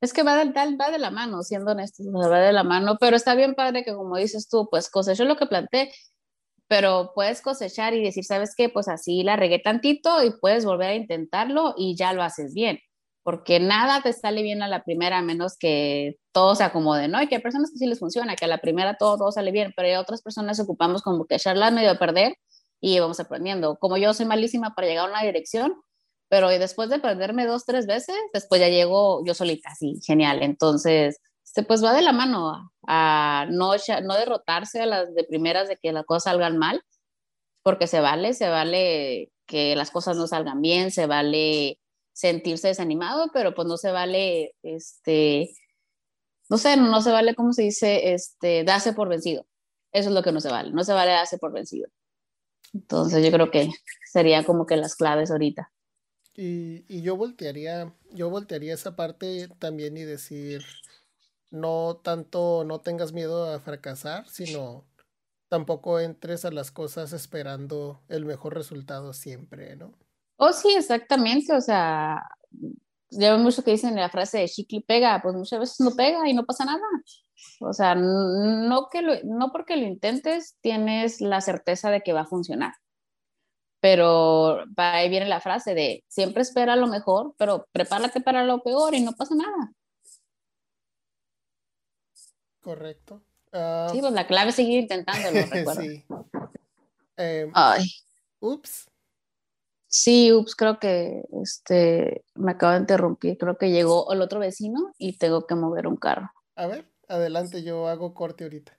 Es 0.00 0.12
que 0.12 0.22
va 0.22 0.36
de, 0.36 0.52
va 0.52 0.90
de 0.90 0.98
la 0.98 1.10
mano, 1.10 1.42
siendo 1.42 1.72
honestos, 1.72 2.06
va 2.06 2.38
de 2.38 2.52
la 2.52 2.62
mano, 2.62 2.96
pero 3.00 3.16
está 3.16 3.34
bien 3.34 3.54
padre 3.54 3.84
que 3.84 3.94
como 3.94 4.16
dices 4.16 4.48
tú, 4.48 4.68
pues 4.70 4.90
cosechó 4.90 5.24
lo 5.24 5.36
que 5.36 5.46
planté, 5.46 5.90
pero 6.68 7.12
puedes 7.14 7.40
cosechar 7.42 7.94
y 7.94 8.02
decir, 8.02 8.24
¿sabes 8.24 8.54
qué? 8.56 8.68
Pues 8.68 8.88
así 8.88 9.22
la 9.22 9.36
regué 9.36 9.58
tantito 9.58 10.22
y 10.22 10.32
puedes 10.40 10.64
volver 10.64 10.90
a 10.90 10.94
intentarlo 10.94 11.74
y 11.76 11.96
ya 11.96 12.12
lo 12.12 12.22
haces 12.22 12.54
bien, 12.54 12.78
porque 13.22 13.60
nada 13.60 14.02
te 14.02 14.12
sale 14.12 14.42
bien 14.42 14.62
a 14.62 14.68
la 14.68 14.84
primera, 14.84 15.18
a 15.18 15.22
menos 15.22 15.56
que 15.58 16.16
todo 16.32 16.54
se 16.54 16.64
acomode, 16.64 17.08
¿no? 17.08 17.22
Y 17.22 17.28
que 17.28 17.36
hay 17.36 17.42
personas 17.42 17.70
que 17.70 17.78
sí 17.78 17.86
les 17.86 17.98
funciona, 17.98 18.36
que 18.36 18.44
a 18.44 18.48
la 18.48 18.58
primera 18.58 18.96
todo, 18.96 19.18
todo 19.18 19.32
sale 19.32 19.50
bien, 19.52 19.72
pero 19.76 19.88
hay 19.88 19.94
otras 19.94 20.22
personas 20.22 20.56
que 20.56 20.62
ocupamos 20.62 21.02
como 21.02 21.26
que 21.26 21.36
echarla 21.36 21.70
medio 21.70 21.90
a 21.92 21.98
perder 21.98 22.34
y 22.80 22.98
vamos 23.00 23.20
aprendiendo. 23.20 23.76
Como 23.78 23.96
yo 23.96 24.12
soy 24.14 24.26
malísima 24.26 24.74
para 24.74 24.88
llegar 24.88 25.06
a 25.06 25.10
una 25.10 25.22
dirección, 25.22 25.74
pero 26.28 26.48
después 26.48 26.88
de 26.90 26.98
perderme 26.98 27.46
dos, 27.46 27.64
tres 27.64 27.86
veces, 27.86 28.16
después 28.32 28.60
ya 28.60 28.68
llego 28.68 29.24
yo 29.24 29.34
solita, 29.34 29.70
así, 29.70 30.00
genial. 30.04 30.42
Entonces, 30.42 31.20
este, 31.54 31.62
pues 31.62 31.84
va 31.84 31.92
de 31.94 32.02
la 32.02 32.12
mano 32.12 32.72
a, 32.88 33.46
no, 33.48 33.74
no 34.02 34.14
derrotarse 34.14 34.80
a 34.80 34.86
las 34.86 35.14
de 35.14 35.22
primeras 35.22 35.68
de 35.68 35.76
que 35.76 35.92
las 35.92 36.04
cosas 36.04 36.24
salgan 36.24 36.58
mal, 36.58 36.82
porque 37.62 37.86
se 37.86 38.00
vale, 38.00 38.34
se 38.34 38.48
vale 38.48 39.30
que 39.46 39.76
las 39.76 39.92
cosas 39.92 40.16
no 40.16 40.26
salgan 40.26 40.60
bien, 40.60 40.90
se 40.90 41.06
vale 41.06 41.78
sentirse 42.12 42.68
desanimado, 42.68 43.30
pero 43.32 43.54
pues 43.54 43.68
no 43.68 43.76
se 43.76 43.92
vale, 43.92 44.56
este, 44.64 45.54
no 46.50 46.58
sé, 46.58 46.76
no 46.76 47.00
se 47.02 47.12
vale, 47.12 47.36
¿cómo 47.36 47.52
se 47.52 47.62
dice? 47.62 48.14
Este, 48.14 48.64
darse 48.64 48.92
por 48.92 49.08
vencido. 49.08 49.46
Eso 49.92 50.08
es 50.08 50.14
lo 50.14 50.24
que 50.24 50.32
no 50.32 50.40
se 50.40 50.50
vale, 50.50 50.72
no 50.72 50.82
se 50.82 50.92
vale 50.92 51.12
darse 51.12 51.38
por 51.38 51.52
vencido. 51.52 51.88
Entonces 52.72 53.24
yo 53.24 53.30
creo 53.30 53.52
que 53.52 53.70
sería 54.12 54.44
como 54.44 54.66
que 54.66 54.76
las 54.76 54.96
claves 54.96 55.30
ahorita. 55.30 55.70
Y, 56.34 56.84
y 56.88 57.02
yo 57.02 57.16
voltearía, 57.16 57.94
yo 58.10 58.28
voltearía 58.28 58.74
esa 58.74 58.96
parte 58.96 59.46
también 59.60 59.96
y 59.96 60.02
decir, 60.02 60.64
no 61.50 62.00
tanto 62.02 62.64
no 62.64 62.80
tengas 62.80 63.12
miedo 63.12 63.52
a 63.52 63.60
fracasar, 63.60 64.28
sino 64.28 64.84
tampoco 65.48 66.00
entres 66.00 66.44
a 66.44 66.50
las 66.50 66.70
cosas 66.70 67.12
esperando 67.12 68.02
el 68.08 68.24
mejor 68.24 68.54
resultado 68.54 69.12
siempre, 69.12 69.76
¿no? 69.76 69.92
Oh, 70.36 70.52
sí, 70.52 70.74
exactamente, 70.74 71.54
o 71.54 71.60
sea, 71.60 72.20
ya 73.10 73.36
mucho 73.36 73.62
que 73.62 73.72
dicen 73.72 73.94
la 73.94 74.08
frase 74.08 74.38
de 74.38 74.48
chicle 74.48 74.84
pega, 74.86 75.20
pues 75.22 75.34
muchas 75.34 75.60
veces 75.60 75.80
no 75.80 75.92
pega 75.92 76.28
y 76.28 76.34
no 76.34 76.44
pasa 76.44 76.64
nada. 76.64 76.82
O 77.60 77.72
sea, 77.72 77.94
no, 77.94 78.88
que 78.90 79.02
lo, 79.02 79.12
no 79.24 79.52
porque 79.52 79.76
lo 79.76 79.86
intentes 79.86 80.56
tienes 80.60 81.20
la 81.20 81.40
certeza 81.40 81.90
de 81.90 82.00
que 82.00 82.12
va 82.12 82.22
a 82.22 82.26
funcionar 82.26 82.72
pero 83.84 84.64
ahí 84.76 85.10
viene 85.10 85.26
la 85.26 85.42
frase 85.42 85.74
de 85.74 86.06
siempre 86.08 86.40
espera 86.40 86.74
lo 86.74 86.86
mejor, 86.86 87.34
pero 87.36 87.66
prepárate 87.70 88.22
para 88.22 88.42
lo 88.42 88.62
peor 88.62 88.94
y 88.94 89.02
no 89.02 89.12
pasa 89.12 89.34
nada. 89.34 89.72
Correcto. 92.64 93.22
sí, 93.92 94.00
pues 94.00 94.12
la 94.12 94.26
clave 94.26 94.48
es 94.48 94.56
seguir 94.56 94.80
intentándolo, 94.80 95.46
recuerda. 95.50 95.82
sí. 95.82 96.04
Em, 97.16 97.50
Ay. 97.54 97.84
Ups. 98.40 98.90
Sí, 99.86 100.32
ups, 100.32 100.56
creo 100.56 100.80
que 100.80 101.22
este 101.42 102.24
me 102.34 102.52
acabo 102.52 102.72
de 102.72 102.80
interrumpir. 102.80 103.38
Creo 103.38 103.58
que 103.58 103.70
llegó 103.70 104.10
el 104.12 104.22
otro 104.22 104.40
vecino 104.40 104.92
y 104.98 105.18
tengo 105.18 105.46
que 105.46 105.54
mover 105.54 105.86
un 105.86 105.96
carro. 105.96 106.30
A 106.56 106.66
ver, 106.66 106.90
adelante, 107.06 107.62
yo 107.62 107.86
hago 107.86 108.14
corte 108.14 108.44
ahorita. 108.44 108.76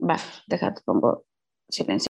Va, 0.00 0.18
déjate, 0.46 0.80
pongo 0.84 1.26
silencio. 1.68 2.08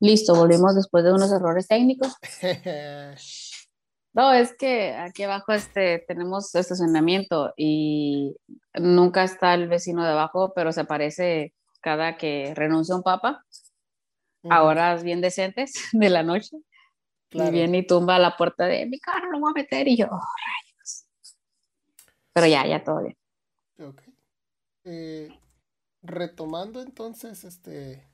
Listo, 0.00 0.34
volvimos 0.34 0.76
después 0.76 1.02
de 1.02 1.12
unos 1.12 1.32
errores 1.32 1.66
técnicos. 1.66 2.14
No, 4.14 4.32
es 4.32 4.54
que 4.56 4.94
aquí 4.94 5.22
abajo 5.22 5.52
este, 5.52 6.04
tenemos 6.08 6.54
estacionamiento 6.54 7.52
y 7.56 8.36
nunca 8.74 9.22
está 9.22 9.54
el 9.54 9.68
vecino 9.68 10.02
de 10.04 10.10
abajo, 10.10 10.52
pero 10.54 10.72
se 10.72 10.80
aparece 10.80 11.54
cada 11.80 12.16
que 12.16 12.52
renuncia 12.56 12.96
un 12.96 13.02
papa 13.02 13.44
a 14.48 14.62
horas 14.62 15.02
bien 15.02 15.20
decentes 15.20 15.72
de 15.92 16.10
la 16.10 16.22
noche. 16.22 16.56
Y 17.30 17.50
viene 17.50 17.78
y 17.78 17.86
tumba 17.86 18.18
la 18.18 18.36
puerta 18.36 18.64
de 18.64 18.86
mi 18.86 18.98
carro, 18.98 19.30
lo 19.30 19.40
voy 19.40 19.50
a 19.50 19.60
meter 19.60 19.86
y 19.86 19.98
yo, 19.98 20.06
oh, 20.06 20.18
rayos. 20.18 21.06
pero 22.32 22.46
ya, 22.46 22.66
ya 22.66 22.82
todo 22.82 23.02
bien. 23.02 23.16
Ok. 23.86 24.02
Eh, 24.84 25.28
retomando 26.02 26.80
entonces, 26.80 27.44
este... 27.44 28.07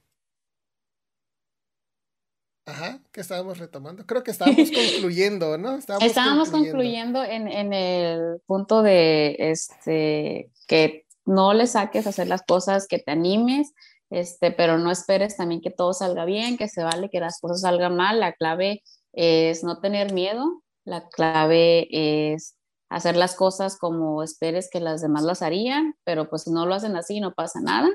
Ajá, 2.67 2.99
¿qué 3.12 3.21
estábamos 3.21 3.59
retomando? 3.59 4.07
Creo 4.07 4.23
que 4.25 4.31
estábamos 4.33 4.71
concluyendo, 4.71 5.59
¿no? 5.59 5.77
Estábamos, 5.77 6.51
concluyendo, 6.51 7.23
en, 7.23 7.49
en, 7.49 7.73
el 7.73 8.41
punto 8.47 8.83
de 8.83 9.37
este 9.39 10.51
que 10.67 11.05
no 11.27 11.55
le 11.55 11.67
saques 11.67 12.07
a 12.07 12.11
hacer 12.11 12.29
las 12.29 12.43
cosas, 12.43 12.87
que 12.87 12.99
te 12.99 13.12
animes, 13.12 13.73
este, 14.11 14.51
pero 14.51 14.79
no 14.79 14.91
esperes 14.91 15.37
también 15.37 15.61
que 15.61 15.71
todo 15.71 15.93
salga 15.93 16.25
bien, 16.25 16.57
que 16.57 16.69
se 16.69 16.83
vale 16.83 17.11
que 17.11 17.21
las 17.21 17.41
cosas 17.41 17.62
salgan 17.62 17.97
mal. 17.97 18.21
La 18.21 18.33
clave 18.33 18.83
es 19.12 19.65
no 19.65 19.81
tener 19.81 20.12
miedo, 20.12 20.62
la 20.85 21.09
clave 21.09 21.89
es 21.91 22.57
hacer 22.89 23.17
las 23.17 23.35
cosas 23.35 23.77
como 23.79 24.23
esperes 24.23 24.69
que 24.71 24.81
las 24.81 25.01
demás 25.03 25.25
las 25.25 25.43
harían, 25.43 25.97
pero 26.05 26.29
pues 26.29 26.43
si 26.43 26.51
no 26.51 26.67
lo 26.67 26.75
hacen 26.75 26.97
así 26.97 27.21
no 27.21 27.35
pasa 27.35 27.61
nada. 27.61 27.89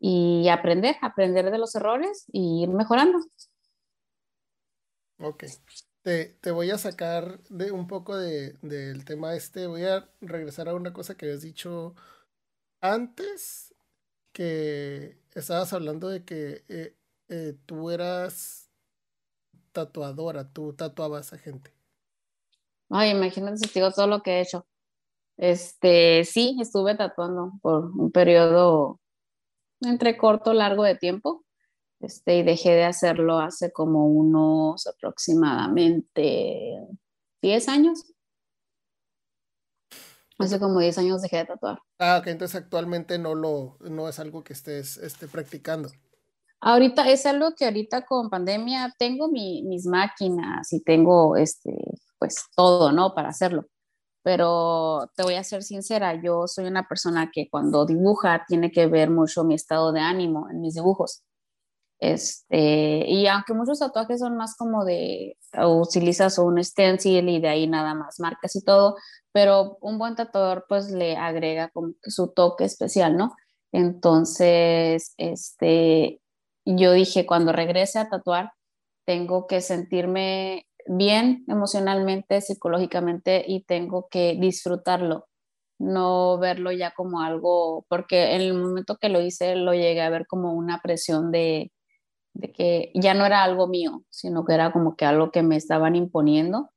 Y 0.00 0.48
aprender, 0.48 0.96
aprender 1.00 1.50
de 1.50 1.58
los 1.58 1.74
errores 1.74 2.24
y 2.32 2.62
ir 2.62 2.70
mejorando. 2.70 3.18
Ok. 5.22 5.44
Te, 6.02 6.24
te 6.40 6.50
voy 6.50 6.70
a 6.70 6.78
sacar 6.78 7.40
de 7.48 7.70
un 7.70 7.86
poco 7.86 8.16
de, 8.16 8.54
del 8.62 9.04
tema 9.04 9.34
este. 9.36 9.66
Voy 9.66 9.84
a 9.84 10.08
regresar 10.20 10.68
a 10.68 10.74
una 10.74 10.92
cosa 10.92 11.16
que 11.16 11.26
habías 11.26 11.42
dicho 11.42 11.94
antes, 12.80 13.74
que 14.32 15.18
estabas 15.34 15.72
hablando 15.72 16.08
de 16.08 16.24
que 16.24 16.64
eh, 16.68 16.96
eh, 17.28 17.54
tú 17.66 17.90
eras 17.90 18.70
tatuadora, 19.70 20.52
tú 20.52 20.72
tatuabas 20.74 21.32
a 21.32 21.38
gente. 21.38 21.72
Ay, 22.90 23.10
imagínate 23.10 23.58
si 23.58 23.72
digo 23.72 23.90
todo 23.92 24.06
lo 24.08 24.22
que 24.22 24.32
he 24.32 24.40
hecho. 24.42 24.66
Este, 25.38 26.24
sí, 26.24 26.58
estuve 26.60 26.94
tatuando 26.96 27.52
por 27.62 27.86
un 27.86 28.10
periodo 28.10 29.00
entre 29.80 30.16
corto, 30.16 30.52
largo 30.52 30.82
de 30.84 30.96
tiempo. 30.96 31.44
Este, 32.02 32.38
y 32.38 32.42
dejé 32.42 32.70
de 32.70 32.84
hacerlo 32.84 33.38
hace 33.38 33.72
como 33.72 34.08
unos 34.08 34.88
aproximadamente 34.88 36.76
10 37.40 37.68
años. 37.68 38.12
Hace 40.36 40.58
como 40.58 40.80
10 40.80 40.98
años 40.98 41.22
dejé 41.22 41.36
de 41.38 41.44
tatuar. 41.44 41.78
Ah, 42.00 42.18
ok, 42.20 42.26
entonces 42.26 42.60
actualmente 42.60 43.20
no 43.20 43.36
lo, 43.36 43.76
no 43.80 44.08
es 44.08 44.18
algo 44.18 44.42
que 44.42 44.52
estés 44.52 44.96
este, 44.96 45.28
practicando. 45.28 45.90
Ahorita 46.60 47.08
es 47.08 47.24
algo 47.24 47.54
que 47.56 47.66
ahorita 47.66 48.04
con 48.04 48.28
pandemia 48.28 48.92
tengo 48.98 49.28
mis 49.28 49.86
máquinas 49.86 50.72
y 50.72 50.82
tengo 50.82 51.36
este, 51.36 51.72
pues 52.18 52.46
todo, 52.56 52.90
¿no? 52.90 53.14
Para 53.14 53.28
hacerlo. 53.28 53.66
Pero 54.24 55.08
te 55.16 55.22
voy 55.22 55.34
a 55.34 55.44
ser 55.44 55.62
sincera, 55.62 56.20
yo 56.20 56.48
soy 56.48 56.66
una 56.66 56.88
persona 56.88 57.30
que 57.32 57.48
cuando 57.48 57.86
dibuja 57.86 58.44
tiene 58.46 58.72
que 58.72 58.86
ver 58.86 59.10
mucho 59.10 59.44
mi 59.44 59.54
estado 59.54 59.92
de 59.92 60.00
ánimo 60.00 60.48
en 60.50 60.60
mis 60.60 60.74
dibujos. 60.74 61.22
Este, 62.02 63.04
y 63.08 63.28
aunque 63.28 63.54
muchos 63.54 63.78
tatuajes 63.78 64.18
son 64.18 64.36
más 64.36 64.56
como 64.56 64.84
de 64.84 65.36
utilizas 65.64 66.36
un 66.38 66.62
stencil 66.64 67.28
y 67.28 67.40
de 67.40 67.48
ahí 67.48 67.68
nada 67.68 67.94
más 67.94 68.18
marcas 68.18 68.56
y 68.56 68.64
todo, 68.64 68.96
pero 69.30 69.78
un 69.80 69.98
buen 69.98 70.16
tatuador 70.16 70.66
pues 70.68 70.90
le 70.90 71.16
agrega 71.16 71.68
como 71.68 71.92
su 72.02 72.32
toque 72.32 72.64
especial, 72.64 73.16
¿no? 73.16 73.36
Entonces, 73.70 75.14
este, 75.16 76.20
yo 76.64 76.90
dije, 76.90 77.24
cuando 77.24 77.52
regrese 77.52 78.00
a 78.00 78.08
tatuar, 78.08 78.50
tengo 79.06 79.46
que 79.46 79.60
sentirme 79.60 80.66
bien 80.86 81.44
emocionalmente, 81.46 82.40
psicológicamente 82.40 83.44
y 83.46 83.62
tengo 83.62 84.08
que 84.10 84.36
disfrutarlo, 84.40 85.28
no 85.78 86.36
verlo 86.38 86.72
ya 86.72 86.92
como 86.94 87.20
algo, 87.20 87.86
porque 87.88 88.34
en 88.34 88.40
el 88.40 88.54
momento 88.54 88.96
que 89.00 89.08
lo 89.08 89.20
hice 89.20 89.54
lo 89.54 89.72
llegué 89.72 90.02
a 90.02 90.10
ver 90.10 90.26
como 90.26 90.52
una 90.54 90.80
presión 90.82 91.30
de, 91.30 91.70
de 92.34 92.52
que 92.52 92.92
ya 92.94 93.14
no 93.14 93.26
era 93.26 93.42
algo 93.44 93.66
mío, 93.68 94.04
sino 94.10 94.44
que 94.44 94.54
era 94.54 94.72
como 94.72 94.96
que 94.96 95.04
algo 95.04 95.30
que 95.30 95.42
me 95.42 95.56
estaban 95.56 95.96
imponiendo 95.96 96.70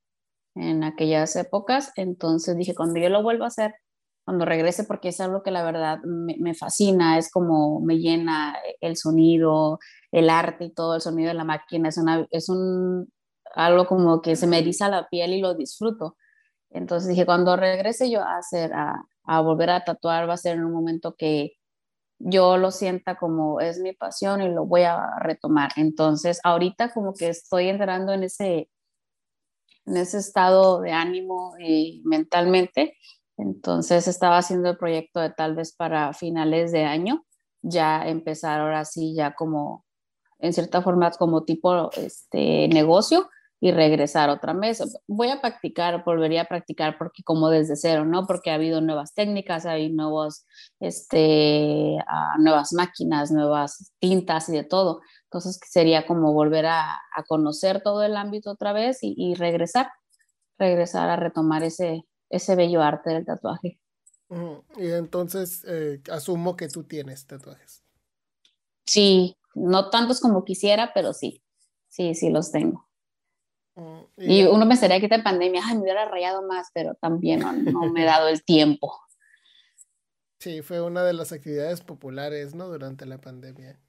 en 0.55 0.83
aquellas 0.83 1.35
épocas. 1.35 1.91
Entonces 1.95 2.57
dije, 2.57 2.75
cuando 2.75 2.99
yo 2.99 3.09
lo 3.09 3.23
vuelva 3.23 3.45
a 3.45 3.47
hacer, 3.49 3.75
cuando 4.25 4.45
regrese, 4.45 4.83
porque 4.85 5.09
es 5.09 5.21
algo 5.21 5.43
que 5.43 5.51
la 5.51 5.63
verdad 5.63 5.99
me, 6.03 6.55
fascina, 6.55 7.17
es 7.17 7.31
como 7.31 7.79
me 7.81 7.99
llena 7.99 8.57
el 8.81 8.97
sonido, 8.97 9.79
el 10.11 10.29
arte 10.29 10.65
y 10.65 10.73
todo, 10.73 10.95
el 10.95 11.01
sonido 11.01 11.27
de 11.29 11.35
la 11.35 11.43
máquina, 11.43 11.89
es, 11.89 11.97
una, 11.97 12.25
es 12.31 12.49
un, 12.49 13.07
algo 13.53 13.85
como 13.85 14.21
que 14.21 14.35
se 14.35 14.47
me 14.47 14.59
eriza 14.59 14.89
la 14.89 15.07
piel 15.09 15.33
y 15.33 15.41
lo 15.41 15.53
disfruto. 15.53 16.17
Entonces 16.71 17.09
dije, 17.09 17.25
cuando 17.25 17.55
regrese 17.55 18.09
yo 18.09 18.21
a 18.21 18.37
hacer, 18.37 18.73
a, 18.73 18.95
a 19.25 19.41
volver 19.41 19.69
a 19.69 19.83
tatuar, 19.83 20.27
va 20.27 20.33
a 20.33 20.37
ser 20.37 20.55
en 20.57 20.65
un 20.65 20.73
momento 20.73 21.15
que 21.15 21.53
yo 22.19 22.57
lo 22.57 22.71
sienta 22.71 23.15
como 23.15 23.59
es 23.59 23.79
mi 23.79 23.93
pasión 23.93 24.41
y 24.41 24.49
lo 24.49 24.65
voy 24.65 24.83
a 24.83 25.19
retomar. 25.19 25.71
Entonces, 25.75 26.39
ahorita 26.43 26.93
como 26.93 27.13
que 27.13 27.29
estoy 27.29 27.69
entrando 27.69 28.13
en 28.13 28.23
ese, 28.23 28.69
en 29.85 29.97
ese 29.97 30.19
estado 30.19 30.81
de 30.81 30.91
ánimo 30.91 31.55
y 31.59 32.01
mentalmente. 32.05 32.97
Entonces, 33.37 34.07
estaba 34.07 34.37
haciendo 34.37 34.69
el 34.69 34.77
proyecto 34.77 35.19
de 35.19 35.31
tal 35.31 35.55
vez 35.55 35.75
para 35.75 36.13
finales 36.13 36.71
de 36.71 36.85
año, 36.85 37.25
ya 37.61 38.07
empezar 38.07 38.61
ahora 38.61 38.85
sí, 38.85 39.13
ya 39.15 39.35
como, 39.35 39.85
en 40.39 40.53
cierta 40.53 40.81
forma, 40.81 41.11
como 41.11 41.43
tipo 41.43 41.91
este, 41.97 42.67
negocio, 42.69 43.29
y 43.59 43.71
regresar 43.71 44.29
otra 44.29 44.53
vez. 44.53 44.81
Voy 45.07 45.29
a 45.29 45.41
practicar, 45.41 46.03
volvería 46.03 46.41
a 46.41 46.45
practicar 46.45 46.97
porque 46.97 47.23
como 47.23 47.49
desde 47.49 47.75
cero, 47.75 48.05
¿no? 48.05 48.27
Porque 48.27 48.51
ha 48.51 48.55
habido 48.55 48.81
nuevas 48.81 49.13
técnicas, 49.13 49.65
hay 49.65 49.91
nuevos, 49.91 50.45
este, 50.79 51.97
uh, 51.97 52.41
nuevas 52.41 52.73
máquinas, 52.73 53.31
nuevas 53.31 53.93
tintas 53.99 54.49
y 54.49 54.53
de 54.53 54.63
todo. 54.63 55.01
Entonces 55.25 55.59
sería 55.67 56.05
como 56.05 56.33
volver 56.33 56.65
a, 56.65 56.93
a 56.93 57.23
conocer 57.27 57.81
todo 57.81 58.03
el 58.03 58.17
ámbito 58.17 58.51
otra 58.51 58.73
vez 58.73 58.99
y, 59.01 59.15
y, 59.17 59.35
regresar, 59.35 59.89
regresar 60.57 61.09
a 61.09 61.15
retomar 61.15 61.63
ese, 61.63 62.03
ese 62.29 62.55
bello 62.55 62.81
arte 62.81 63.11
del 63.11 63.25
tatuaje. 63.25 63.79
Y 64.77 64.91
entonces 64.91 65.63
eh, 65.67 66.01
asumo 66.11 66.55
que 66.55 66.67
tú 66.67 66.83
tienes 66.83 67.25
tatuajes. 67.27 67.83
Sí, 68.85 69.37
no 69.53 69.89
tantos 69.89 70.19
como 70.19 70.43
quisiera, 70.43 70.91
pero 70.93 71.13
sí, 71.13 71.43
sí, 71.87 72.15
sí 72.15 72.29
los 72.29 72.51
tengo. 72.51 72.84
Mm, 74.17 74.31
y, 74.31 74.43
uno 74.45 74.67
pensaría 74.67 74.99
que 74.99 75.05
esta 75.05 75.23
pandemia, 75.23 75.61
ay, 75.65 75.75
me 75.75 75.81
hubiera 75.81 76.05
rayado 76.05 76.43
más, 76.47 76.69
pero 76.73 76.95
también 76.95 77.39
no, 77.39 77.91
me 77.91 78.03
he 78.03 78.05
dado 78.05 78.27
el 78.27 78.43
tiempo. 78.43 78.97
Sí, 80.39 80.61
fue 80.61 80.81
una 80.81 81.03
de 81.03 81.13
las 81.13 81.31
actividades 81.31 81.81
populares, 81.81 82.55
¿no? 82.55 82.67
Durante 82.67 83.05
la 83.05 83.19
pandemia. 83.19 83.79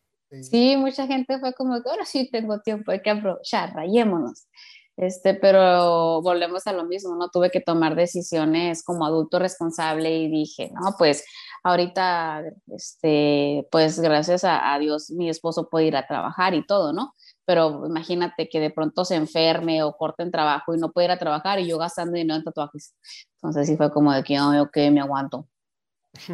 Sí. 0.42 0.76
mucha 0.76 1.06
gente 1.06 1.38
fue 1.38 1.52
como 1.54 1.80
que 1.82 1.88
ahora 1.88 2.04
sí 2.04 2.28
tengo 2.30 2.60
tiempo, 2.60 2.90
hay 2.90 3.00
que 3.00 3.10
aprovechar, 3.10 3.72
rayémonos. 3.74 4.48
Este, 4.96 5.34
pero 5.34 6.22
volvemos 6.22 6.66
a 6.66 6.72
lo 6.72 6.84
mismo, 6.84 7.14
¿no? 7.16 7.28
Tuve 7.28 7.50
que 7.50 7.60
tomar 7.60 7.94
decisiones 7.94 8.82
como 8.82 9.04
adulto 9.04 9.38
responsable 9.38 10.16
y 10.16 10.30
dije, 10.30 10.70
no, 10.72 10.94
pues 10.98 11.24
ahorita, 11.62 12.42
este, 12.74 13.68
pues 13.70 14.00
gracias 14.00 14.42
a, 14.44 14.72
a 14.72 14.78
Dios 14.78 15.10
mi 15.10 15.28
esposo 15.28 15.68
puede 15.68 15.86
ir 15.86 15.96
a 15.96 16.06
trabajar 16.06 16.54
y 16.54 16.66
todo, 16.66 16.92
¿no? 16.94 17.12
Pero 17.46 17.86
imagínate 17.86 18.48
que 18.48 18.58
de 18.60 18.70
pronto 18.70 19.04
se 19.04 19.14
enferme 19.14 19.82
o 19.84 19.96
corte 19.96 20.24
en 20.24 20.32
trabajo 20.32 20.74
y 20.74 20.78
no 20.78 20.90
puede 20.90 21.06
ir 21.06 21.10
a 21.12 21.18
trabajar 21.18 21.60
y 21.60 21.68
yo 21.68 21.78
gastando 21.78 22.14
dinero 22.14 22.36
en 22.36 22.44
tatuajes. 22.44 22.94
Entonces 23.36 23.68
sí 23.68 23.76
fue 23.76 23.92
como 23.92 24.12
de 24.12 24.24
que, 24.24 24.36
no, 24.36 24.62
ok, 24.62 24.76
me 24.90 25.00
aguanto. 25.00 25.48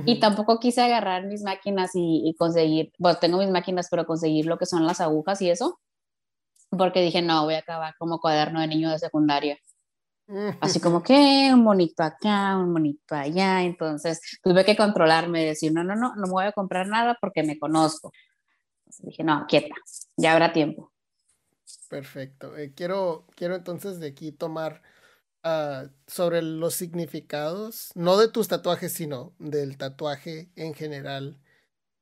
Y 0.06 0.18
tampoco 0.20 0.58
quise 0.58 0.80
agarrar 0.80 1.26
mis 1.26 1.42
máquinas 1.42 1.90
y, 1.94 2.34
conseguir, 2.38 2.92
bueno, 2.98 3.18
tengo 3.18 3.38
mis 3.38 3.50
máquinas, 3.50 3.88
pero 3.90 4.06
conseguir 4.06 4.46
lo 4.46 4.56
que 4.56 4.66
son 4.66 4.86
las 4.86 5.00
agujas 5.02 5.42
y 5.42 5.50
eso, 5.50 5.78
porque 6.70 7.02
dije, 7.02 7.20
no, 7.20 7.44
voy 7.44 7.54
a 7.54 7.58
acabar 7.58 7.94
como 7.98 8.18
cuaderno 8.18 8.60
de 8.60 8.68
niño 8.68 8.90
de 8.90 8.98
secundaria. 8.98 9.58
Así 10.60 10.80
como 10.80 11.02
que 11.02 11.50
un 11.52 11.62
monito 11.62 12.02
acá, 12.02 12.56
un 12.56 12.72
monito 12.72 13.14
allá. 13.14 13.62
Entonces 13.62 14.20
tuve 14.42 14.64
que 14.64 14.76
controlarme, 14.76 15.44
decir, 15.44 15.74
no, 15.74 15.84
no, 15.84 15.94
no, 15.94 16.14
no 16.14 16.22
me 16.22 16.32
voy 16.32 16.44
a 16.46 16.52
comprar 16.52 16.86
nada 16.86 17.18
porque 17.20 17.42
me 17.42 17.58
conozco. 17.58 18.12
Entonces 18.86 19.06
dije, 19.06 19.24
no, 19.24 19.44
quieta, 19.46 19.74
ya 20.16 20.32
habrá 20.32 20.52
tiempo. 20.52 20.91
Perfecto. 21.93 22.57
Eh, 22.57 22.72
quiero, 22.74 23.26
quiero 23.36 23.55
entonces 23.55 24.01
de 24.01 24.07
aquí 24.07 24.32
tomar 24.32 24.80
uh, 25.45 25.90
sobre 26.07 26.40
los 26.40 26.72
significados, 26.72 27.90
no 27.95 28.16
de 28.16 28.28
tus 28.28 28.49
tatuajes, 28.49 28.95
sino 28.95 29.34
del 29.38 29.76
tatuaje 29.76 30.51
en 30.57 30.72
general. 30.72 31.38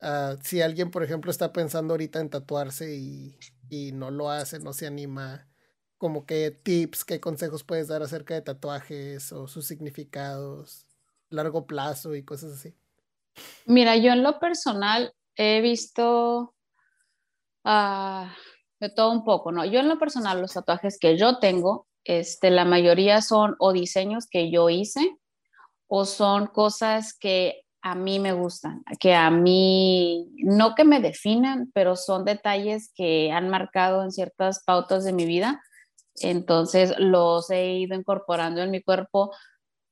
Uh, 0.00 0.36
si 0.44 0.62
alguien, 0.62 0.92
por 0.92 1.02
ejemplo, 1.02 1.32
está 1.32 1.52
pensando 1.52 1.94
ahorita 1.94 2.20
en 2.20 2.30
tatuarse 2.30 2.94
y, 2.94 3.36
y 3.68 3.90
no 3.90 4.12
lo 4.12 4.30
hace, 4.30 4.60
no 4.60 4.72
se 4.72 4.86
anima, 4.86 5.48
como 5.98 6.24
qué 6.24 6.52
tips, 6.52 7.04
qué 7.04 7.18
consejos 7.18 7.64
puedes 7.64 7.88
dar 7.88 8.04
acerca 8.04 8.34
de 8.34 8.42
tatuajes 8.42 9.32
o 9.32 9.48
sus 9.48 9.66
significados, 9.66 10.86
largo 11.30 11.66
plazo 11.66 12.14
y 12.14 12.22
cosas 12.22 12.52
así. 12.52 12.76
Mira, 13.66 13.96
yo 13.96 14.12
en 14.12 14.22
lo 14.22 14.38
personal 14.38 15.12
he 15.34 15.60
visto 15.60 16.54
uh, 17.64 18.26
de 18.80 18.88
todo 18.88 19.12
un 19.12 19.24
poco, 19.24 19.52
¿no? 19.52 19.64
Yo 19.64 19.80
en 19.80 19.88
lo 19.88 19.98
personal, 19.98 20.40
los 20.40 20.54
tatuajes 20.54 20.98
que 20.98 21.16
yo 21.16 21.38
tengo, 21.38 21.86
este, 22.04 22.50
la 22.50 22.64
mayoría 22.64 23.20
son 23.20 23.54
o 23.58 23.72
diseños 23.72 24.26
que 24.26 24.50
yo 24.50 24.70
hice 24.70 25.16
o 25.86 26.06
son 26.06 26.46
cosas 26.46 27.16
que 27.18 27.62
a 27.82 27.94
mí 27.94 28.18
me 28.18 28.32
gustan, 28.32 28.82
que 28.98 29.14
a 29.14 29.30
mí, 29.30 30.30
no 30.38 30.74
que 30.74 30.84
me 30.84 31.00
definan, 31.00 31.70
pero 31.74 31.96
son 31.96 32.24
detalles 32.24 32.92
que 32.94 33.32
han 33.32 33.48
marcado 33.48 34.02
en 34.02 34.12
ciertas 34.12 34.62
pautas 34.64 35.04
de 35.04 35.12
mi 35.12 35.24
vida. 35.24 35.62
Entonces 36.16 36.94
los 36.98 37.50
he 37.50 37.74
ido 37.74 37.96
incorporando 37.96 38.62
en 38.62 38.70
mi 38.70 38.82
cuerpo 38.82 39.34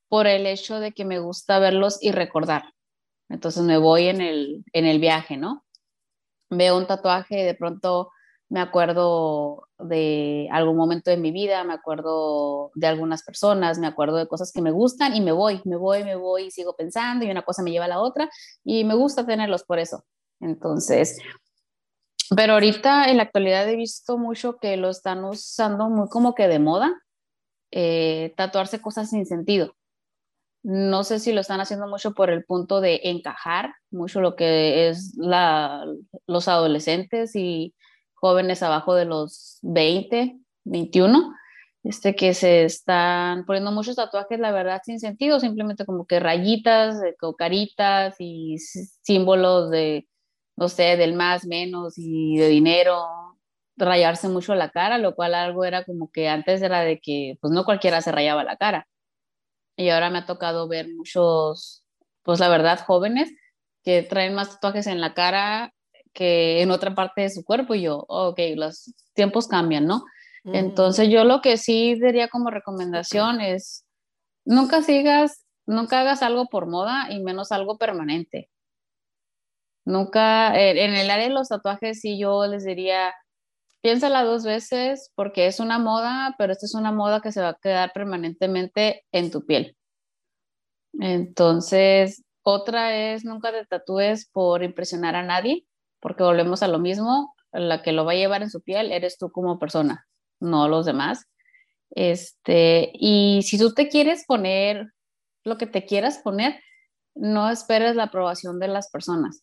por 0.09 0.26
el 0.26 0.47
hecho 0.47 0.80
de 0.80 0.93
que 0.93 1.05
me 1.05 1.18
gusta 1.18 1.59
verlos 1.59 1.99
y 2.03 2.12
recordar. 2.12 2.72
Entonces 3.28 3.62
me 3.62 3.78
voy 3.78 4.09
en 4.09 4.20
el, 4.20 4.64
en 4.72 4.86
el 4.86 5.01
viaje, 5.01 5.36
¿no? 5.36 5.64
Veo 6.51 6.76
un 6.76 6.86
tatuaje 6.86 7.41
y 7.41 7.45
de 7.45 7.55
pronto 7.55 8.11
me 8.49 8.61
acuerdo 8.61 9.69
de 9.79 10.49
algún 10.51 10.77
momento 10.77 11.11
de 11.11 11.19
mi 11.19 11.31
vida, 11.31 11.65
me 11.65 11.75
acuerdo 11.75 12.71
de 12.75 12.87
algunas 12.87 13.23
personas, 13.23 13.79
me 13.79 13.87
acuerdo 13.87 14.17
de 14.17 14.27
cosas 14.27 14.53
que 14.53 14.63
me 14.63 14.71
gustan 14.71 15.15
y 15.15 15.21
me 15.21 15.33
voy, 15.33 15.61
me 15.65 15.77
voy, 15.77 16.05
me 16.05 16.17
voy 16.17 16.45
y 16.45 16.51
sigo 16.51 16.75
pensando 16.75 17.25
y 17.25 17.31
una 17.31 17.43
cosa 17.43 17.63
me 17.63 17.71
lleva 17.71 17.85
a 17.85 17.89
la 17.89 18.01
otra 18.01 18.31
y 18.65 18.85
me 18.85 18.95
gusta 18.95 19.27
tenerlos 19.27 19.65
por 19.65 19.79
eso. 19.79 20.05
Entonces, 20.41 21.19
pero 22.35 22.55
ahorita 22.55 23.11
en 23.11 23.19
la 23.19 23.25
actualidad 23.25 23.69
he 23.69 23.77
visto 23.77 24.19
mucho 24.19 24.57
que 24.59 24.77
lo 24.77 24.91
están 24.91 25.25
usando 25.25 25.91
muy 25.91 26.09
como 26.09 26.35
que 26.35 26.49
de 26.49 26.59
moda, 26.59 26.93
eh, 27.71 28.33
tatuarse 28.37 28.81
cosas 28.81 29.11
sin 29.11 29.27
sentido. 29.27 29.75
No 30.63 31.05
sé 31.05 31.21
si 31.21 31.33
lo 31.33 31.41
están 31.41 31.61
haciendo 31.61 31.87
mucho 31.87 32.15
por 32.15 32.31
el 32.31 32.45
punto 32.45 32.81
de 32.81 33.01
encajar 33.05 33.75
mucho 33.91 34.21
lo 34.21 34.37
que 34.37 34.89
es 34.89 35.15
la, 35.17 35.85
los 36.27 36.49
adolescentes 36.49 37.37
y 37.37 37.75
jóvenes 38.21 38.62
abajo 38.62 38.95
de 38.95 39.05
los 39.05 39.59
20, 39.62 40.39
21, 40.64 41.35
este, 41.85 42.14
que 42.14 42.35
se 42.35 42.64
están 42.64 43.47
poniendo 43.47 43.73
muchos 43.73 43.97
tatuajes, 43.97 44.39
la 44.39 44.53
verdad, 44.53 44.83
sin 44.85 45.01
sentido, 45.01 45.41
simplemente 45.41 45.87
como 45.87 46.07
que 46.07 46.21
rayitas, 46.21 47.01
de 47.01 47.16
caritas 47.39 48.16
y 48.19 48.59
símbolos 48.59 49.71
de, 49.71 50.09
no 50.57 50.69
sé, 50.69 50.97
del 50.97 51.14
más, 51.14 51.47
menos 51.47 51.95
y 51.97 52.37
de 52.37 52.49
dinero, 52.49 53.07
rayarse 53.77 54.29
mucho 54.29 54.55
la 54.55 54.71
cara, 54.71 54.99
lo 54.99 55.14
cual 55.14 55.35
algo 55.35 55.64
era 55.64 55.85
como 55.85 56.11
que 56.11 56.29
antes 56.29 56.61
era 56.62 56.81
de 56.81 57.01
que, 57.01 57.39
pues 57.41 57.53
no 57.53 57.64
cualquiera 57.64 58.03
se 58.03 58.12
rayaba 58.12 58.45
la 58.45 58.57
cara. 58.57 58.89
Y 59.77 59.91
ahora 59.91 60.11
me 60.11 60.19
ha 60.19 60.27
tocado 60.27 60.69
ver 60.69 60.89
muchos, 60.95 61.85
pues 62.23 62.41
la 62.41 62.49
verdad, 62.49 62.81
jóvenes 62.85 63.31
que 63.85 64.03
traen 64.03 64.35
más 64.35 64.51
tatuajes 64.51 64.87
en 64.89 65.01
la 65.01 65.14
cara 65.14 65.73
que 66.13 66.63
en 66.63 66.71
otra 66.71 66.95
parte 66.95 67.23
de 67.23 67.31
su 67.31 67.45
cuerpo 67.45 67.75
y 67.75 67.83
yo, 67.83 68.05
ok, 68.09 68.39
los 68.57 68.95
tiempos 69.15 69.49
cambian, 69.49 69.87
¿no? 69.87 70.05
Entonces 70.45 71.11
yo 71.11 71.25
lo 71.25 71.43
que 71.43 71.59
sí 71.59 71.95
diría 72.01 72.29
como 72.29 72.51
recomendación 72.51 73.41
es, 73.43 73.85
nunca 74.47 74.83
sigas, 74.83 75.45
nunca 75.67 76.01
hagas 76.01 76.23
algo 76.23 76.47
por 76.47 76.67
moda 76.67 77.09
y 77.11 77.21
menos 77.21 77.53
algo 77.53 77.77
permanente. 77.77 78.49
Nunca, 79.85 80.59
en 80.59 80.95
el 80.95 81.11
área 81.11 81.29
de 81.29 81.35
los 81.35 81.49
tatuajes 81.49 82.01
sí 82.01 82.19
yo 82.19 82.47
les 82.47 82.65
diría, 82.65 83.15
piénsala 83.83 84.25
dos 84.25 84.45
veces 84.45 85.13
porque 85.15 85.47
es 85.47 85.61
una 85.61 85.79
moda, 85.79 86.35
pero 86.39 86.53
esta 86.53 86.65
es 86.65 86.75
una 86.75 86.93
moda 86.93 87.21
que 87.21 87.33
se 87.33 87.43
va 87.43 87.51
a 87.51 87.59
quedar 87.61 87.93
permanentemente 87.93 89.05
en 89.13 89.31
tu 89.31 89.45
piel. 89.45 89.77
Entonces, 90.99 92.25
otra 92.43 92.97
es 92.97 93.25
nunca 93.27 93.53
te 93.53 93.67
tatúes 93.67 94.27
por 94.31 94.63
impresionar 94.63 95.15
a 95.15 95.23
nadie 95.23 95.68
porque 96.01 96.23
volvemos 96.23 96.63
a 96.63 96.69
lo 96.69 96.79
mismo, 96.79 97.35
la 97.53 97.83
que 97.83 97.93
lo 97.93 98.05
va 98.05 98.13
a 98.13 98.17
llevar 98.17 98.43
en 98.43 98.51
su 98.51 98.61
piel 98.61 98.93
eres 98.93 99.19
tú 99.19 99.31
como 99.31 99.59
persona, 99.59 100.07
no 100.41 100.69
los 100.69 100.87
demás. 100.87 101.27
Este, 101.91 102.91
y 102.95 103.43
si 103.43 103.59
tú 103.59 103.73
te 103.73 103.89
quieres 103.89 104.25
poner 104.27 104.93
lo 105.45 105.57
que 105.57 105.67
te 105.67 105.85
quieras 105.85 106.19
poner, 106.19 106.61
no 107.15 107.51
esperes 107.51 107.97
la 107.97 108.05
aprobación 108.05 108.59
de 108.59 108.69
las 108.69 108.91
personas, 108.91 109.43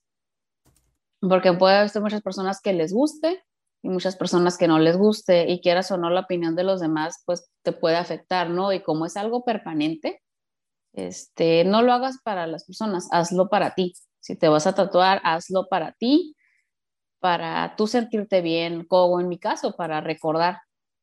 porque 1.20 1.52
puede 1.54 1.78
haber 1.78 1.92
muchas 2.02 2.22
personas 2.22 2.62
que 2.62 2.74
les 2.74 2.94
guste 2.94 3.44
y 3.82 3.90
muchas 3.90 4.16
personas 4.16 4.58
que 4.58 4.68
no 4.68 4.80
les 4.80 4.98
guste 4.98 5.50
y 5.50 5.62
quieras 5.62 5.92
o 5.92 5.98
no 5.98 6.10
la 6.10 6.22
opinión 6.22 6.56
de 6.56 6.64
los 6.64 6.80
demás, 6.80 7.22
pues 7.26 7.50
te 7.64 7.72
puede 7.72 7.98
afectar, 7.98 8.50
¿no? 8.50 8.72
Y 8.72 8.82
como 8.82 9.06
es 9.06 9.18
algo 9.18 9.44
permanente, 9.44 10.22
este, 10.94 11.66
no 11.66 11.82
lo 11.82 11.92
hagas 11.92 12.20
para 12.24 12.48
las 12.48 12.66
personas, 12.66 13.08
hazlo 13.12 13.50
para 13.50 13.76
ti. 13.76 13.94
Si 14.20 14.36
te 14.36 14.48
vas 14.48 14.66
a 14.68 14.74
tatuar, 14.74 15.22
hazlo 15.24 15.68
para 15.68 15.92
ti 15.94 16.35
para 17.20 17.76
tú 17.76 17.88
sentirte 17.88 18.42
bien, 18.42 18.86
como 18.86 19.20
en 19.20 19.28
mi 19.28 19.38
caso, 19.38 19.76
para 19.76 20.02
recordar, 20.02 20.62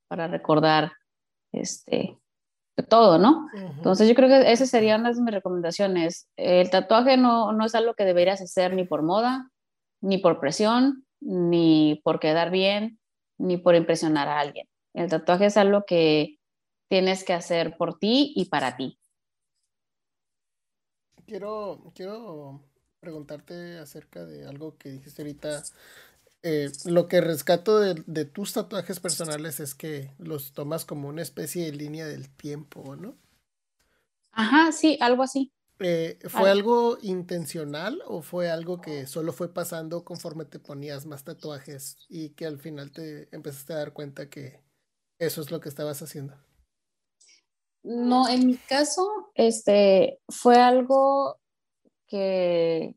para 0.09 0.29
recordar 0.29 0.93
este, 1.53 2.17
todo, 2.89 3.19
¿no? 3.19 3.49
Entonces 3.55 4.09
yo 4.09 4.15
creo 4.15 4.29
que 4.29 4.53
esas 4.53 4.71
serían 4.71 5.05
de 5.05 5.21
mis 5.21 5.35
recomendaciones. 5.35 6.29
El 6.37 6.71
tatuaje 6.71 7.17
no, 7.17 7.53
no 7.53 7.67
es 7.67 7.75
algo 7.75 7.95
que 7.95 8.05
deberías 8.05 8.41
hacer 8.41 8.75
ni 8.75 8.85
por 8.85 9.03
moda, 9.03 9.51
ni 10.01 10.19
por 10.19 10.41
presión, 10.41 11.07
ni 11.21 12.01
por 12.05 12.19
quedar 12.21 12.51
bien, 12.51 12.99
ni 13.39 13.57
por 13.57 13.75
impresionar 13.75 14.29
a 14.29 14.41
alguien. 14.41 14.69
El 14.95 15.11
tatuaje 15.11 15.47
es 15.47 15.57
algo 15.57 15.85
que 15.87 16.39
tienes 16.89 17.25
que 17.25 17.33
hacer 17.33 17.77
por 17.77 17.99
ti 17.99 18.33
y 18.37 18.47
para 18.47 18.77
ti. 18.77 18.99
Quiero, 21.27 21.93
quiero 21.95 22.61
preguntarte 23.03 23.79
acerca 23.79 24.25
de 24.25 24.47
algo 24.47 24.79
que 24.79 24.91
dijiste 24.91 25.23
ahorita 25.23 25.65
eh, 26.45 26.71
lo 26.85 27.09
que 27.09 27.21
rescato 27.21 27.81
de, 27.81 28.25
tus 28.27 28.53
tatuajes 28.53 29.01
personales 29.01 29.59
es 29.59 29.75
que 29.75 30.13
los 30.19 30.53
tomas 30.53 30.85
como 30.85 31.09
una 31.09 31.23
especie 31.23 31.65
de 31.65 31.73
línea 31.73 32.07
del 32.07 32.31
tiempo, 32.31 32.95
¿no? 32.95 33.17
Ajá, 34.31 34.71
sí, 34.71 34.99
algo 35.01 35.25
así. 35.25 35.53
Eh, 35.81 36.17
¿Fue 36.29 36.49
algo 36.49 36.97
intencional 37.03 38.01
o 38.07 38.23
fue 38.23 38.51
algo 38.53 38.81
que 38.81 39.09
solo 39.09 39.33
fue 39.33 39.53
pasando 39.53 40.05
conforme 40.05 40.45
te 40.45 40.61
ponías 40.61 41.05
más 41.05 41.25
tatuajes 41.25 41.97
y 42.09 42.31
que 42.31 42.47
al 42.47 42.61
final 42.61 42.93
te 42.93 43.29
empezaste 43.35 43.73
a 43.73 43.79
dar 43.79 43.93
cuenta 43.93 44.31
que 44.31 44.63
eso 45.19 45.41
es 45.41 45.51
lo 45.51 45.59
que 45.61 45.69
estabas 45.69 46.03
haciendo? 46.03 46.37
No, 47.83 48.29
en 48.29 48.47
mi 48.47 48.57
caso, 48.57 49.33
este, 49.35 50.21
fue 50.29 50.57
algo 50.57 51.42
que 52.13 52.95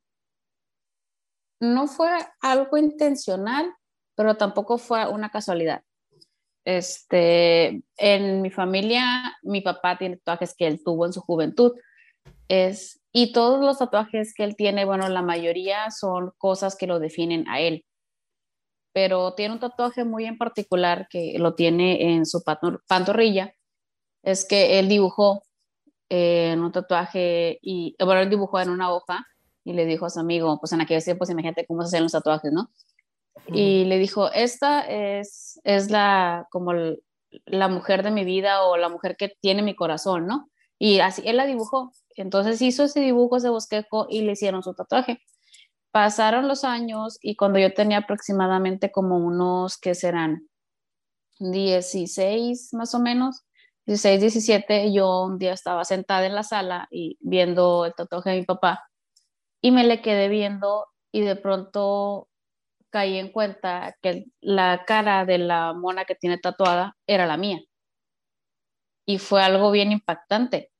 no 1.62 1.88
fue 1.88 2.10
algo 2.42 2.76
intencional, 2.76 3.74
pero 4.14 4.36
tampoco 4.36 4.78
fue 4.78 5.08
una 5.08 5.30
casualidad. 5.30 5.84
Este, 6.66 7.82
en 7.96 8.42
mi 8.42 8.50
familia, 8.50 9.38
mi 9.42 9.62
papá 9.62 9.98
tiene 9.98 10.18
tatuajes 10.18 10.54
que 10.54 10.68
él 10.68 10.84
tuvo 10.84 11.06
en 11.06 11.14
su 11.14 11.22
juventud. 11.22 11.72
Es, 12.50 13.02
y 13.14 13.32
todos 13.32 13.64
los 13.64 13.78
tatuajes 13.78 14.34
que 14.34 14.44
él 14.44 14.58
tiene, 14.58 14.84
bueno, 14.84 15.08
la 15.08 15.22
mayoría 15.22 15.90
son 15.92 16.34
cosas 16.38 16.76
que 16.76 16.88
lo 16.88 17.00
definen 17.00 17.48
a 17.48 17.62
él. 17.62 17.86
Pero 18.94 19.34
tiene 19.34 19.54
un 19.54 19.60
tatuaje 19.62 20.04
muy 20.04 20.26
en 20.26 20.38
particular 20.38 21.08
que 21.10 21.40
lo 21.40 21.56
tiene 21.56 22.16
en 22.16 22.26
su 22.26 22.44
pantorrilla. 22.44 23.54
Es 24.24 24.46
que 24.46 24.78
él 24.80 24.90
dibujó 24.90 25.42
en 26.10 26.62
un 26.62 26.72
tatuaje 26.72 27.60
y, 27.62 27.96
bueno, 28.00 28.22
él 28.22 28.30
dibujó 28.30 28.60
en 28.60 28.70
una 28.70 28.94
hoja 28.94 29.26
y 29.64 29.74
le 29.74 29.86
dijo 29.86 30.06
a 30.06 30.10
su 30.10 30.20
amigo, 30.20 30.60
pues 30.60 30.72
en 30.74 30.82
aquellos 30.82 31.04
tiempos 31.04 31.30
imagínate 31.30 31.66
cómo 31.66 31.82
se 31.82 31.88
hacían 31.88 32.04
los 32.04 32.12
tatuajes, 32.12 32.52
¿no? 32.52 32.70
Y 33.48 33.86
le 33.86 33.98
dijo, 33.98 34.32
esta 34.32 34.82
es, 34.82 35.60
es 35.64 35.92
la, 35.92 36.48
como 36.52 36.74
la 37.46 37.68
mujer 37.68 38.04
de 38.04 38.12
mi 38.12 38.24
vida 38.24 38.64
o 38.64 38.78
la 38.78 38.90
mujer 38.90 39.18
que 39.18 39.34
tiene 39.42 39.62
mi 39.62 39.76
corazón, 39.76 40.26
¿no? 40.26 40.50
Y 40.80 41.00
así, 41.00 41.22
él 41.26 41.38
la 41.38 41.46
dibujó. 41.46 41.92
Entonces 42.16 42.62
hizo 42.62 42.84
ese 42.84 43.02
dibujo, 43.02 43.38
ese 43.38 43.50
bosquejo 43.50 44.08
y 44.10 44.22
le 44.22 44.34
hicieron 44.34 44.64
su 44.64 44.74
tatuaje. 44.74 45.22
Pasaron 45.92 46.48
los 46.48 46.64
años 46.64 47.18
y 47.22 47.36
cuando 47.36 47.60
yo 47.60 47.74
tenía 47.74 48.00
aproximadamente 48.00 48.92
como 48.92 49.18
unos, 49.18 49.78
¿qué 49.78 49.96
serán? 49.96 50.48
16 51.40 52.74
más 52.74 52.96
o 52.96 53.00
menos, 53.00 53.44
16, 53.86 54.20
17, 54.22 54.94
yo 54.94 55.24
un 55.24 55.38
día 55.38 55.54
estaba 55.54 55.86
sentada 55.86 56.26
en 56.26 56.36
la 56.36 56.44
sala 56.44 56.88
y 56.90 57.18
viendo 57.22 57.86
el 57.86 57.94
tatuaje 57.94 58.32
de 58.32 58.40
mi 58.40 58.46
papá 58.46 58.84
y 59.62 59.72
me 59.72 59.84
le 59.84 60.02
quedé 60.02 60.28
viendo 60.28 60.86
y 61.12 61.22
de 61.22 61.36
pronto 61.36 62.30
caí 62.90 63.18
en 63.18 63.32
cuenta 63.32 63.96
que 64.02 64.26
la 64.42 64.86
cara 64.86 65.26
de 65.26 65.38
la 65.38 65.74
mona 65.74 66.06
que 66.06 66.16
tiene 66.16 66.38
tatuada 66.38 66.96
era 67.08 67.26
la 67.26 67.38
mía. 67.38 67.60
Y 69.08 69.20
fue 69.20 69.44
algo 69.44 69.72
bien 69.72 69.92
impactante. 69.92 70.72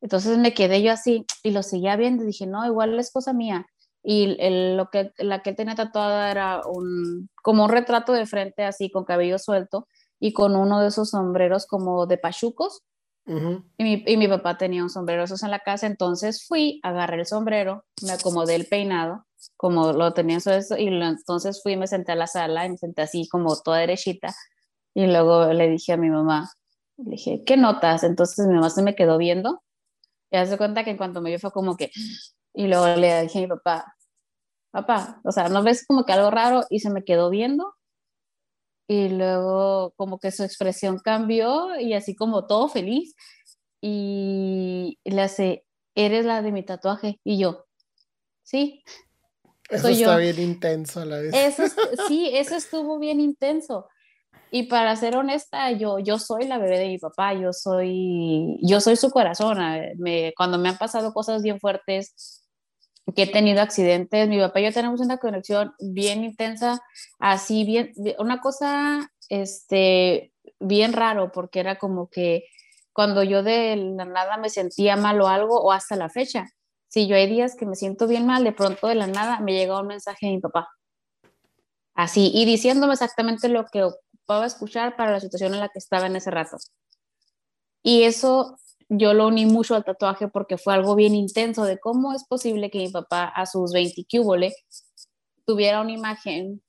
Entonces 0.00 0.38
me 0.38 0.54
quedé 0.54 0.82
yo 0.82 0.92
así 0.92 1.24
y 1.42 1.50
lo 1.50 1.62
seguía 1.62 1.96
viendo 1.96 2.24
y 2.24 2.26
dije, 2.26 2.46
no, 2.46 2.66
igual 2.66 2.98
es 2.98 3.12
cosa 3.12 3.32
mía. 3.32 3.66
Y 4.02 4.36
lo 4.76 4.90
que, 4.90 5.12
la 5.18 5.42
que 5.42 5.54
tenía 5.54 5.74
tatuada 5.74 6.30
era 6.30 6.60
un, 6.66 7.30
como 7.42 7.64
un 7.64 7.70
retrato 7.70 8.12
de 8.12 8.26
frente 8.26 8.64
así 8.64 8.90
con 8.90 9.04
cabello 9.04 9.38
suelto 9.38 9.88
y 10.24 10.32
con 10.32 10.56
uno 10.56 10.80
de 10.80 10.88
esos 10.88 11.10
sombreros 11.10 11.66
como 11.66 12.06
de 12.06 12.16
pachucos 12.16 12.82
y, 13.26 14.16
mi, 14.16 14.28
papá 14.28 14.56
tenía 14.56 14.82
un 14.82 14.88
sombrero 14.88 15.24
esos 15.24 15.42
en 15.42 15.50
la 15.50 15.58
casa, 15.58 15.86
entonces 15.86 16.46
fui, 16.46 16.80
agarré 16.82 17.20
el 17.20 17.26
sombrero, 17.26 17.84
me 18.02 18.12
acomodé 18.12 18.54
el 18.54 18.64
peinado, 18.64 19.26
como 19.58 19.92
lo 19.92 20.14
tenía 20.14 20.38
eso, 20.38 20.78
y 20.78 20.86
entonces 20.86 21.62
fui, 21.62 21.76
me 21.76 21.86
senté 21.86 22.12
a 22.12 22.16
la 22.16 22.26
sala, 22.26 22.64
y 22.64 22.70
me 22.70 22.78
senté 22.78 23.02
así 23.02 23.28
como 23.28 23.54
toda 23.60 23.78
derechita, 23.78 24.34
y 24.94 25.06
luego 25.06 25.52
le 25.52 25.68
dije 25.68 25.92
a 25.92 25.98
mi 25.98 26.08
mamá, 26.08 26.50
le 26.96 27.10
dije, 27.10 27.42
¿qué 27.44 27.58
notas? 27.58 28.02
Entonces 28.02 28.46
mi 28.46 28.54
mamá 28.54 28.70
se 28.70 28.82
me 28.82 28.94
quedó 28.94 29.18
viendo, 29.18 29.62
Y 30.30 30.38
hace 30.38 30.56
cuenta 30.56 30.84
que 30.84 30.90
en 30.90 30.96
cuanto 30.96 31.20
me 31.20 31.28
vio 31.28 31.38
fue 31.38 31.52
como 31.52 31.76
que, 31.76 31.90
y 32.54 32.66
luego 32.66 32.86
le 32.96 33.22
dije 33.24 33.40
a 33.40 33.42
mi 33.42 33.48
papá, 33.48 33.94
papá, 34.70 35.20
o 35.22 35.32
sea, 35.32 35.50
¿no 35.50 35.62
ves 35.62 35.86
como 35.86 36.06
que 36.06 36.14
algo 36.14 36.30
raro? 36.30 36.64
Y 36.70 36.80
se 36.80 36.90
me 36.90 37.04
quedó 37.04 37.28
viendo. 37.28 37.73
Y 38.86 39.08
luego 39.08 39.94
como 39.96 40.18
que 40.18 40.30
su 40.30 40.44
expresión 40.44 40.98
cambió 40.98 41.78
y 41.78 41.94
así 41.94 42.14
como 42.14 42.46
todo 42.46 42.68
feliz. 42.68 43.14
Y 43.80 44.98
le 45.04 45.22
hace, 45.22 45.64
eres 45.94 46.24
la 46.24 46.42
de 46.42 46.52
mi 46.52 46.62
tatuaje. 46.62 47.20
Y 47.24 47.38
yo, 47.38 47.66
sí. 48.42 48.82
Eso 49.70 49.88
está 49.88 50.16
bien 50.18 50.38
intenso 50.40 51.00
a 51.00 51.04
la 51.04 51.18
vez. 51.18 51.34
Eso, 51.34 51.64
sí, 52.08 52.30
eso 52.32 52.54
estuvo 52.56 52.98
bien 52.98 53.20
intenso. 53.20 53.88
Y 54.50 54.64
para 54.64 54.94
ser 54.94 55.16
honesta, 55.16 55.72
yo, 55.72 55.98
yo 55.98 56.18
soy 56.18 56.46
la 56.46 56.58
bebé 56.58 56.78
de 56.78 56.86
mi 56.86 56.98
papá, 56.98 57.34
yo 57.34 57.52
soy, 57.52 58.56
yo 58.62 58.80
soy 58.80 58.94
su 58.94 59.10
corazón. 59.10 59.58
Me, 59.98 60.32
cuando 60.36 60.58
me 60.58 60.68
han 60.68 60.78
pasado 60.78 61.12
cosas 61.12 61.42
bien 61.42 61.58
fuertes, 61.58 62.43
que 63.12 63.24
he 63.24 63.26
tenido 63.26 63.60
accidentes, 63.60 64.28
mi 64.28 64.38
papá 64.38 64.60
y 64.60 64.64
yo 64.64 64.72
tenemos 64.72 65.00
una 65.00 65.18
conexión 65.18 65.74
bien 65.78 66.24
intensa, 66.24 66.80
así 67.18 67.64
bien, 67.64 67.92
una 68.18 68.40
cosa, 68.40 69.10
este, 69.28 70.32
bien 70.58 70.92
raro, 70.92 71.30
porque 71.32 71.60
era 71.60 71.76
como 71.76 72.08
que 72.08 72.44
cuando 72.92 73.22
yo 73.22 73.42
de 73.42 73.76
la 73.76 74.04
nada 74.04 74.36
me 74.38 74.48
sentía 74.48 74.96
mal 74.96 75.20
o 75.20 75.28
algo, 75.28 75.60
o 75.60 75.72
hasta 75.72 75.96
la 75.96 76.08
fecha, 76.08 76.48
si 76.88 77.06
yo 77.06 77.16
hay 77.16 77.26
días 77.26 77.56
que 77.56 77.66
me 77.66 77.74
siento 77.74 78.06
bien 78.06 78.24
mal, 78.24 78.44
de 78.44 78.52
pronto 78.52 78.86
de 78.86 78.94
la 78.94 79.06
nada 79.06 79.40
me 79.40 79.52
llega 79.52 79.80
un 79.80 79.88
mensaje 79.88 80.26
de 80.26 80.32
mi 80.32 80.40
papá. 80.40 80.68
Así, 81.94 82.30
y 82.32 82.44
diciéndome 82.44 82.92
exactamente 82.94 83.48
lo 83.48 83.66
que 83.66 83.84
ocupaba 83.84 84.46
escuchar 84.46 84.96
para 84.96 85.12
la 85.12 85.20
situación 85.20 85.54
en 85.54 85.60
la 85.60 85.68
que 85.68 85.78
estaba 85.78 86.06
en 86.06 86.16
ese 86.16 86.30
rato. 86.30 86.56
Y 87.82 88.04
eso 88.04 88.56
yo 88.88 89.14
lo 89.14 89.26
uní 89.26 89.46
mucho 89.46 89.74
al 89.74 89.84
tatuaje 89.84 90.28
porque 90.28 90.58
fue 90.58 90.74
algo 90.74 90.94
bien 90.94 91.14
intenso 91.14 91.64
de 91.64 91.78
cómo 91.78 92.12
es 92.12 92.24
posible 92.24 92.70
que 92.70 92.78
mi 92.78 92.88
papá 92.88 93.24
a 93.24 93.46
sus 93.46 93.72
20 93.72 94.04
cúbole 94.10 94.54
tuviera 95.44 95.80
una 95.80 95.92
imagen 95.92 96.62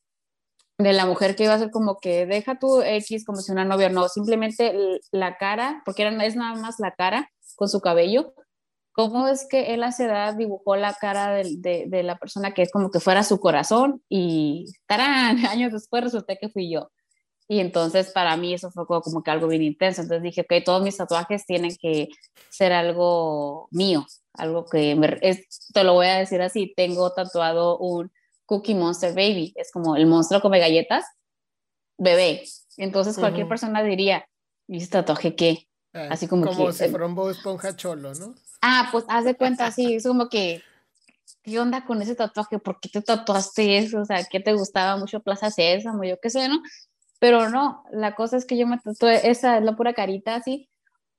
de 0.77 0.93
la 0.93 1.05
mujer 1.05 1.35
que 1.35 1.45
iba 1.45 1.53
a 1.53 1.59
ser 1.59 1.71
como 1.71 1.99
que 1.99 2.25
deja 2.25 2.59
tu 2.59 2.81
X 2.81 3.25
como 3.25 3.39
si 3.39 3.51
una 3.51 3.65
novia, 3.65 3.89
no, 3.89 4.09
simplemente 4.09 4.99
la 5.11 5.37
cara, 5.37 5.81
porque 5.85 6.03
era, 6.03 6.25
es 6.25 6.35
nada 6.35 6.59
más 6.59 6.79
la 6.79 6.91
cara 6.91 7.29
con 7.55 7.69
su 7.69 7.79
cabello, 7.79 8.33
cómo 8.91 9.27
es 9.27 9.47
que 9.49 9.73
él 9.73 9.83
a 9.83 9.89
esa 9.89 10.05
edad 10.05 10.35
dibujó 10.35 10.75
la 10.75 10.93
cara 10.93 11.31
de, 11.31 11.85
de, 11.87 12.03
la 12.03 12.17
persona 12.17 12.53
que 12.53 12.61
es 12.61 12.71
como 12.71 12.91
que 12.91 12.99
fuera 12.99 13.23
su 13.23 13.39
corazón 13.39 14.01
y 14.09 14.65
tarán, 14.85 15.37
años 15.45 15.71
después 15.71 16.03
resulté 16.03 16.37
que 16.39 16.49
fui 16.49 16.71
yo. 16.71 16.89
Y 17.47 17.59
entonces 17.59 18.11
para 18.11 18.35
mí 18.37 18.53
eso 18.53 18.71
fue 18.71 18.85
como 18.87 19.23
que 19.23 19.31
algo 19.31 19.47
bien 19.47 19.61
intenso. 19.61 20.01
Entonces 20.01 20.23
dije, 20.23 20.41
ok, 20.41 20.63
todos 20.63 20.81
mis 20.81 20.97
tatuajes 20.97 21.45
tienen 21.45 21.75
que 21.75 22.09
ser 22.49 22.73
algo 22.73 23.67
mío, 23.71 24.05
algo 24.33 24.65
que 24.65 24.95
me, 24.95 25.19
te 25.73 25.83
lo 25.83 25.93
voy 25.93 26.07
a 26.07 26.17
decir 26.17 26.41
así, 26.41 26.73
tengo 26.75 27.13
tatuado 27.13 27.77
un 27.77 28.11
Cookie 28.45 28.75
Monster 28.75 29.13
Baby, 29.13 29.53
es 29.55 29.71
como 29.71 29.95
el 29.95 30.07
monstruo 30.07 30.41
come 30.41 30.59
galletas, 30.59 31.05
bebé. 31.97 32.43
Entonces 32.77 33.17
cualquier 33.17 33.47
persona 33.47 33.83
diría, 33.83 34.27
¿y 34.67 34.77
ese 34.77 34.87
tatuaje 34.87 35.35
qué? 35.35 35.67
Ah, 35.93 36.09
así 36.11 36.27
como, 36.27 36.45
como 36.45 36.71
si 36.71 36.89
fuera 36.89 37.05
un 37.05 37.31
esponja 37.31 37.75
cholo, 37.75 38.13
¿no? 38.15 38.35
Ah, 38.61 38.89
pues 38.91 39.05
haz 39.07 39.25
de 39.25 39.35
cuenta, 39.35 39.71
sí, 39.71 39.95
es 39.95 40.03
como 40.05 40.29
que, 40.29 40.61
¿qué 41.43 41.59
onda 41.59 41.85
con 41.85 42.01
ese 42.01 42.15
tatuaje? 42.15 42.59
¿Por 42.59 42.79
qué 42.79 42.89
te 42.89 43.01
tatuaste 43.01 43.77
eso? 43.77 44.01
O 44.01 44.05
sea, 44.05 44.23
¿qué 44.25 44.39
te 44.39 44.53
gustaba 44.53 44.97
mucho 44.97 45.21
Plaza 45.21 45.51
Sésamo? 45.51 46.03
Yo 46.03 46.19
qué 46.19 46.29
sé, 46.29 46.49
¿no? 46.49 46.61
Pero 47.19 47.49
no, 47.49 47.83
la 47.91 48.15
cosa 48.15 48.37
es 48.37 48.45
que 48.45 48.57
yo 48.57 48.67
me 48.67 48.77
tatué, 48.77 49.29
esa 49.29 49.57
es 49.57 49.63
la 49.63 49.75
pura 49.75 49.93
carita 49.93 50.35
así, 50.35 50.69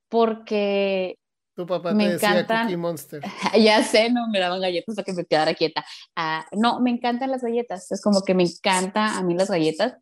porque 0.09 1.18
tu 1.57 1.66
papá 1.66 1.94
me 1.94 2.07
te 2.07 2.14
encantan, 2.14 2.64
Cookie 2.64 2.76
Monster. 2.76 3.22
Ya 3.59 3.82
sé, 3.82 4.11
no 4.11 4.28
me 4.28 4.38
daban 4.38 4.61
galletas 4.61 4.94
para 4.94 5.05
que 5.05 5.14
me 5.14 5.24
quedara 5.24 5.55
quieta. 5.55 5.84
Ah, 6.14 6.44
no, 6.53 6.80
me 6.80 6.90
encantan 6.90 7.30
las 7.30 7.42
galletas. 7.42 7.90
Es 7.90 8.03
como 8.03 8.22
que 8.22 8.34
me 8.34 8.42
encanta 8.42 9.16
a 9.16 9.22
mí 9.22 9.34
las 9.34 9.49
galletas. 9.49 9.94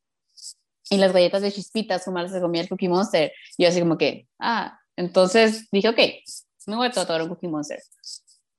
Y 0.91 0.97
las 0.97 1.13
galletas 1.13 1.43
de 1.43 1.53
chispitas, 1.53 2.05
como 2.05 2.19
las 2.19 2.33
comía 2.33 2.61
el 2.61 2.69
Cookie 2.69 2.89
Monster. 2.89 3.33
Yo 3.57 3.69
así 3.69 3.79
como 3.79 3.97
que, 3.97 4.27
ah, 4.41 4.79
entonces 4.97 5.69
dije, 5.71 5.89
ok, 5.89 5.99
me 6.67 6.77
voy 6.77 6.89
a 6.89 6.91
tatuar 6.91 7.23
un 7.23 7.29
Cookie 7.29 7.49
Monster. 7.49 7.79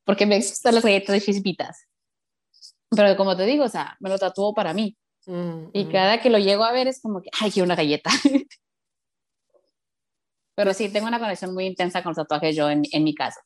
Porque 0.05 0.25
me 0.25 0.37
gustan 0.37 0.75
las 0.75 0.83
galletas 0.83 1.13
de 1.13 1.21
chispitas. 1.21 1.87
Pero 2.89 3.17
como 3.17 3.35
te 3.35 3.43
digo, 3.43 3.65
o 3.65 3.69
sea, 3.69 3.97
me 3.99 4.09
lo 4.09 4.17
tatuó 4.17 4.53
para 4.53 4.73
mí. 4.73 4.97
Mm, 5.27 5.69
y 5.73 5.85
mm. 5.85 5.91
cada 5.91 6.21
que 6.21 6.29
lo 6.29 6.37
llego 6.37 6.63
a 6.63 6.71
ver 6.71 6.87
es 6.87 7.01
como 7.01 7.21
que, 7.21 7.29
ay, 7.41 7.51
una 7.61 7.75
galleta. 7.75 8.09
Pero 10.55 10.73
sí, 10.73 10.89
tengo 10.89 11.07
una 11.07 11.19
conexión 11.19 11.53
muy 11.53 11.65
intensa 11.65 12.01
con 12.01 12.11
los 12.11 12.17
tatuajes 12.17 12.55
yo 12.55 12.69
en, 12.69 12.83
en 12.91 13.03
mi 13.03 13.13
caso. 13.13 13.39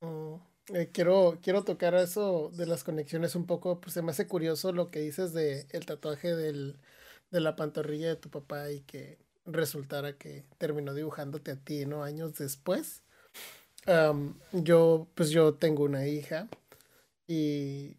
Mm, 0.00 0.34
eh, 0.74 0.90
quiero, 0.92 1.38
quiero 1.42 1.64
tocar 1.64 1.94
eso 1.94 2.50
de 2.52 2.66
las 2.66 2.84
conexiones 2.84 3.34
un 3.34 3.46
poco, 3.46 3.80
pues 3.80 3.94
se 3.94 4.02
me 4.02 4.10
hace 4.10 4.26
curioso 4.26 4.72
lo 4.72 4.90
que 4.90 5.00
dices 5.00 5.32
de 5.32 5.66
el 5.70 5.86
tatuaje 5.86 6.36
del, 6.36 6.78
de 7.30 7.40
la 7.40 7.56
pantorrilla 7.56 8.08
de 8.08 8.16
tu 8.16 8.28
papá 8.28 8.70
y 8.70 8.80
que 8.80 9.18
resultara 9.46 10.18
que 10.18 10.44
terminó 10.58 10.92
dibujándote 10.94 11.52
a 11.52 11.56
ti, 11.56 11.86
¿no? 11.86 12.04
Años 12.04 12.34
después 12.34 13.02
yo, 14.52 15.08
pues 15.14 15.30
yo 15.30 15.54
tengo 15.54 15.84
una 15.84 16.06
hija 16.06 16.48
y 17.26 17.96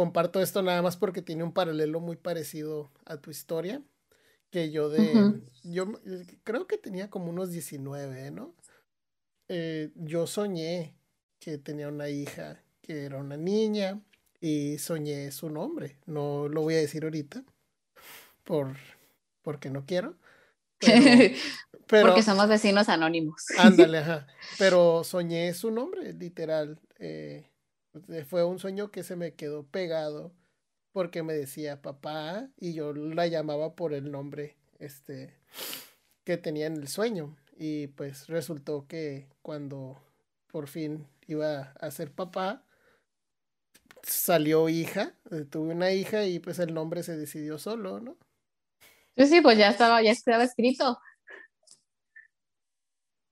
comparto 0.00 0.40
esto 0.40 0.62
nada 0.62 0.80
más 0.80 0.96
porque 0.96 1.20
tiene 1.20 1.44
un 1.44 1.52
paralelo 1.52 2.00
muy 2.00 2.16
parecido 2.16 2.90
a 3.04 3.18
tu 3.18 3.30
historia, 3.30 3.82
que 4.48 4.70
yo 4.70 4.88
de, 4.88 5.42
yo 5.62 5.92
creo 6.42 6.66
que 6.66 6.78
tenía 6.78 7.10
como 7.10 7.28
unos 7.28 7.50
19, 7.50 8.30
¿no? 8.30 8.54
Eh, 9.48 9.90
yo 9.96 10.26
soñé 10.26 10.94
que 11.38 11.58
tenía 11.58 11.88
una 11.88 12.08
hija 12.08 12.62
que 12.80 13.04
era 13.04 13.18
una 13.18 13.36
niña 13.36 14.00
y 14.40 14.78
soñé 14.78 15.30
su 15.32 15.50
nombre, 15.50 15.98
no 16.06 16.48
lo 16.48 16.62
voy 16.62 16.76
a 16.76 16.78
decir 16.78 17.04
ahorita 17.04 17.44
por, 18.44 18.76
porque 19.42 19.68
no 19.68 19.84
quiero. 19.84 20.16
Porque 21.86 22.22
somos 22.22 22.48
vecinos 22.48 22.88
anónimos. 22.88 23.44
Ándale, 23.58 23.98
ajá. 23.98 24.26
Pero 24.58 25.04
soñé 25.04 25.52
su 25.52 25.70
nombre, 25.70 26.14
literal. 26.14 26.78
Eh, 27.00 27.49
fue 28.26 28.44
un 28.44 28.58
sueño 28.58 28.90
que 28.90 29.02
se 29.02 29.16
me 29.16 29.34
quedó 29.34 29.64
pegado 29.64 30.32
porque 30.92 31.22
me 31.22 31.34
decía 31.34 31.82
papá 31.82 32.48
y 32.56 32.74
yo 32.74 32.92
la 32.92 33.26
llamaba 33.26 33.74
por 33.74 33.94
el 33.94 34.10
nombre 34.10 34.56
este 34.78 35.34
que 36.24 36.36
tenía 36.36 36.66
en 36.66 36.76
el 36.76 36.88
sueño 36.88 37.36
y 37.56 37.88
pues 37.88 38.26
resultó 38.28 38.86
que 38.86 39.28
cuando 39.42 40.00
por 40.50 40.68
fin 40.68 41.06
iba 41.26 41.72
a 41.80 41.90
ser 41.90 42.12
papá 42.12 42.64
salió 44.02 44.68
hija, 44.68 45.14
eh, 45.30 45.44
tuve 45.44 45.74
una 45.74 45.92
hija 45.92 46.24
y 46.26 46.38
pues 46.38 46.58
el 46.58 46.74
nombre 46.74 47.02
se 47.02 47.16
decidió 47.16 47.58
solo, 47.58 48.00
¿no? 48.00 48.16
Sí, 49.16 49.26
sí, 49.26 49.40
pues 49.40 49.58
ya 49.58 49.68
estaba, 49.68 50.02
ya 50.02 50.12
estaba 50.12 50.44
escrito 50.44 50.98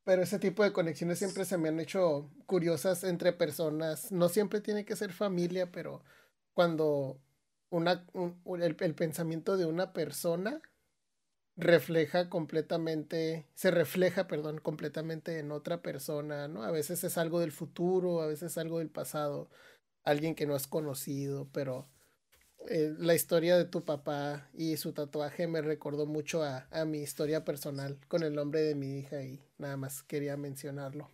pero 0.08 0.22
ese 0.22 0.38
tipo 0.38 0.64
de 0.64 0.72
conexiones 0.72 1.18
siempre 1.18 1.44
se 1.44 1.58
me 1.58 1.68
han 1.68 1.80
hecho 1.80 2.30
curiosas 2.46 3.04
entre 3.04 3.34
personas. 3.34 4.10
No 4.10 4.30
siempre 4.30 4.62
tiene 4.62 4.86
que 4.86 4.96
ser 4.96 5.12
familia, 5.12 5.70
pero 5.70 6.02
cuando 6.54 7.20
una, 7.68 8.06
el, 8.58 8.94
pensamiento 8.94 9.58
de 9.58 9.66
una 9.66 9.92
persona 9.92 10.62
refleja 11.56 12.30
completamente, 12.30 13.50
se 13.52 13.70
refleja, 13.70 14.28
perdón, 14.28 14.60
completamente 14.60 15.40
en 15.40 15.52
otra 15.52 15.82
persona, 15.82 16.48
¿no? 16.48 16.62
A 16.62 16.70
veces 16.70 17.04
es 17.04 17.18
algo 17.18 17.40
del 17.40 17.52
futuro, 17.52 18.22
a 18.22 18.26
veces 18.28 18.52
es 18.52 18.56
algo 18.56 18.78
del 18.78 18.88
pasado, 18.88 19.50
alguien 20.04 20.34
que 20.34 20.46
no 20.46 20.54
has 20.54 20.66
conocido, 20.66 21.50
pero 21.52 21.86
eh, 22.70 22.94
la 22.98 23.14
historia 23.14 23.56
de 23.56 23.64
tu 23.64 23.84
papá 23.84 24.48
y 24.54 24.76
su 24.76 24.92
tatuaje 24.92 25.46
me 25.46 25.62
recordó 25.62 26.06
mucho 26.06 26.42
a, 26.42 26.66
mi 26.84 26.98
historia 26.98 27.44
personal 27.44 27.98
con 28.08 28.22
el 28.22 28.34
nombre 28.34 28.60
de 28.60 28.74
mi 28.74 28.98
hija 28.98 29.22
y 29.22 29.40
nada 29.58 29.76
más 29.76 30.02
quería 30.02 30.36
mencionarlo. 30.36 31.10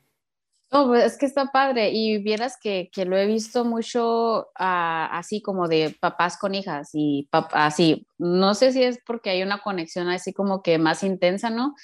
Oh, 0.71 0.95
es 0.95 1.17
que 1.17 1.27
está 1.27 1.47
padre 1.53 1.91
y 1.93 2.19
vieras 2.19 2.57
que, 2.61 2.91
lo 3.07 3.17
he 3.17 3.27
visto 3.27 3.65
mucho 3.65 4.49
ah, 4.59 5.09
así 5.13 5.41
como 5.41 5.69
de 5.69 5.97
papás 6.01 6.37
con 6.37 6.55
hijas 6.55 6.91
y 6.93 7.29
así, 7.53 8.09
no 8.19 8.55
sé 8.55 8.73
si 8.73 8.83
es 8.83 8.99
porque 9.07 9.31
hay 9.31 9.43
una 9.43 9.63
conexión 9.63 10.09
así 10.09 10.33
como 10.33 10.63
que 10.63 10.79
más 10.79 11.05
intensa, 11.05 11.51
¿no? 11.51 11.75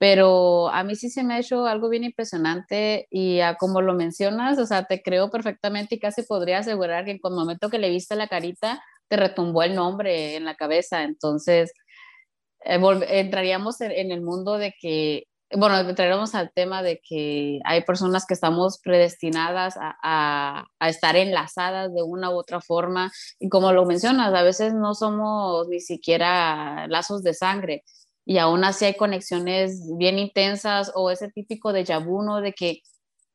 pero 0.00 0.70
a 0.70 0.82
mí 0.82 0.96
sí 0.96 1.10
se 1.10 1.22
me 1.22 1.34
ha 1.34 1.40
hecho 1.40 1.66
algo 1.66 1.90
bien 1.90 2.04
impresionante 2.04 3.06
y 3.10 3.40
como 3.58 3.82
lo 3.82 3.92
mencionas, 3.92 4.58
o 4.58 4.64
sea, 4.64 4.84
te 4.84 5.02
creo 5.02 5.30
perfectamente 5.30 5.96
y 5.96 5.98
casi 5.98 6.22
podría 6.22 6.60
asegurar 6.60 7.04
que 7.04 7.10
en 7.10 7.20
el 7.22 7.32
momento 7.34 7.68
que 7.68 7.78
le 7.78 7.90
viste 7.90 8.16
la 8.16 8.26
carita, 8.26 8.82
te 9.10 9.16
retumbó 9.16 9.62
el 9.64 9.74
nombre 9.74 10.36
en 10.36 10.44
la 10.44 10.54
cabeza. 10.54 11.02
Entonces, 11.02 11.72
eh, 12.64 12.80
entraríamos 13.08 13.80
en, 13.80 14.12
el 14.12 14.22
mundo 14.22 14.56
de 14.56 14.72
que, 14.80 15.24
bueno, 15.52 15.76
entraríamos 15.78 16.34
al 16.36 16.52
tema 16.54 16.82
de 16.82 17.00
que 17.02 17.60
hay 17.64 17.82
personas 17.84 18.24
que 18.26 18.34
estamos 18.34 18.78
predestinadas 18.82 19.76
a, 19.78 20.64
a, 20.78 20.88
estar 20.88 21.16
enlazadas 21.16 21.92
de 21.92 22.02
una 22.02 22.30
u 22.30 22.34
otra 22.38 22.60
forma. 22.60 23.10
Y 23.40 23.48
como 23.48 23.72
lo 23.72 23.84
mencionas, 23.84 24.32
a 24.32 24.42
veces 24.42 24.74
no 24.74 24.94
somos 24.94 25.68
ni 25.68 25.80
siquiera 25.80 26.86
lazos 26.88 27.22
de 27.24 27.34
sangre. 27.34 27.82
Y 28.24 28.38
aún 28.38 28.62
así 28.64 28.84
hay 28.84 28.94
conexiones 28.94 29.82
bien 29.98 30.18
intensas 30.20 30.92
o 30.94 31.10
ese 31.10 31.30
típico 31.30 31.72
de 31.72 31.84
yabuno 31.84 32.40
de 32.40 32.52
que 32.52 32.82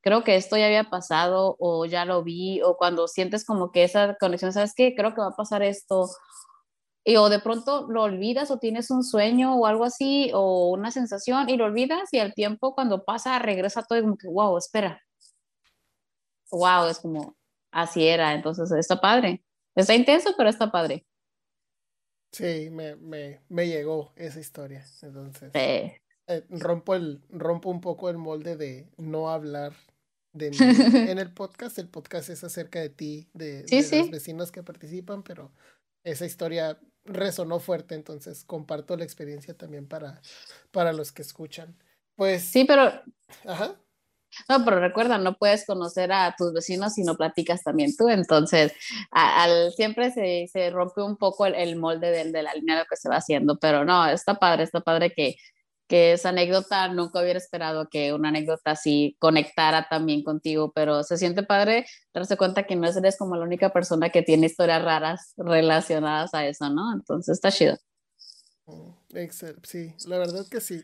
creo 0.05 0.23
que 0.23 0.35
esto 0.35 0.55
ya 0.55 0.67
había 0.67 0.83
pasado 0.83 1.55
o 1.57 1.85
ya 1.87 2.05
lo 2.05 2.23
vi, 2.23 2.61
o 2.61 2.77
cuando 2.77 3.07
sientes 3.07 3.43
como 3.43 3.71
que 3.71 3.83
esa 3.83 4.15
conexión, 4.19 4.53
¿sabes 4.53 4.73
qué? 4.75 4.93
Creo 4.95 5.15
que 5.15 5.21
va 5.21 5.29
a 5.29 5.35
pasar 5.35 5.63
esto, 5.63 6.07
y 7.03 7.15
o 7.15 7.27
de 7.27 7.39
pronto 7.39 7.87
lo 7.89 8.03
olvidas 8.03 8.51
o 8.51 8.59
tienes 8.59 8.91
un 8.91 9.03
sueño 9.03 9.55
o 9.55 9.65
algo 9.65 9.83
así 9.83 10.29
o 10.33 10.69
una 10.69 10.91
sensación 10.91 11.49
y 11.49 11.57
lo 11.57 11.65
olvidas 11.65 12.13
y 12.13 12.19
al 12.19 12.35
tiempo 12.35 12.75
cuando 12.75 13.03
pasa 13.03 13.37
regresa 13.39 13.83
todo 13.83 13.97
y 13.97 14.01
como 14.03 14.17
que, 14.17 14.27
wow, 14.27 14.57
espera. 14.57 15.01
Wow, 16.51 16.87
es 16.87 16.99
como, 16.99 17.35
así 17.71 18.07
era, 18.07 18.33
entonces 18.33 18.71
está 18.71 19.01
padre. 19.01 19.43
Está 19.73 19.95
intenso, 19.95 20.35
pero 20.37 20.49
está 20.49 20.71
padre. 20.71 21.03
Sí, 22.31 22.69
me, 22.69 22.95
me, 22.95 23.41
me 23.49 23.67
llegó 23.67 24.13
esa 24.15 24.39
historia. 24.39 24.85
Entonces, 25.01 25.51
eh, 25.53 25.99
rompo, 26.49 26.93
el, 26.93 27.23
rompo 27.29 27.69
un 27.69 27.81
poco 27.81 28.09
el 28.09 28.17
molde 28.17 28.55
de 28.55 28.87
no 28.97 29.29
hablar 29.29 29.73
de 30.35 30.51
mí 30.51 30.57
en 31.09 31.17
el 31.17 31.31
podcast. 31.33 31.79
El 31.79 31.87
podcast 31.87 32.29
es 32.29 32.43
acerca 32.43 32.79
de 32.79 32.89
ti, 32.89 33.29
de, 33.33 33.63
de 33.63 33.97
los 33.99 34.11
vecinos 34.11 34.51
que 34.51 34.63
participan, 34.63 35.23
pero 35.23 35.51
esa 36.03 36.25
historia 36.25 36.79
resonó 37.05 37.59
fuerte, 37.59 37.95
entonces 37.95 38.43
comparto 38.43 38.97
la 38.97 39.03
experiencia 39.03 39.55
también 39.55 39.87
para, 39.87 40.21
para 40.71 40.93
los 40.93 41.11
que 41.11 41.21
escuchan. 41.21 41.75
Pues. 42.15 42.43
Sí, 42.43 42.65
pero. 42.65 42.91
Ajá. 43.45 43.79
No, 44.49 44.65
pero 44.65 44.81
recuerda, 44.81 45.17
no 45.17 45.37
puedes 45.37 45.65
conocer 45.65 46.11
a 46.11 46.35
tus 46.37 46.51
vecinos 46.51 46.93
si 46.93 47.03
no 47.03 47.15
platicas 47.15 47.63
también 47.63 47.95
tú. 47.95 48.09
Entonces, 48.09 48.73
al, 49.11 49.71
siempre 49.71 50.11
se, 50.11 50.49
se, 50.51 50.69
rompe 50.71 51.01
un 51.01 51.15
poco 51.15 51.45
el, 51.45 51.77
molde 51.77 52.11
de, 52.11 52.31
de 52.31 52.43
la 52.43 52.53
línea 52.53 52.75
de 52.75 52.81
lo 52.81 52.87
que 52.89 52.97
se 52.97 53.07
va 53.07 53.15
haciendo. 53.15 53.57
Pero 53.57 53.85
no, 53.85 54.05
está 54.07 54.35
padre, 54.35 54.63
está 54.63 54.81
padre 54.81 55.13
que, 55.13 55.37
que 55.87 56.13
esa 56.13 56.29
anécdota, 56.29 56.87
nunca 56.87 57.21
hubiera 57.21 57.37
esperado 57.37 57.89
que 57.89 58.13
una 58.13 58.29
anécdota 58.29 58.71
así 58.71 59.15
conectara 59.19 59.87
también 59.89 60.23
contigo, 60.23 60.71
pero 60.73 61.03
se 61.03 61.17
siente 61.17 61.43
padre 61.43 61.85
darse 62.13 62.37
cuenta 62.37 62.63
que 62.63 62.75
no 62.75 62.87
eres 62.87 63.17
como 63.17 63.35
la 63.35 63.43
única 63.43 63.71
persona 63.71 64.09
que 64.09 64.23
tiene 64.23 64.47
historias 64.47 64.83
raras 64.83 65.33
relacionadas 65.37 66.33
a 66.33 66.45
eso, 66.45 66.69
¿no? 66.69 66.93
Entonces 66.93 67.33
está 67.33 67.51
chido. 67.51 67.77
Mm, 68.65 68.89
sí, 69.63 69.93
la 70.07 70.17
verdad 70.17 70.45
que 70.49 70.59
sí. 70.59 70.83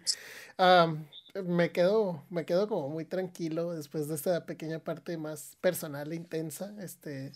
me 1.43 1.71
quedo, 1.71 2.23
me 2.29 2.45
quedo 2.45 2.67
como 2.67 2.89
muy 2.89 3.05
tranquilo 3.05 3.73
después 3.73 4.07
de 4.07 4.15
esta 4.15 4.45
pequeña 4.45 4.79
parte 4.79 5.17
más 5.17 5.57
personal 5.61 6.11
e 6.11 6.15
intensa. 6.15 6.75
Este, 6.79 7.31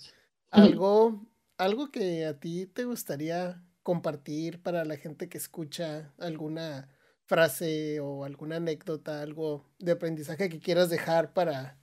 algo, 0.51 1.25
algo 1.57 1.89
que 1.91 2.25
a 2.25 2.39
ti 2.39 2.67
te 2.67 2.85
gustaría 2.85 3.63
compartir 3.81 4.61
para 4.61 4.85
la 4.85 4.97
gente 4.97 5.29
que 5.29 5.37
escucha 5.37 6.13
alguna 6.17 6.89
frase 7.25 7.99
o 7.99 8.23
alguna 8.23 8.57
anécdota, 8.57 9.21
algo 9.21 9.65
de 9.79 9.93
aprendizaje 9.93 10.49
que 10.49 10.59
quieras 10.59 10.89
dejar 10.89 11.33
para, 11.33 11.79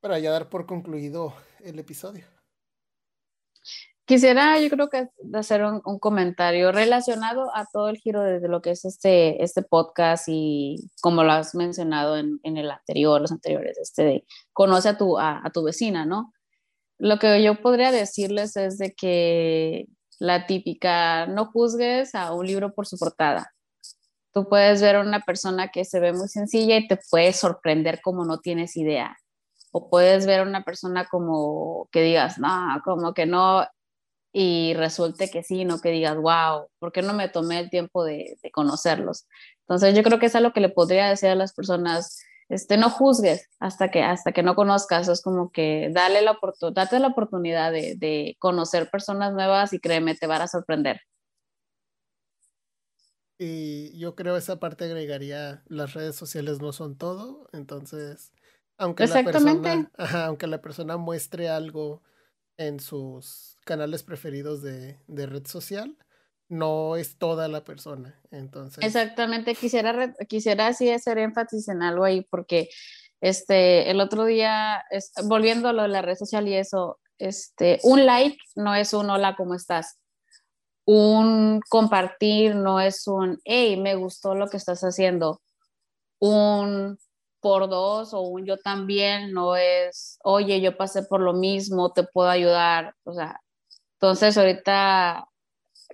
para 0.00 0.18
ya 0.18 0.30
dar 0.30 0.48
por 0.48 0.66
concluido 0.66 1.34
el 1.60 1.78
episodio. 1.78 2.26
Quisiera, 4.04 4.58
yo 4.58 4.68
creo 4.68 4.90
que 4.90 5.08
hacer 5.32 5.62
un, 5.64 5.98
comentario 5.98 6.72
relacionado 6.72 7.54
a 7.54 7.66
todo 7.72 7.88
el 7.88 7.96
giro 7.96 8.20
de, 8.22 8.46
lo 8.48 8.60
que 8.60 8.72
es 8.72 8.84
este, 8.84 9.42
este 9.42 9.62
podcast 9.62 10.24
y 10.28 10.90
como 11.00 11.22
lo 11.22 11.32
has 11.32 11.54
mencionado 11.54 12.16
en, 12.18 12.40
en 12.42 12.56
el 12.56 12.70
anterior, 12.70 13.20
los 13.20 13.30
anteriores, 13.30 13.78
este 13.78 14.02
de 14.02 14.24
conoce 14.52 14.88
a 14.90 14.98
tu, 14.98 15.18
a, 15.18 15.40
a 15.44 15.50
tu 15.50 15.62
vecina, 15.62 16.04
¿no? 16.04 16.32
Lo 16.98 17.18
que 17.18 17.42
yo 17.42 17.62
podría 17.62 17.92
decirles 17.92 18.56
es 18.56 18.76
de 18.78 18.92
que 18.92 19.86
la 20.18 20.46
típica, 20.46 21.26
no 21.26 21.46
juzgues 21.46 22.14
a 22.14 22.32
un 22.32 22.46
libro 22.46 22.74
por 22.74 22.86
su 22.86 22.98
portada. 22.98 23.52
Tú 24.32 24.48
puedes 24.48 24.80
ver 24.80 24.96
a 24.96 25.00
una 25.00 25.20
persona 25.20 25.68
que 25.68 25.84
se 25.84 26.00
ve 26.00 26.12
muy 26.12 26.28
sencilla 26.28 26.76
y 26.76 26.88
te 26.88 26.98
puede 27.10 27.32
sorprender 27.32 28.00
como 28.00 28.24
no 28.24 28.40
tienes 28.40 28.76
idea. 28.76 29.16
O 29.72 29.90
puedes 29.90 30.26
ver 30.26 30.40
a 30.40 30.44
una 30.44 30.64
persona 30.64 31.06
como 31.06 31.88
que 31.92 32.02
digas, 32.02 32.38
no, 32.38 32.80
como 32.84 33.14
que 33.14 33.26
no, 33.26 33.66
y 34.32 34.74
resulte 34.74 35.30
que 35.30 35.42
sí, 35.42 35.64
no 35.64 35.80
que 35.80 35.90
digas, 35.90 36.16
wow, 36.16 36.68
¿por 36.78 36.92
qué 36.92 37.02
no 37.02 37.12
me 37.12 37.28
tomé 37.28 37.58
el 37.58 37.70
tiempo 37.70 38.04
de, 38.04 38.38
conocerlos? 38.52 39.26
Entonces 39.60 39.94
yo 39.94 40.02
creo 40.02 40.18
que 40.18 40.26
es 40.26 40.34
algo 40.34 40.52
que 40.52 40.60
le 40.60 40.70
podría 40.70 41.08
decir 41.08 41.28
a 41.28 41.34
las 41.34 41.52
personas, 41.52 42.22
este, 42.48 42.78
no 42.78 42.90
juzgues 42.90 43.48
hasta 43.60 43.90
que, 43.90 44.02
hasta 44.02 44.32
que 44.32 44.42
no 44.42 44.54
conozcas, 44.54 45.08
es 45.08 45.22
como 45.22 45.52
que 45.52 45.90
dale 45.92 46.22
la 46.22 46.38
date 46.72 46.98
la 46.98 47.08
oportunidad 47.08 47.72
de, 47.72 47.94
de 47.96 48.36
conocer 48.38 48.90
personas 48.90 49.34
nuevas 49.34 49.72
y 49.74 49.80
créeme, 49.80 50.14
te 50.14 50.26
van 50.26 50.42
a 50.42 50.48
sorprender. 50.48 51.02
Y 53.44 53.98
yo 53.98 54.14
creo 54.14 54.36
esa 54.36 54.60
parte 54.60 54.84
agregaría, 54.84 55.64
las 55.66 55.94
redes 55.94 56.14
sociales 56.14 56.60
no 56.60 56.72
son 56.72 56.96
todo, 56.96 57.48
entonces, 57.52 58.32
aunque 58.78 59.08
la 59.08 59.24
persona, 59.24 59.90
aunque 60.26 60.46
la 60.46 60.62
persona 60.62 60.96
muestre 60.96 61.48
algo 61.48 62.04
en 62.56 62.78
sus 62.78 63.58
canales 63.64 64.04
preferidos 64.04 64.62
de, 64.62 65.00
de 65.08 65.26
red 65.26 65.44
social, 65.44 65.96
no 66.48 66.94
es 66.94 67.18
toda 67.18 67.48
la 67.48 67.64
persona. 67.64 68.20
Entonces. 68.30 68.84
Exactamente, 68.84 69.56
quisiera, 69.56 70.14
quisiera 70.28 70.68
así 70.68 70.88
hacer 70.90 71.18
énfasis 71.18 71.66
en 71.66 71.82
algo 71.82 72.04
ahí, 72.04 72.24
porque 72.30 72.68
este, 73.20 73.90
el 73.90 74.00
otro 74.00 74.24
día, 74.24 74.84
volviendo 75.24 75.68
a 75.68 75.72
lo 75.72 75.82
de 75.82 75.88
la 75.88 76.02
red 76.02 76.14
social 76.14 76.46
y 76.46 76.54
eso, 76.54 77.00
este, 77.18 77.80
un 77.82 78.06
like 78.06 78.38
no 78.54 78.76
es 78.76 78.92
un 78.92 79.10
hola, 79.10 79.34
¿cómo 79.34 79.56
estás? 79.56 79.98
Un 80.84 81.60
compartir 81.68 82.54
no 82.56 82.80
es 82.80 83.06
un, 83.06 83.40
hey, 83.44 83.76
me 83.76 83.94
gustó 83.94 84.34
lo 84.34 84.48
que 84.48 84.56
estás 84.56 84.80
haciendo. 84.82 85.40
Un 86.18 86.98
por 87.40 87.68
dos 87.68 88.14
o 88.14 88.20
un 88.20 88.46
yo 88.46 88.56
también 88.56 89.32
no 89.32 89.56
es, 89.56 90.18
oye, 90.22 90.60
yo 90.60 90.76
pasé 90.76 91.02
por 91.02 91.20
lo 91.20 91.32
mismo, 91.34 91.92
te 91.92 92.04
puedo 92.04 92.28
ayudar. 92.28 92.94
O 93.04 93.12
sea, 93.12 93.40
entonces 93.94 94.38
ahorita 94.38 95.26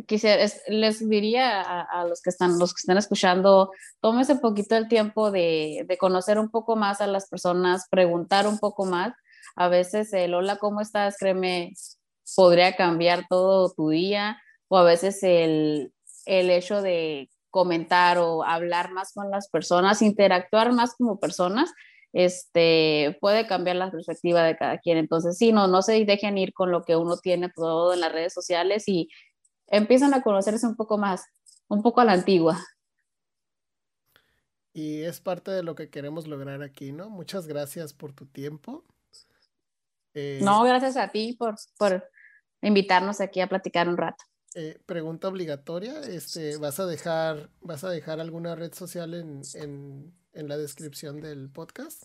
quisiera, 0.06 0.44
les 0.68 1.08
diría 1.08 1.62
a, 1.62 2.04
los 2.04 2.20
que 2.22 2.30
están, 2.30 2.58
los 2.58 2.74
que 2.74 2.80
están 2.80 2.98
escuchando, 2.98 3.70
tómese 4.00 4.34
un 4.34 4.40
poquito 4.40 4.76
el 4.76 4.88
tiempo 4.88 5.30
de, 5.30 5.84
de 5.88 5.98
conocer 5.98 6.38
un 6.38 6.50
poco 6.50 6.76
más 6.76 7.00
a 7.00 7.06
las 7.06 7.28
personas, 7.28 7.86
preguntar 7.90 8.46
un 8.46 8.58
poco 8.58 8.84
más. 8.84 9.14
A 9.56 9.68
veces 9.68 10.12
el 10.12 10.34
hola, 10.34 10.56
¿cómo 10.56 10.82
estás? 10.82 11.16
Créeme, 11.18 11.72
podría 12.36 12.76
cambiar 12.76 13.26
todo 13.28 13.72
tu 13.72 13.88
día 13.88 14.38
o 14.68 14.76
a 14.76 14.84
veces 14.84 15.22
el, 15.22 15.92
el 16.26 16.50
hecho 16.50 16.82
de 16.82 17.30
comentar 17.50 18.18
o 18.18 18.44
hablar 18.44 18.92
más 18.92 19.12
con 19.12 19.30
las 19.30 19.48
personas, 19.48 20.02
interactuar 20.02 20.72
más 20.72 20.94
como 20.94 21.18
personas, 21.18 21.72
este, 22.12 23.16
puede 23.20 23.46
cambiar 23.46 23.76
la 23.76 23.90
perspectiva 23.90 24.42
de 24.42 24.56
cada 24.56 24.78
quien. 24.78 24.98
Entonces, 24.98 25.36
sí, 25.36 25.52
no, 25.52 25.66
no 25.66 25.82
se 25.82 26.04
dejen 26.04 26.38
ir 26.38 26.52
con 26.52 26.70
lo 26.70 26.82
que 26.82 26.96
uno 26.96 27.16
tiene 27.18 27.50
todo 27.50 27.92
en 27.92 28.00
las 28.00 28.12
redes 28.12 28.32
sociales 28.32 28.84
y 28.86 29.08
empiezan 29.66 30.14
a 30.14 30.22
conocerse 30.22 30.66
un 30.66 30.76
poco 30.76 30.98
más, 30.98 31.24
un 31.68 31.82
poco 31.82 32.00
a 32.00 32.04
la 32.04 32.12
antigua. 32.12 32.58
Y 34.72 35.02
es 35.02 35.20
parte 35.20 35.50
de 35.50 35.62
lo 35.62 35.74
que 35.74 35.90
queremos 35.90 36.26
lograr 36.26 36.62
aquí, 36.62 36.92
¿no? 36.92 37.10
Muchas 37.10 37.48
gracias 37.48 37.92
por 37.92 38.12
tu 38.12 38.26
tiempo. 38.26 38.84
Eh, 40.14 40.40
no, 40.42 40.62
gracias 40.62 40.96
a 40.96 41.08
ti 41.08 41.34
por, 41.38 41.56
por 41.78 42.08
invitarnos 42.62 43.20
aquí 43.20 43.40
a 43.40 43.48
platicar 43.48 43.88
un 43.88 43.96
rato. 43.96 44.24
Eh, 44.54 44.78
pregunta 44.86 45.28
obligatoria, 45.28 46.00
este, 46.00 46.56
¿vas 46.56 46.80
a 46.80 46.86
dejar, 46.86 47.50
vas 47.60 47.84
a 47.84 47.90
dejar 47.90 48.18
alguna 48.18 48.54
red 48.54 48.72
social 48.72 49.12
en, 49.12 49.42
en, 49.54 50.14
en, 50.32 50.48
la 50.48 50.56
descripción 50.56 51.20
del 51.20 51.50
podcast? 51.50 52.04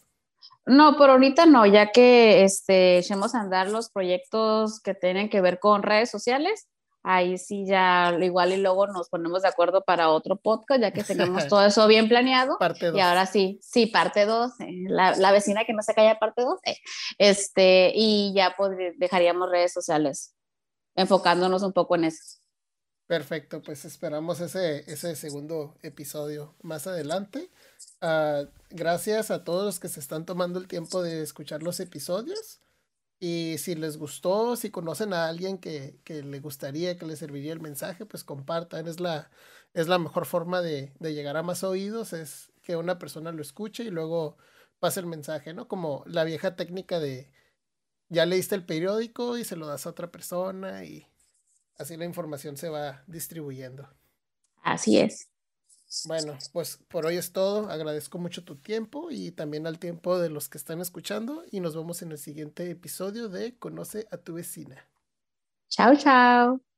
No, 0.66 0.98
por 0.98 1.10
ahorita 1.10 1.46
no, 1.46 1.66
ya 1.66 1.91
que 1.91 2.44
este, 2.44 2.98
echemos 2.98 3.34
a 3.34 3.39
andar 3.39 3.70
los 3.70 3.89
proyectos 3.89 4.82
que 4.82 4.94
tienen 4.94 5.30
que 5.30 5.39
ver 5.39 5.60
con 5.60 5.84
redes 5.84 6.12
sociales, 6.12 6.68
ahí 7.02 7.38
sí 7.38 7.66
ya 7.66 8.14
igual 8.22 8.52
y 8.52 8.58
luego 8.58 8.88
nos 8.88 9.08
ponemos 9.08 9.44
de 9.44 9.48
acuerdo 9.48 9.84
para 9.86 10.10
otro 10.10 10.36
podcast, 10.36 10.82
ya 10.82 10.91
que 10.91 11.04
tenemos 11.04 11.48
todo 11.48 11.66
eso 11.66 11.88
bien 11.88 12.10
planeado. 12.10 12.58
Parte 12.58 12.91
Y 12.94 13.00
ahora 13.00 13.26
sí, 13.26 13.58
sí, 13.62 13.88
parte 13.88 14.26
2, 14.26 14.60
eh, 14.60 14.66
la, 14.88 15.16
la, 15.16 15.32
vecina 15.32 15.64
que 15.64 15.74
no 15.74 15.82
se 15.82 15.94
calla, 15.94 16.20
parte 16.20 16.41
2. 16.41 16.60
Eh, 16.66 16.78
este, 17.20 17.94
y 17.96 18.34
ya 18.36 18.54
dejaríamos 18.98 19.50
redes 19.50 19.72
sociales 19.72 20.36
enfocándonos 20.96 21.64
un 21.64 21.74
poco 21.74 21.96
en 21.96 22.06
eso. 22.06 22.39
Perfecto, 23.06 23.62
pues 23.62 23.84
esperamos 23.86 24.39
ese, 24.39 24.89
ese 24.91 25.16
segundo 25.16 25.76
episodio 25.82 26.56
más 26.62 26.88
adelante. 26.88 27.50
Uh, 28.02 28.48
gracias 28.70 29.30
a 29.30 29.44
todos 29.44 29.66
los 29.66 29.80
que 29.80 29.89
se 29.89 30.00
están 30.00 30.26
tomando 30.26 30.58
el 30.58 30.68
tiempo 30.68 31.04
de 31.04 31.22
escuchar 31.22 31.64
los 31.64 31.80
episodios. 31.80 32.62
Y 33.20 33.56
si 33.58 33.76
les 33.76 33.98
gustó, 33.98 34.56
si 34.56 34.70
conocen 34.70 35.14
a 35.14 35.28
alguien 35.28 35.58
que, 35.58 36.00
que 36.04 36.24
le 36.24 36.39
gustaría, 36.39 36.98
que 36.98 37.06
le 37.06 37.16
serviría 37.16 37.54
el 37.54 37.62
mensaje, 37.62 38.06
pues 38.06 38.24
compartan. 38.24 38.88
Es 38.88 39.00
la, 39.00 39.30
es 39.74 39.88
la 39.88 40.00
mejor 40.00 40.26
forma 40.26 40.62
de, 40.62 40.94
de 41.00 41.14
llegar 41.14 41.38
a 41.38 41.44
más 41.44 41.64
oídos, 41.64 42.14
es 42.14 42.52
que 42.64 42.76
una 42.76 43.00
persona 43.00 43.32
lo 43.32 43.41
escuche 43.41 43.84
y 43.84 43.91
luego 43.91 44.38
pase 44.80 45.00
el 45.02 45.06
mensaje, 45.06 45.54
¿no? 45.54 45.68
Como 45.68 46.04
la 46.06 46.24
vieja 46.24 46.56
técnica 46.56 47.00
de 47.00 47.32
ya 48.10 48.26
leíste 48.26 48.56
el 48.56 48.66
periódico 48.66 49.38
y 49.38 49.43
se 49.43 49.56
lo 49.56 49.68
das 49.68 49.86
a 49.86 49.89
otra 49.89 50.12
persona 50.12 50.84
y 50.84 51.08
así 51.78 51.97
la 51.97 52.06
información 52.06 52.58
se 52.58 52.70
va 52.70 53.04
distribuyendo. 53.08 53.88
Así 54.62 54.99
es. 54.99 55.30
Bueno, 56.06 56.38
pues 56.51 56.78
por 56.88 57.06
hoy 57.06 57.18
es 57.18 57.32
todo. 57.32 57.70
Agradezco 57.70 58.18
mucho 58.18 58.43
tu 58.43 58.56
tiempo 58.56 59.12
y 59.12 59.32
también 59.32 59.68
al 59.68 59.78
tiempo 59.78 60.18
de 60.18 60.30
los 60.30 60.49
que 60.49 60.58
están 60.58 60.82
escuchando 60.82 61.43
y 61.51 61.60
nos 61.60 61.76
vemos 61.76 62.01
en 62.01 62.12
el 62.12 62.18
siguiente 62.18 62.70
episodio 62.70 63.30
de 63.30 63.58
Conoce 63.58 64.08
a 64.12 64.18
tu 64.18 64.34
vecina. 64.34 64.88
Chao, 65.70 65.95
chao. 65.95 66.72